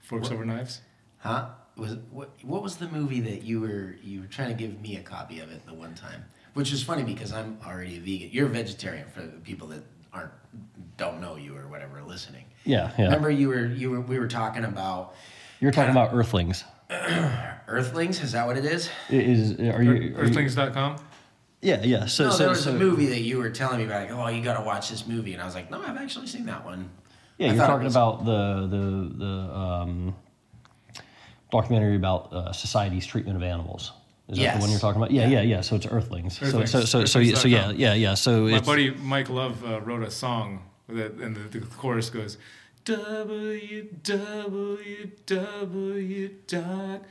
[0.00, 0.80] forks over knives.
[1.18, 1.46] Huh?
[1.76, 2.30] Was what?
[2.42, 5.40] What was the movie that you were you were trying to give me a copy
[5.40, 6.24] of it the one time?
[6.54, 8.28] Which is funny because I'm already a vegan.
[8.30, 9.82] You're a vegetarian for the people that
[10.12, 10.32] aren't
[10.98, 12.44] don't know you or whatever listening.
[12.64, 13.04] yeah, yeah.
[13.06, 15.14] Remember you were you were we were talking about
[15.60, 16.62] You were talking about Earthlings.
[17.68, 18.22] Earthlings.
[18.22, 18.88] Is that what it is?
[19.08, 19.90] Is are you?
[19.90, 20.96] Are you Earthlings.com.
[21.60, 22.06] yeah, yeah.
[22.06, 24.08] So no, so there was so a movie that you were telling me about.
[24.08, 26.26] Like, oh, you got to watch this movie, and I was like, no, I've actually
[26.26, 26.90] seen that one.
[27.38, 30.14] yeah, I you're thought it talking was- about the the the um,
[31.50, 33.92] documentary about uh, society's treatment of animals.
[34.28, 34.70] Is that the one Yes.
[34.70, 35.10] you're talking about?
[35.10, 35.40] Yeah, Yeah.
[35.40, 35.60] yeah, yeah.
[35.60, 36.40] So it's Earthlings.
[36.42, 36.70] Earthlings.
[36.70, 37.80] So so so so, yeah, so yeah, Earthlings.com.
[37.80, 38.14] yeah, yeah.
[38.14, 42.08] So My it's buddy Mike Love uh, wrote a song that, and the, the chorus
[42.10, 42.38] goes
[42.84, 44.02] www
[46.46, 47.02] dot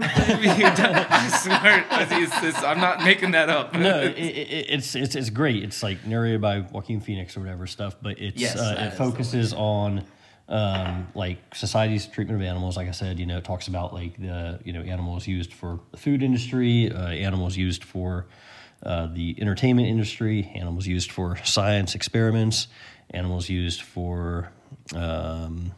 [0.26, 0.48] baby.
[0.64, 3.74] I swear, it's, it's, I'm not making that up.
[3.74, 5.64] no, it, it, it's it's it's great.
[5.64, 8.86] It's like narrated by Joaquin Phoenix or whatever stuff, but it's Yes, uh, that it
[8.86, 10.04] is the focuses on
[10.48, 12.76] um, like society's treatment of animals.
[12.76, 15.80] Like I said, you know, it talks about like the you know animals used for
[15.90, 18.26] the food industry, uh, animals used for
[18.84, 22.68] uh, the entertainment industry, animals used for science experiments,
[23.12, 24.50] animals used for
[24.94, 25.72] um,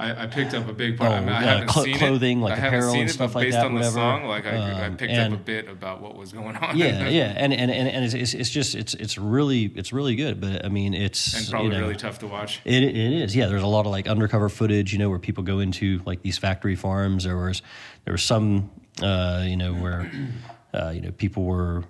[0.00, 1.12] I, I picked up a big part.
[1.12, 2.44] Oh, I, mean, I uh, haven't clo- seen clothing, it.
[2.44, 4.86] like I apparel and it, stuff like based that, on the song, like I, I
[4.86, 6.74] Um, picked up a bit about what was going on.
[6.74, 10.16] yeah, yeah, and and and, and it's, it's, it's just it's it's really it's really
[10.16, 10.40] good.
[10.40, 12.62] But I mean, it's and probably you know, really tough to watch.
[12.64, 13.46] It, it is, yeah.
[13.46, 16.38] There's a lot of like undercover footage, you know, where people go into like these
[16.38, 17.24] factory farms.
[17.24, 17.60] There was
[18.06, 18.70] there was some,
[19.02, 20.10] uh, you know, where
[20.72, 21.84] uh, you know people were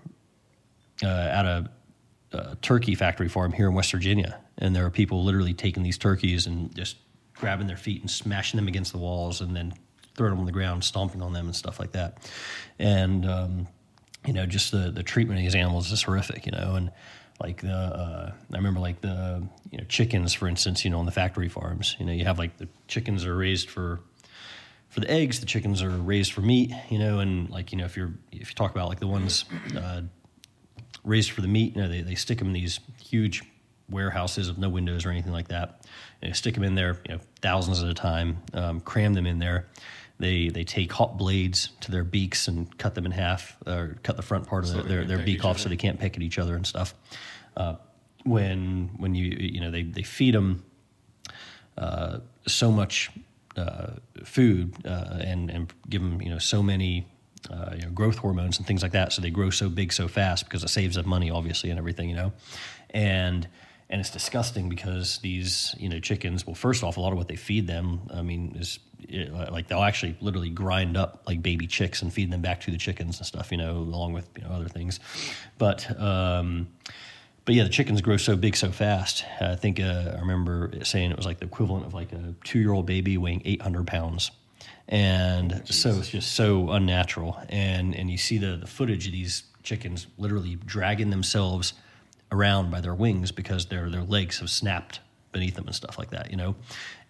[1.04, 1.70] uh, at a,
[2.62, 6.46] turkey factory farm here in West Virginia, and there are people literally taking these turkeys
[6.46, 6.96] and just
[7.34, 9.74] grabbing their feet and smashing them against the walls, and then
[10.16, 12.30] throwing them on the ground, stomping on them, and stuff like that.
[12.78, 13.68] And um,
[14.26, 16.92] you know, just the the treatment of these animals is horrific, you know, and
[17.42, 21.06] like the uh, I remember like the you know chickens, for instance, you know, on
[21.06, 24.00] the factory farms, you know, you have like the chickens are raised for
[24.88, 27.84] for the eggs, the chickens are raised for meat, you know, and like you know
[27.84, 29.44] if you're if you talk about like the ones
[29.76, 30.02] uh,
[31.04, 33.42] raised for the meat, you know, they they stick them in these huge
[33.88, 35.86] warehouses with no windows or anything like that.
[36.22, 39.26] And they stick them in there, you know, thousands at a time, um, cram them
[39.26, 39.66] in there.
[40.18, 44.16] They they take hot blades to their beaks and cut them in half, or cut
[44.16, 45.58] the front part of So the, they their their beak off, other.
[45.60, 46.94] so they can't peck at each other and stuff.
[47.56, 47.76] Uh,
[48.24, 50.62] when when you you know they they feed them
[51.78, 53.10] uh, so much
[53.56, 53.92] uh,
[54.24, 57.06] food uh, and and give them you know so many
[57.48, 60.08] uh, you know, growth hormones and things like that, so they grow so big so
[60.08, 62.32] fast because it saves them money, obviously, and everything, you know,
[62.90, 63.48] and
[63.88, 66.46] and it's disgusting because these you know chickens.
[66.46, 69.68] Well, first off, a lot of what they feed them, I mean, is it, like
[69.68, 73.18] they'll actually literally grind up like baby chicks and feed them back to the chickens
[73.18, 75.00] and stuff, you know, along with you know other things,
[75.58, 75.98] but.
[76.00, 76.68] Um,
[77.46, 79.24] but yeah, the chickens grow so big so fast.
[79.40, 82.86] I think uh, I remember saying it was like the equivalent of like a two-year-old
[82.86, 84.30] baby weighing 800 pounds,
[84.88, 87.38] and oh, so it's just so unnatural.
[87.48, 91.74] And and you see the the footage of these chickens literally dragging themselves
[92.32, 95.00] around by their wings because their their legs have snapped
[95.32, 96.56] beneath them and stuff like that, you know,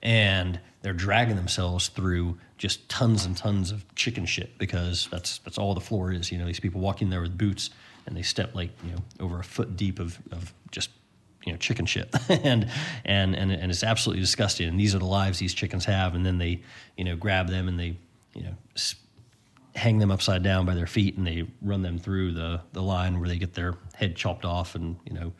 [0.02, 5.58] and they're dragging themselves through just tons and tons of chicken shit because that's that's
[5.58, 6.30] all the floor is.
[6.30, 7.70] You know, these people walking there with boots
[8.06, 10.90] and they step like you know over a foot deep of of just
[11.44, 12.14] you know chicken shit.
[12.28, 12.68] And
[13.04, 14.68] and and and it's absolutely disgusting.
[14.68, 16.62] And these are the lives these chickens have, and then they
[16.96, 17.96] you know grab them and they
[18.34, 18.54] you know.
[19.74, 23.18] hang them upside down by their feet and they run them through the, the line
[23.20, 25.32] where they get their head chopped off and you know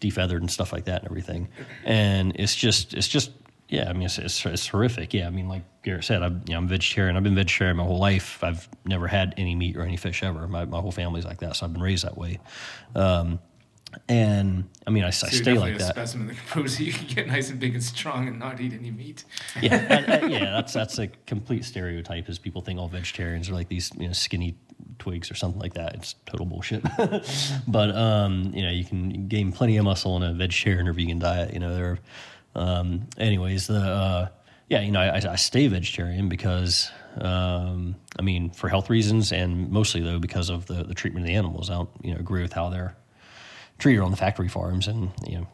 [0.00, 1.48] defeathered and stuff like that and everything.
[1.84, 3.30] And it's just it's just
[3.68, 5.14] yeah i mean it's, it's, it's horrific.
[5.14, 7.16] Yeah i mean like garrett said i'm, you know, I'm vegetarian.
[7.16, 8.42] I've been vegetarian my whole life.
[8.44, 10.46] I've never had any meat or any fish ever.
[10.46, 12.40] My, my whole family's like that so i've been raised that way.
[12.94, 13.38] Um,
[14.08, 16.92] and i mean i, I So you're stay like a that specimen that proves you
[16.92, 19.24] can get nice and big and strong and not eat any meat.
[19.60, 22.28] yeah, and- and- yeah, that's that's a complete stereotype.
[22.28, 24.56] Is people think all vegetarians are like these you know, skinny
[24.98, 25.94] twigs or something like that.
[25.94, 26.82] It's total bullshit.
[27.68, 31.18] but um, you know, you can gain plenty of muscle on a vegetarian or vegan
[31.18, 31.52] diet.
[31.52, 31.98] You know, there.
[32.54, 34.28] Um, anyways, the uh,
[34.68, 36.90] yeah, you know, I, I stay vegetarian because
[37.20, 41.28] um, I mean, for health reasons, and mostly though because of the the treatment of
[41.28, 41.70] the animals.
[41.70, 42.94] I don't you know agree with how they're
[43.82, 45.46] treated on the factory farms, and you know.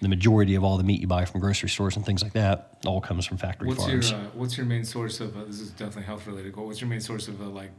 [0.00, 2.78] The majority of all the meat you buy from grocery stores and things like that
[2.86, 4.10] all comes from factory What's farms.
[4.12, 5.36] your uh, What's your main source of?
[5.36, 6.54] Uh, this is definitely health related.
[6.54, 7.72] But what's your main source of uh, like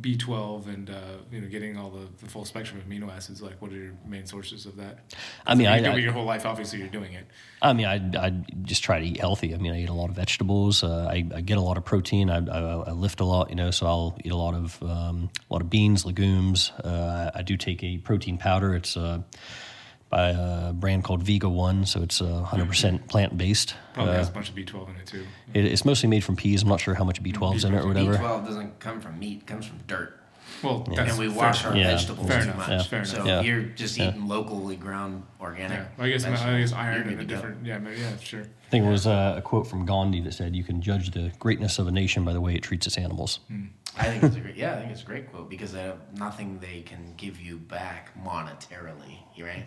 [0.00, 0.94] B twelve and uh,
[1.30, 3.40] you know getting all the, the full spectrum of amino acids?
[3.40, 4.98] Like, what are your main sources of that?
[5.46, 6.44] I mean, I- doing I- it your whole life.
[6.44, 7.26] Obviously, you're doing it.
[7.62, 8.30] I mean, I I
[8.62, 9.54] just try to eat healthy.
[9.54, 10.82] I mean, I eat a lot of vegetables.
[10.82, 12.30] Uh, I, I get a lot of protein.
[12.30, 15.30] I, I, I lift a lot, you know, so I'll eat a lot of um,
[15.48, 16.72] a lot of beans, legumes.
[16.82, 18.74] Uh, I do take a protein powder.
[18.74, 19.20] It's uh,
[20.10, 23.74] by a brand called Vega One, so it's uh, 100% plant based.
[23.94, 25.24] Probably Uh, has a bunch of B twelve in it too.
[25.54, 26.62] it, it's mostly made from peas.
[26.62, 28.14] I'm not sure how much B12 is in it or whatever.
[28.16, 30.16] B12 doesn't come from meat; it comes from dirt.
[30.64, 31.72] Well, that's and we wash enough.
[31.72, 31.90] our Yeah.
[31.92, 32.56] vegetables Fair too enough.
[32.58, 32.68] much.
[32.68, 32.82] Yeah.
[32.82, 33.44] Fair so enough.
[33.46, 34.08] You're just Yeah.
[34.08, 35.78] eating locally grown organic.
[35.96, 37.34] Yeah, I guess I guess iron you're and a good to go.
[37.36, 37.64] different.
[37.66, 38.40] Yeah, maybe, yeah, sure.
[38.42, 41.30] I think it was uh, a quote from Gandhi that said, "You can judge the
[41.38, 43.38] greatness of a nation by the way it treats its animals."
[43.98, 45.98] I think it's a great, yeah, I think it's a great quote because they have
[46.16, 49.18] nothing they can give you back monetarily.
[49.34, 49.64] You right?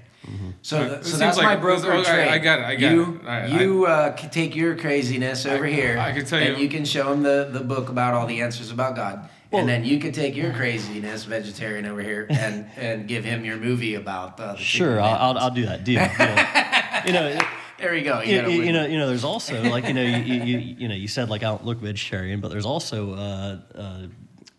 [0.62, 2.28] So, th- it so that's like- my broker okay, trade.
[2.30, 3.28] I got it, I got you, it.
[3.28, 5.98] I- you uh, can take your craziness over here.
[6.00, 8.41] I can tell and you- you can show him the, the book about all the
[8.41, 9.30] answers about God.
[9.52, 13.58] and then you can take your craziness, vegetarian over here, and, and give him your
[13.58, 15.38] movie about uh, the Sure, I'll, I'll.
[15.38, 15.84] I'll do that.
[15.84, 16.00] Deal.
[16.18, 17.06] deal.
[17.06, 17.44] you know, it,
[17.84, 18.22] There you go.
[18.22, 20.88] You, you, you- know, you know, there's also like you know, you, you, you, you
[20.88, 24.10] know, you said like I don't look vegetarian, but there's also uh, a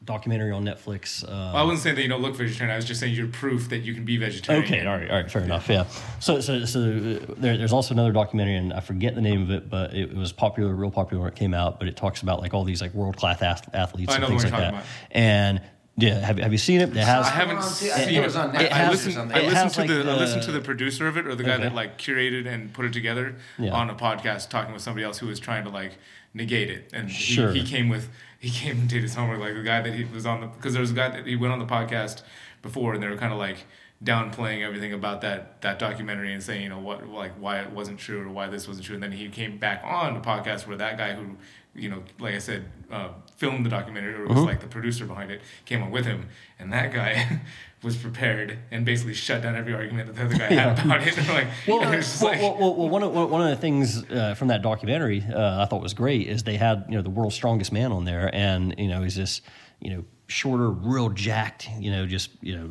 [0.04, 1.24] documentary on Netflix.
[1.24, 2.70] Uh, Well, I wasn't saying that you don't look vegetarian.
[2.70, 4.64] I was just saying you're proof that you can be vegetarian.
[4.64, 5.66] Okay, all right, all right, fair enough.
[5.70, 5.86] Yeah.
[6.20, 9.50] So, so, so uh, there, there's also another documentary, and I forget the name of
[9.50, 11.78] it, but it, it was popular, real popular when it came out.
[11.78, 14.44] But it talks about like all these like world class athletes I and know things
[14.44, 14.84] one like you're that.
[14.84, 15.62] talking And
[15.96, 16.90] yeah, have, have you seen it?
[16.90, 17.26] It has.
[17.26, 18.14] I haven't I seen think it.
[18.16, 19.36] it was on I- Netflix I or listened, something.
[19.36, 21.44] I It listened to like, the, I listened to the producer of it or the
[21.44, 21.62] guy Okay.
[21.64, 23.72] that like curated and put it together Yeah.
[23.72, 25.92] on a podcast talking with somebody else who was trying to like
[26.34, 26.90] negate it.
[26.92, 27.52] And Sure.
[27.52, 28.08] he, he came with
[28.40, 30.72] he came and did his homework like the guy that he was on the because
[30.74, 32.22] there was a guy that he went on the podcast
[32.60, 33.58] before and they were kind of like
[34.02, 37.98] downplaying everything about that that documentary and saying you know what like why it wasn't
[37.98, 40.76] true or why this wasn't true and then he came back on the podcast where
[40.76, 41.36] that guy who
[41.74, 44.46] you know like I said uh, filmed the documentary or was Mm-hmm.
[44.46, 46.28] like the producer behind it came on with him
[46.58, 47.40] and that guy
[47.82, 51.16] was prepared and basically shut down every argument that the other guy had about it.
[51.28, 54.34] Like Well, it well, like well, well, well, one of one of the things uh,
[54.34, 57.34] from that documentary uh, I thought was great is they had you know the world's
[57.34, 59.42] strongest man on there, and you know he's this
[59.80, 62.70] you know shorter, real jacked, you know just you know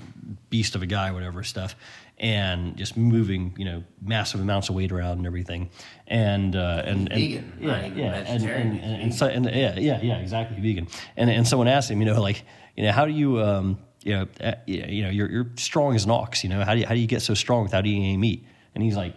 [0.50, 1.76] beast of a guy, whatever stuff,
[2.24, 5.70] and just moving you know massive amounts of weight around and everything,
[6.08, 9.78] and uh, and, and Vegan, yeah, yeah, and, vegetarian, and, and, and, so, and yeah,
[9.78, 10.88] yeah, yeah, exactly, vegan,
[11.18, 12.44] and and someone asked him, you know, like
[12.76, 16.06] you know how do you um, you know, uh, you know, you're, you're strong as
[16.06, 16.44] an ox.
[16.44, 18.46] You know, how do you, how do you get so strong without eating any meat?
[18.76, 19.16] And he's like,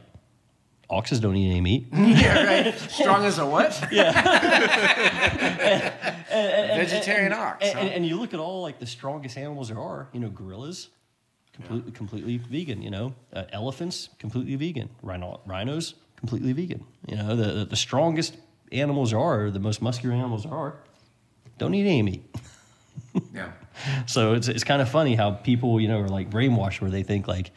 [0.89, 1.89] oxes don't eat any meat.
[1.93, 2.75] yeah, right.
[2.79, 3.89] Strong as a what?
[3.91, 4.13] Yeah.
[6.77, 7.65] Vegetarian ox.
[7.65, 7.81] and, huh?
[7.81, 10.09] and, and you look at all like the strongest animals there are.
[10.13, 10.89] You know, gorillas,
[11.57, 12.83] completely completely vegan.
[12.83, 14.89] You know, uh, elephants completely vegan.
[15.03, 16.85] Rhino, rhinos completely vegan.
[17.09, 18.37] You know, the, the strongest
[18.73, 20.77] animals are, the most muscular animals are,
[21.59, 22.37] don't eat any meat.
[23.35, 23.53] yeah.
[24.07, 27.03] So it's it's kind of funny how people you know are like brainwashed where they
[27.03, 27.51] think like,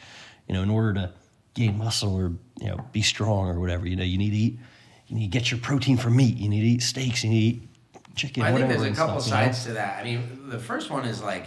[0.49, 1.13] you know, in order to
[1.53, 4.59] gain muscle or you know be strong or whatever, you know, you need to eat,
[5.07, 6.35] you need to get your protein from meat.
[6.35, 7.23] You need to eat steaks.
[7.23, 7.69] You need to eat
[8.15, 8.43] chicken.
[8.43, 9.51] I think there's a couple stuff, you know?
[9.51, 10.01] sides to that.
[10.01, 11.45] I mean, the first one is like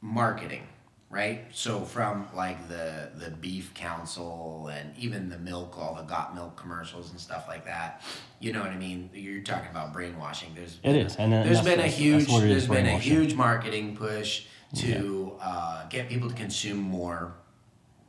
[0.00, 0.66] marketing,
[1.16, 1.46] right?
[1.50, 6.56] So from like the the beef council and even the milk, all the got milk
[6.56, 8.02] commercials and stuff like that.
[8.38, 9.08] You know what I mean?
[9.14, 10.50] You're talking about brainwashing.
[10.54, 12.98] There's It is, and there's been a huge that's what it is, there's been a
[12.98, 14.44] huge marketing push
[14.76, 17.34] to uh, get people to consume more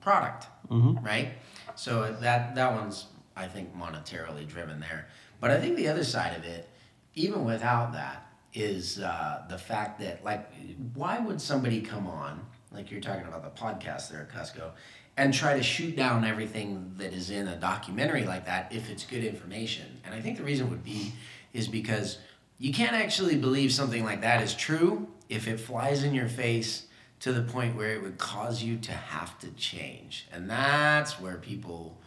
[0.01, 1.05] product, Mm-hmm.
[1.05, 1.29] right?
[1.75, 3.05] So that that one's
[3.37, 5.07] I think monetarily driven there.
[5.39, 6.67] But I think the other side of it,
[7.15, 10.51] even without that, is uh, the fact that like,
[10.93, 12.45] why would somebody come on
[12.77, 14.71] like you're talking about the podcast there at Cusco,
[15.17, 19.03] and try to shoot down everything that is in a documentary like that if it's
[19.03, 19.99] good information?
[20.05, 21.11] And I think the reason would be
[21.53, 22.19] is because
[22.59, 26.85] you can't actually believe something like that is true if it flies in your face
[27.19, 30.27] to the point where it would cause you to have to change.
[30.31, 31.97] And that's where people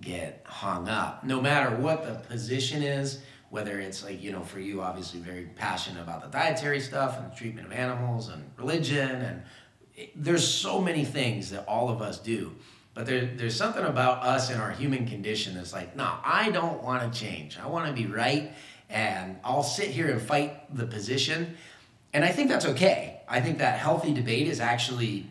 [0.00, 1.24] get hung up.
[1.24, 3.20] No matter what the position is,
[3.50, 7.30] whether it's like, you know, for you, obviously very passionate about the dietary stuff and
[7.30, 9.10] the treatment of animals and religion.
[9.10, 9.42] And
[10.14, 12.52] there's so many things that all of us do.
[12.94, 16.82] But there, there's something about us and our human condition that's like, no, I don't
[16.82, 17.58] want to change.
[17.58, 18.52] I want to be right.
[18.88, 21.56] And I'll sit here and fight the position.
[22.12, 23.20] And I think that's okay.
[23.28, 25.26] I think that healthy debate is actually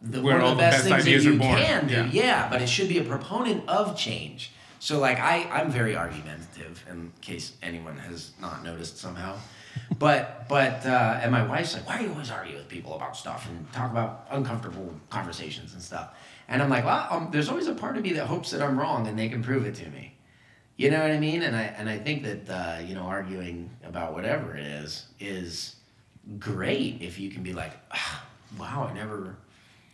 [0.00, 1.58] the, Where one of the the best, best things that you born.
[1.58, 1.94] can do.
[1.94, 2.08] Yeah.
[2.24, 2.48] Yeah.
[2.50, 4.52] but it should be a proponent of change.
[4.78, 9.36] So like I, I'm very argumentative in case anyone has not noticed somehow.
[9.98, 13.16] But but uh, and my wife's like, why do you always argue with people about
[13.16, 16.14] stuff and talk about uncomfortable conversations and stuff?
[16.48, 18.78] And I'm like, well, um, there's always a part of me that hopes that I'm
[18.78, 20.14] wrong and they can prove it to me.
[20.76, 21.42] You know what I mean?
[21.42, 25.76] And I and I think that uh, you know arguing about whatever it is is
[26.38, 28.24] great if you can be like, ah,
[28.58, 29.36] wow, I never,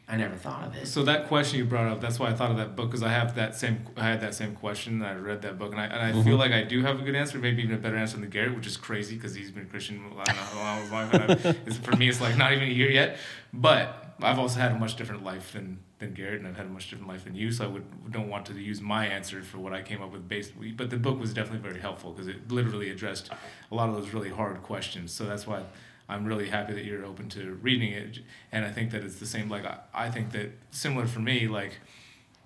[0.08, 0.86] I never thought of it.
[0.86, 3.08] So that question you brought up, that's why I thought of that book because I
[3.08, 5.02] have that same, I had that same question.
[5.02, 6.22] I read that book and I, and I Mm-hmm.
[6.22, 8.54] feel like I do have a good answer, maybe even a better answer than Garrett,
[8.54, 11.12] which is crazy because he's been a Christian I don't know how long his life.
[11.46, 13.16] And it's, for me, it's like not even a year yet.
[13.52, 16.68] But I've also had a much different life than than Garrett, and I've had a
[16.68, 17.50] much different life than you.
[17.50, 20.28] So I would don't want to use my answer for what I came up with
[20.28, 20.52] based.
[20.76, 23.30] But the book was definitely very helpful because it literally addressed
[23.72, 25.10] a lot of those really hard questions.
[25.12, 25.62] So that's why.
[26.08, 28.20] I'm really happy that you're open to reading it,
[28.52, 29.48] and I think that it's the same.
[29.48, 31.48] Like I, I think that similar for me.
[31.48, 31.78] Like,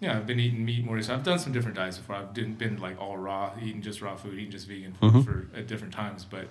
[0.00, 1.00] yeah, I've been eating meat more.
[1.02, 2.16] So I've done some different diets before.
[2.16, 5.24] I've didn't been like all raw, eating just raw food, eating just vegan for, Mhm.
[5.24, 6.24] for at different times.
[6.24, 6.48] But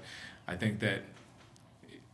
[0.48, 1.02] I think that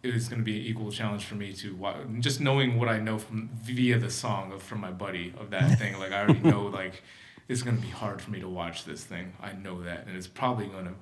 [0.04, 2.88] it is going to be an equal challenge for me to wa- just knowing what
[2.88, 5.98] I know from via the song of from my buddy of that thing.
[6.00, 7.02] Like I already know like
[7.48, 9.34] it's going to be hard for me to watch this thing.
[9.42, 10.94] I know that, and it's probably going to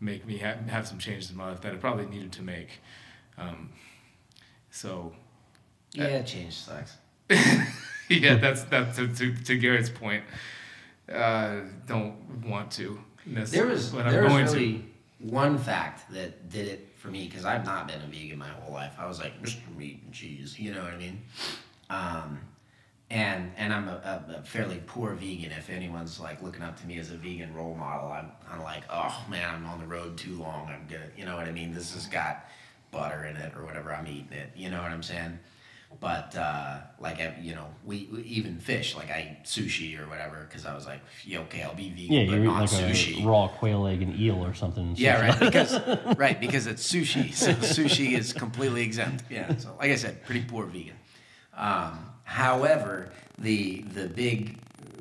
[0.00, 2.80] make me ha- have some changes in my life that I probably needed to make.
[3.38, 3.70] Um,
[4.70, 5.12] so
[5.92, 6.96] yeah, change sucks.
[8.08, 10.24] yeah, that's that's to, to, to Garrett's point.
[11.12, 13.00] uh, don't want to.
[13.26, 14.84] There was there was really
[15.18, 18.72] one fact that did it for me because I've not been a vegan my whole
[18.72, 18.94] life.
[18.98, 19.56] I was like Mr.
[19.76, 21.22] Meat and Cheese, you know what I mean?
[21.90, 22.40] Um,
[23.10, 25.52] and and I'm a, a, a fairly poor vegan.
[25.52, 28.84] If anyone's like looking up to me as a vegan role model, I'm I'm like,
[28.90, 30.68] oh man, I'm on the road too long.
[30.68, 31.72] I'm gonna, you know what I mean?
[31.72, 32.44] This has got
[32.90, 33.92] butter in it or whatever.
[33.92, 34.50] I'm eating it.
[34.56, 35.38] You know what I'm saying?
[36.00, 38.94] But uh, like I- you know, we, we even fish.
[38.94, 42.12] Like I eat sushi or whatever because I was like, yeah, okay, I'll be vegan,
[42.12, 43.24] Yeah, but not like sushi.
[43.24, 44.92] a raw quail egg and eel or something.
[44.96, 45.40] Yeah, right.
[45.40, 45.78] Because
[46.18, 49.24] right because it's sushi, so sushi is completely exempt.
[49.30, 49.56] Yeah.
[49.56, 50.96] So like I said, pretty poor vegan.
[51.56, 54.58] Um, however, the the big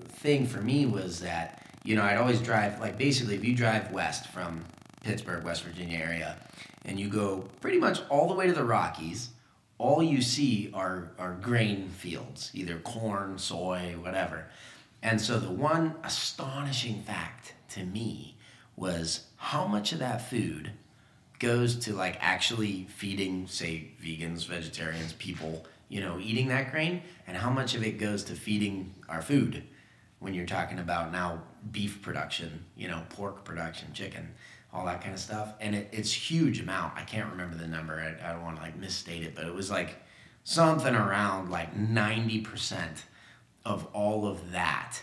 [0.07, 3.91] thing for me was that you know I'd always drive like basically if you drive
[3.91, 4.64] west from
[5.07, 6.35] Pittsburgh, West Virginia area,
[6.84, 9.29] and you go pretty much all the way to the Rockies,
[9.77, 14.47] all you see are are grain fields, either corn, soy, whatever.
[15.01, 18.35] And so the one astonishing fact to me
[18.75, 20.71] was how much of that food
[21.39, 27.38] goes to like actually feeding say vegans vegetarians people you know eating that grain and
[27.38, 29.63] how much of it goes to feeding our food
[30.19, 31.39] when you're talking about now
[31.71, 34.27] beef production you know pork production chicken
[34.77, 36.93] all that kind of stuff and it, it's huge amount.
[36.95, 37.99] I can't remember the number.
[37.99, 39.95] I, I don't want to like misstate it but it was like
[40.43, 43.01] something around like 90%
[43.65, 45.01] of all of that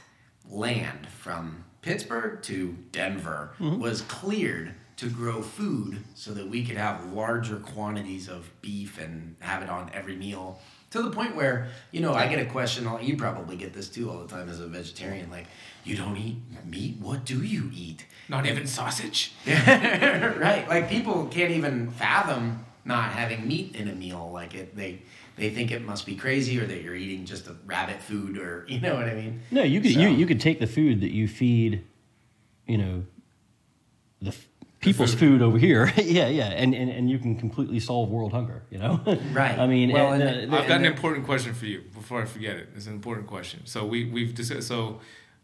[0.49, 3.79] land from Pittsburgh to Denver mm-hmm.
[3.79, 9.37] was cleared to grow food so that we could have larger quantities of beef and
[9.41, 10.61] have it on every meal
[10.95, 13.89] to the point where you know i get a question all- you probably get this
[13.89, 15.47] too all the time as a vegetarian like
[15.85, 16.97] you don't eat meat?
[16.99, 18.07] What do you eat?
[18.31, 19.33] Not even sausage.
[19.47, 25.03] right like people can't even fathom not having meat in a meal like it they
[25.37, 28.65] they think it must be crazy or that you're eating just a rabbit food or
[28.69, 29.41] you know what i mean?
[29.51, 31.85] No, you could So- you, you could take the food that you feed,
[32.67, 33.05] you know,
[34.23, 34.49] the f-
[34.85, 35.41] people's food.
[35.41, 35.43] food.
[35.43, 35.93] over here.
[35.97, 38.63] yeah, yeah, and, and and you can completely solve world hunger.
[38.71, 39.01] You know,
[39.33, 39.59] Right.
[39.59, 42.25] I mean, Well, and, and uh, I've got an important question for you before I
[42.25, 42.69] forget it.
[42.77, 43.61] It's an important question.
[43.65, 44.69] So we we've discussed.
[44.69, 45.01] So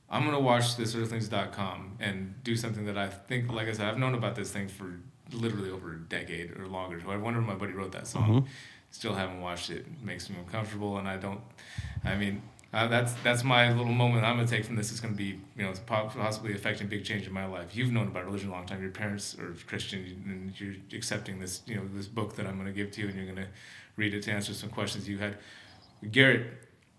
[0.08, 3.98] I'm gonna watch this earthlings.com and do something that I think, like I said, I've
[3.98, 5.00] known about this thing for
[5.32, 7.00] literally over a decade or longer.
[7.00, 8.46] So I wonder if my buddy wrote that song.
[8.92, 9.86] Still haven't watched it.
[9.86, 11.40] It makes me uncomfortable, and I don't.
[12.04, 12.42] I mean.
[12.72, 14.92] Uh, that's that's my little moment I'm gonna take from this.
[14.92, 17.74] It's gonna be you know possibly affecting big change in my life.
[17.74, 18.80] You've known about religion a long time.
[18.80, 22.72] Your parents are Christian, and you're accepting this you know this book that I'm gonna
[22.72, 23.48] give to you, and you're gonna
[23.96, 25.36] read it to answer some questions you had.
[26.12, 26.46] Garrett,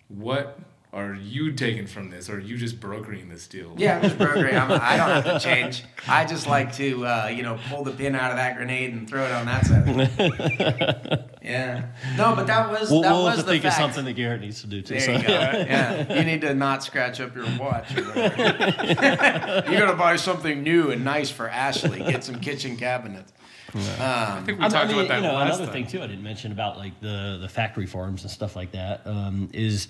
[0.09, 0.59] what
[0.93, 2.29] are you taking from this?
[2.29, 3.73] Or are you just brokering this deal?
[3.77, 4.57] Yeah, I'm just brokering.
[4.57, 5.85] I'm, I don't have to change.
[6.05, 9.09] I just like to, uh, you know, pull the pin out of that grenade and
[9.09, 11.29] throw it on that side.
[11.41, 11.91] yeah.
[12.17, 13.75] No, but that was we'll, that we'll was have to the think fact.
[13.79, 14.95] of something that Garrett needs to do too.
[14.95, 15.11] There so.
[15.13, 15.29] you go.
[15.31, 17.89] Yeah, you need to not scratch up your watch.
[17.95, 21.99] You're gonna buy something new and nice for Ashley.
[21.99, 23.31] Get some kitchen cabinets.
[23.73, 25.73] I think we I talked mean, about that you know, last another time.
[25.73, 29.07] thing too I didn't mention about like the the factory farms and stuff like that
[29.07, 29.87] um, is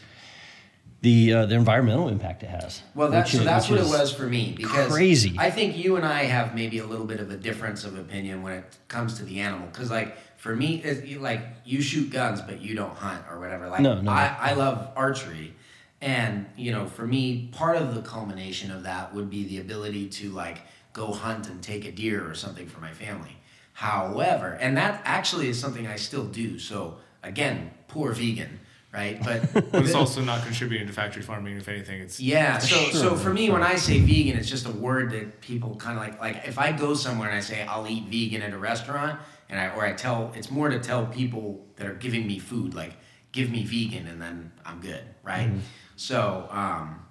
[1.02, 2.82] the uh, the environmental impact it has.
[2.94, 5.36] Well, that, so is- that's what it was for me because crazy.
[5.38, 8.44] I think you and I have maybe a little bit of a difference of opinion
[8.44, 9.68] when it comes to the animal.
[9.68, 10.84] Because like for me,
[11.19, 13.68] like you shoot guns, but you don't hunt or whatever.
[13.68, 14.11] Like No, no.
[14.11, 15.56] I, I love archery,
[16.02, 20.07] and you know, for me, part of the culmination of that would be the ability
[20.10, 20.60] to like
[20.94, 23.38] go hunt and take a deer or something for my family.
[23.73, 26.60] However, and that actually is something I still do.
[26.60, 28.60] So again, poor vegan,
[28.93, 29.22] right?
[29.23, 31.57] But But it's also not contributing to factory farming.
[31.57, 34.68] If anything, it's yeah, so Sure, so for me, when I say vegan, it's just
[34.68, 36.19] a word that people kind of like.
[36.19, 39.19] Like if I go somewhere and I say I'll eat vegan at a restaurant,
[39.49, 42.73] and I or I tell, it's more to tell people that are giving me food,
[42.73, 42.93] like
[43.31, 45.49] give me vegan, and then I'm good, right?
[45.95, 47.05] So, um,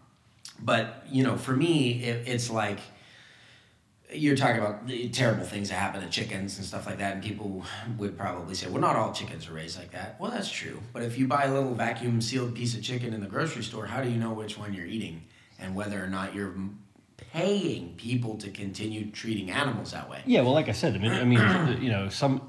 [0.59, 2.81] but you know, for me, it, it's like
[4.13, 7.23] you're talking about the terrible things that happen to chickens and stuff like that, and
[7.23, 7.65] people
[7.99, 11.03] would probably say, "Well, not all chickens are raised like that." Well, that's true, but
[11.03, 14.03] if you buy a little vacuum sealed piece of chicken in the grocery store, how
[14.03, 15.23] do you know which one you're eating
[15.59, 16.55] and whether or not you're
[17.33, 20.23] paying people to continue treating animals that way?
[20.27, 22.41] Yeah, well, like I said, I mean, I mean, you know, some,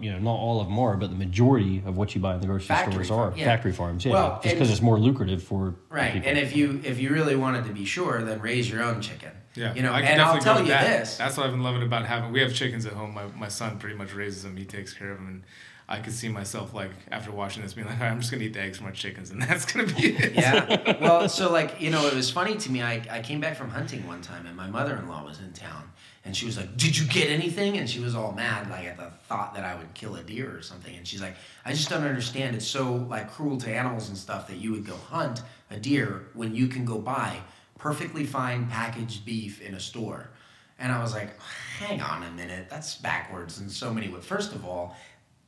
[0.00, 2.40] you know, not all of them are, but the majority of what you buy in
[2.40, 3.44] the grocery Factory stores are yeah.
[3.46, 4.04] factory farms.
[4.04, 6.28] Yeah, Well, just because it's more lucrative for Right, people.
[6.28, 9.30] and if you if you really wanted to be sure, then raise your own chicken.
[9.54, 9.74] Yeah.
[9.74, 11.00] you know, I can and I'll tell you that.
[11.00, 11.16] this.
[11.16, 12.32] That's what I've been loving about having.
[12.32, 13.14] We have chickens at home.
[13.14, 14.56] My my son pretty much raises them.
[14.56, 15.42] He takes care of them, and
[15.88, 18.44] I could see myself like after watching this being like, "All right, I'm just gonna
[18.44, 20.34] eat the eggs from my chickens, and that's gonna be it.
[20.34, 20.98] yeah.
[21.00, 22.80] Well, so like you know, it was funny to me.
[22.82, 25.52] I I came back from hunting one time, and my mother in law was in
[25.52, 25.90] town,
[26.24, 28.98] and she was like, "Did you get anything?" And she was all mad, like at
[28.98, 30.94] the thought that I would kill a deer or something.
[30.94, 32.54] And she's like, "I just don't understand.
[32.54, 36.26] It's so like cruel to animals and stuff that you would go hunt a deer
[36.34, 37.40] when you can go buy."
[37.80, 40.30] Perfectly fine packaged beef in a store.
[40.78, 41.38] And I was like,
[41.78, 44.24] hang on a minute, that's backwards in so many ways.
[44.24, 44.96] First of all,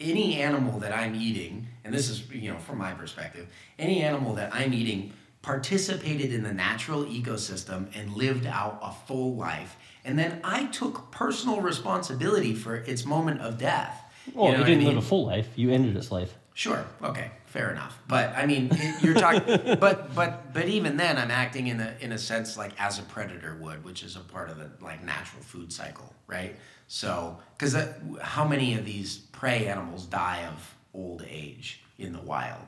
[0.00, 3.46] any animal that I'm eating, and this is, you know, from my perspective,
[3.78, 9.34] any animal that I'm eating participated in the natural ecosystem and lived out a full
[9.34, 9.76] life.
[10.04, 14.00] And then I took personal responsibility for its moment of death.
[14.34, 14.88] Well, you, know I didn't mean?
[14.88, 15.48] live a full life.
[15.56, 16.36] You ended its life.
[16.54, 16.84] Sure.
[17.02, 17.30] Okay.
[17.52, 17.98] Fair enough.
[18.08, 18.70] But I mean,
[19.02, 19.42] you're talking.
[19.78, 23.02] but but but even then, I'm acting in a in a sense like as a
[23.02, 26.56] predator would, which is a part of the like natural food cycle, right?
[26.88, 27.76] So, because
[28.22, 32.64] how many of these prey animals die of old age in the wild?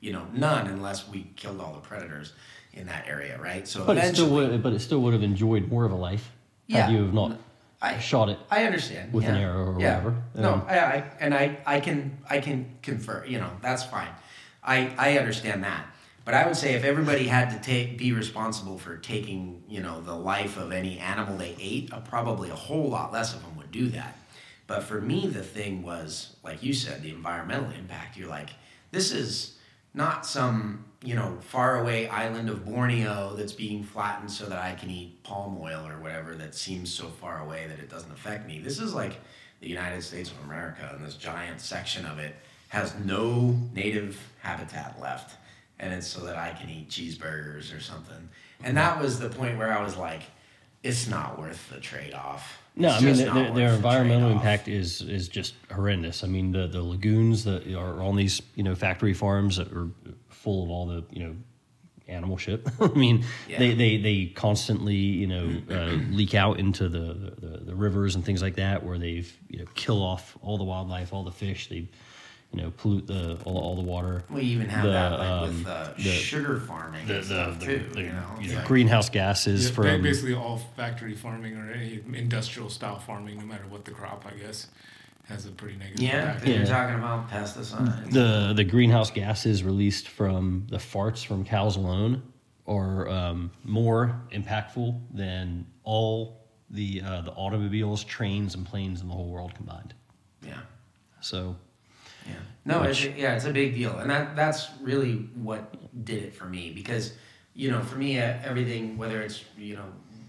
[0.00, 2.32] You know, none unless we killed all the predators
[2.72, 3.66] in that area, right?
[3.68, 4.60] So But it still would.
[4.60, 6.32] But it still would have enjoyed more of a life
[6.66, 6.86] Yeah.
[6.86, 7.38] had you have not
[7.80, 8.38] I- shot it.
[8.50, 9.98] I understand with an arrow or yeah.
[9.98, 10.22] whatever.
[10.34, 13.24] No, Um, I, I and I, I can I can confer.
[13.26, 14.08] You know, that's fine.
[14.62, 15.86] I I understand that.
[16.24, 20.00] But I would say if everybody had to take be responsible for taking you know
[20.00, 23.56] the life of any animal they ate, uh, probably a whole lot less of them
[23.56, 24.16] would do that.
[24.66, 28.16] But for me, the thing was like you said, the environmental impact.
[28.16, 28.50] You're like,
[28.90, 29.55] this is
[29.96, 34.90] not some you know faraway island of Borneo that's being flattened so that I can
[34.90, 38.60] eat palm oil or whatever that seems so far away that it doesn't affect me.
[38.60, 39.18] This is like
[39.60, 42.36] the United States of America, and this giant section of it
[42.68, 45.36] has no native habitat left,
[45.78, 48.28] and it's so that I can eat cheeseburgers or something.
[48.62, 50.22] And that was the point where I was like,
[50.82, 52.62] it's not worth the trade off.
[52.78, 56.22] No, I mean their, their, their environmental impact is is just horrendous.
[56.22, 59.88] I mean the the lagoons that are on these you know factory farms that are
[60.28, 61.36] full of all the you know
[62.08, 62.66] animal shit.
[62.80, 63.58] I mean Yeah.
[63.58, 68.24] they, they they constantly you know uh, leak out into the, the the rivers and
[68.24, 71.68] things like that where they've you know kill off all the wildlife, all the fish.
[71.68, 71.88] They
[72.52, 74.24] you know pollute the all, all the water.
[74.30, 77.60] We even have the, that like, um, with uh, the- sugar farming The the, stuff
[77.60, 77.88] the, too.
[77.92, 81.70] the, you know, you It's like- greenhouse gases Yeah, from basically all factory farming or
[81.70, 84.68] any industrial style farming, no matter what the crop, I guess,
[85.28, 86.44] has a pretty negative Yeah, impact.
[86.44, 88.10] 'cause you're talking about pesticides.
[88.12, 92.22] the the greenhouse gases released from the farts from cows alone
[92.66, 96.40] are um, more impactful than all
[96.70, 99.94] the uh, the automobiles, trains, and planes in the whole world combined.
[100.44, 100.60] yeah.
[101.20, 101.56] So
[102.26, 102.34] Yeah.
[102.64, 106.34] No, it's Which- yeah, it's a big deal, and that that's really what did it
[106.34, 107.14] for me because,
[107.54, 109.86] you know, for me, everything whether it's you know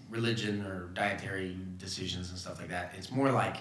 [0.10, 3.58] religion or dietary decisions and stuff like that, it's more like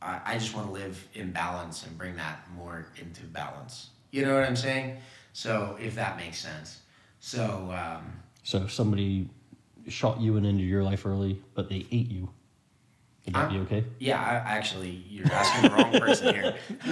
[0.00, 3.90] I, I just want to live in balance and bring that more into balance.
[4.10, 4.98] You know what I'm saying?
[5.32, 6.80] So if that makes sense.
[7.20, 8.12] So um,
[8.42, 9.28] so if somebody
[9.88, 12.30] shot you and ended your life early, but they ate you,
[13.26, 13.84] would that I'm- okay?
[13.98, 16.54] yeah, I, actually, you're asking the wrong person here.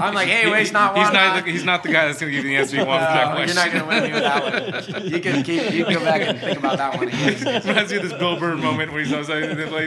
[0.00, 1.44] I'm like, hey, waste not, He's not, not.
[1.44, 3.12] the, he's not the guy that's going to give you the answer you want for
[3.12, 3.56] that question.
[3.56, 5.08] You're not gonna win me with that one.
[5.12, 5.72] You can keep.
[5.72, 7.62] You can go back and think about that one again.
[7.66, 9.28] reminds me of this Bill Burr moment where he's, he's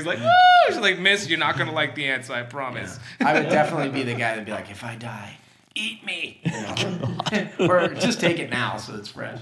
[0.06, 3.00] like, ah, oh, she's like, miss, you're not going to like the answer, I promise.
[3.20, 5.38] I would definitely be the guy that'd be like, if I die,
[5.76, 7.68] eat me, You know?
[7.68, 9.40] or just take it now so it's fresh.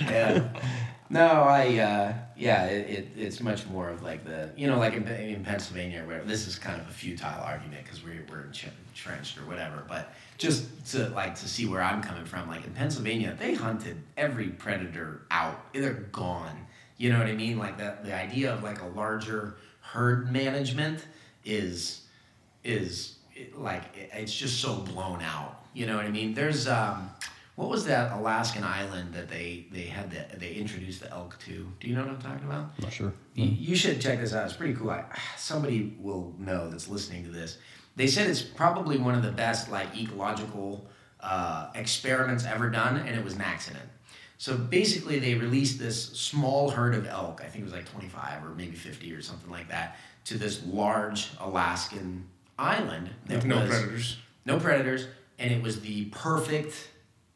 [0.00, 0.48] Yeah.
[1.10, 4.94] No, I uh, yeah, it, it, it's much more of like the you know like
[4.94, 9.38] in, in Pennsylvania where this is kind of a futile argument because we're we're entrenched
[9.38, 13.36] or whatever, but just to like to see where I'm coming from, like in Pennsylvania,
[13.38, 15.72] they hunted every predator out.
[15.74, 16.66] They're gone.
[16.96, 17.58] You know what I mean?
[17.58, 21.06] Like the the idea of like a larger herd management
[21.44, 22.02] is
[22.64, 23.16] is
[23.54, 25.64] like it's just so blown out.
[25.74, 26.34] You know what I mean?
[26.34, 27.10] There's um,
[27.56, 31.70] what was that Alaskan island that they they had the, they introduced the elk to?
[31.80, 32.70] Do you know what I'm talking about?
[32.78, 33.12] I'm not sure.
[33.34, 34.44] You, you should check this out.
[34.46, 34.90] It's pretty cool.
[34.90, 35.04] I,
[35.36, 37.58] somebody will know that's listening to this.
[37.96, 40.86] They said it's probably one of the best like ecological
[41.20, 43.84] uh, experiments ever done, and it was an accident.
[44.36, 47.40] So basically, they released this small herd of elk.
[47.40, 50.64] I think it was like 25 or maybe 50 or something like that to this
[50.66, 52.26] large Alaskan
[52.58, 53.10] island.
[53.26, 54.16] that With no was- predators.
[54.44, 55.06] no predators,
[55.38, 56.88] and it was the perfect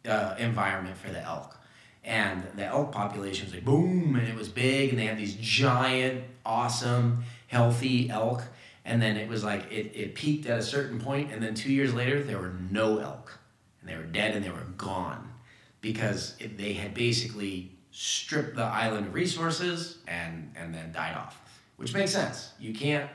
[0.09, 1.57] uh, environment for the elk.
[2.05, 5.35] And the elk population was like boom, and it was big, and they had these
[5.35, 8.43] giant, awesome, healthy elk.
[8.85, 11.73] And then it was like it, it peaked at a certain point, and then two
[11.73, 13.39] years later there were no elk,
[13.81, 15.31] and they were dead and they were gone
[15.81, 21.41] because it, they had basically stripped the island of resources and and then died off,
[21.77, 22.53] which makes sense.
[22.59, 23.11] You can't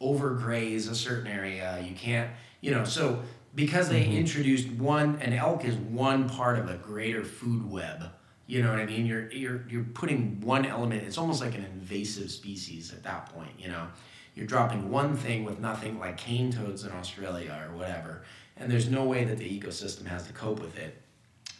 [0.00, 1.82] overgraze a certain area.
[1.86, 2.30] You can't,
[2.60, 3.22] you know, so
[3.58, 4.18] because they mm-hmm.
[4.18, 8.04] introduced one, an elk is one part of a greater food web.
[8.46, 9.04] You know what I mean?
[9.04, 11.02] You're you're you're putting one element.
[11.02, 13.50] It's almost like an invasive species at that point.
[13.58, 13.88] You know,
[14.36, 18.22] you're dropping one thing with nothing, like cane toads in Australia or whatever,
[18.56, 21.02] and there's no way that the ecosystem has to cope with it.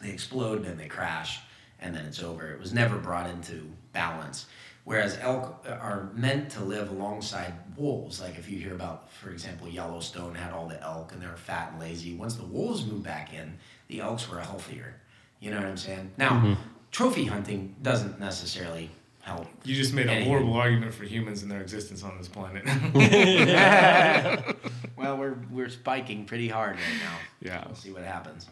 [0.01, 1.41] They explode and they crash,
[1.81, 2.53] and then it's over.
[2.53, 4.47] It was never brought into balance.
[4.89, 8.23] Whereas elk are meant to live alongside wolves.
[8.23, 11.37] Like if you hear about, for example, Yellowstone had all the elk and they were
[11.37, 12.15] fat and lazy.
[12.15, 13.59] Once the wolves moved back in,
[13.89, 14.95] the elks were healthier.
[15.41, 16.13] You know what I'm saying?
[16.17, 16.55] Now, mm-hmm.
[16.91, 18.91] trophy hunting doesn't necessarily
[19.21, 19.47] help.
[19.63, 22.65] You just made a horrible argument for humans and their existence on this planet.
[24.97, 27.17] Well, we're we're spiking pretty hard right now.
[27.41, 27.65] Yeah.
[27.65, 28.49] We'll see what happens.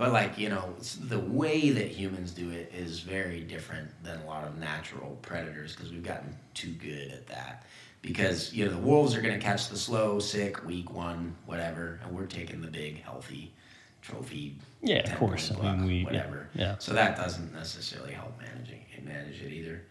[0.00, 0.74] But like you know,
[1.08, 5.76] the way that humans do it is very different than a lot of natural predators
[5.76, 7.66] because we've gotten too good at that.
[8.00, 12.00] Because you know the wolves are going to catch the slow, sick, weak one, whatever,
[12.02, 13.52] and we're taking the big, healthy
[14.00, 14.56] trophy.
[14.80, 15.52] Yeah, of course.
[15.52, 16.48] I mean, we- yeah, whatever.
[16.54, 16.76] yeah.
[16.78, 19.82] So that doesn't necessarily help managing manage it either.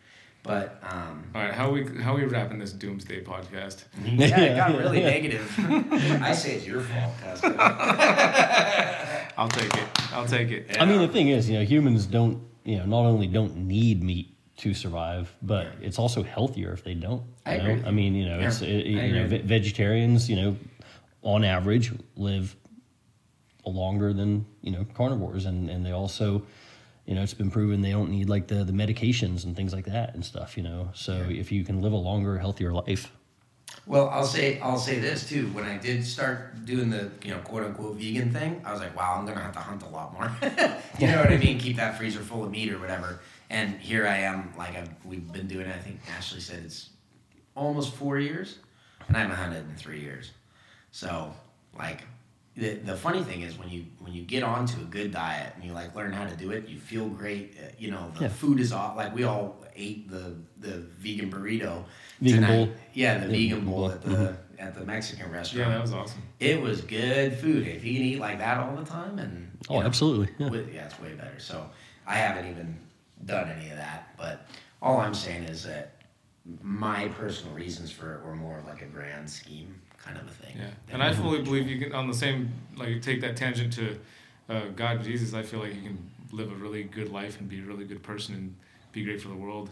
[0.43, 3.83] But um, All right, how we how we wrapping this doomsday podcast?
[4.03, 5.53] yeah, it got really negative.
[6.23, 7.55] I say it's your fault, Cosmo.
[9.37, 9.87] I'll take it.
[10.13, 10.77] I'll take it.
[10.79, 14.03] I mean, the thing is, you know, humans don't, you know, not only don't need
[14.03, 17.23] meat to survive, but it's also healthier if they don't.
[17.45, 17.87] I you agree know?
[17.87, 19.37] I mean, you know, it's it, you know, agree.
[19.39, 20.57] ve- vegetarians, you know,
[21.21, 22.55] on average live
[23.65, 26.43] longer than you know carnivores, and and they also,
[27.09, 29.85] you know, it's been proven they don't need like the the medications and things like
[29.85, 30.55] that and stuff.
[30.55, 33.11] You know, so if you can live a longer, healthier life,
[33.87, 35.47] Well, I'll say I'll say this too.
[35.47, 38.95] When I did start doing the you know quote unquote vegan thing, I was like,
[38.95, 40.31] wow, I'm gonna have to hunt a lot more.
[40.99, 41.57] you know what I mean?
[41.57, 43.21] Keep that freezer full of meat or whatever.
[43.49, 45.65] And here I am, like I've, we've been doing.
[45.65, 45.75] it.
[45.75, 46.89] I think Ashley said it's
[47.55, 48.59] almost four years,
[49.07, 50.29] and I haven't hunted in three years.
[50.91, 51.33] So
[51.75, 52.03] like.
[52.55, 55.63] The, the funny thing is when you when you get onto a good diet and
[55.63, 57.55] you like learn how to do it, you feel great.
[57.57, 58.27] Uh, you know the Yeah.
[58.29, 58.97] food is off.
[58.97, 61.85] Like we all ate the the vegan burrito.
[62.19, 62.65] Vegan tonight.
[62.65, 62.69] bowl.
[62.93, 63.91] Yeah, the Yeah, vegan bowl bowl.
[63.91, 65.69] at the at the Mexican restaurant.
[65.69, 66.21] Yeah, that was awesome.
[66.39, 67.65] It was good food.
[67.65, 70.49] If you can eat like that all the time, and oh, know, absolutely, yeah.
[70.49, 71.39] with- yeah, it's way better.
[71.39, 71.69] So
[72.05, 72.77] I haven't even
[73.25, 74.09] done any of that.
[74.17, 74.47] But
[74.81, 76.01] all I'm saying is that
[76.61, 79.79] my personal reasons for it were more like a grand scheme
[80.09, 80.57] kind of a thing.
[80.57, 83.99] Yeah, and I fully believe you can on the same like take that tangent to
[84.49, 85.33] uh, God Jesus.
[85.33, 88.03] I feel like you can live a really good life and be a really good
[88.03, 88.55] person and
[88.91, 89.71] be great for the world.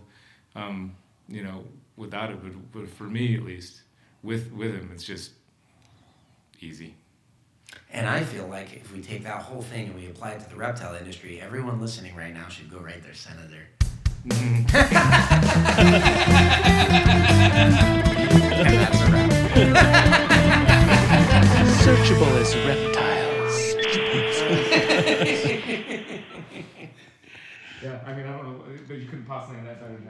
[0.55, 0.95] Um,
[1.27, 1.65] you know,
[1.97, 3.81] without it, but, but for me at least,
[4.23, 5.31] with with him, it's just
[6.59, 6.95] easy.
[7.91, 10.49] And I feel like if we take that whole thing and we apply it to
[10.49, 13.67] the reptile industry, everyone listening right now should go write their senator.
[21.87, 23.55] Searchable as reptiles.
[27.81, 30.05] Yeah, I mean, I don't know, but you couldn't possibly have that better than that.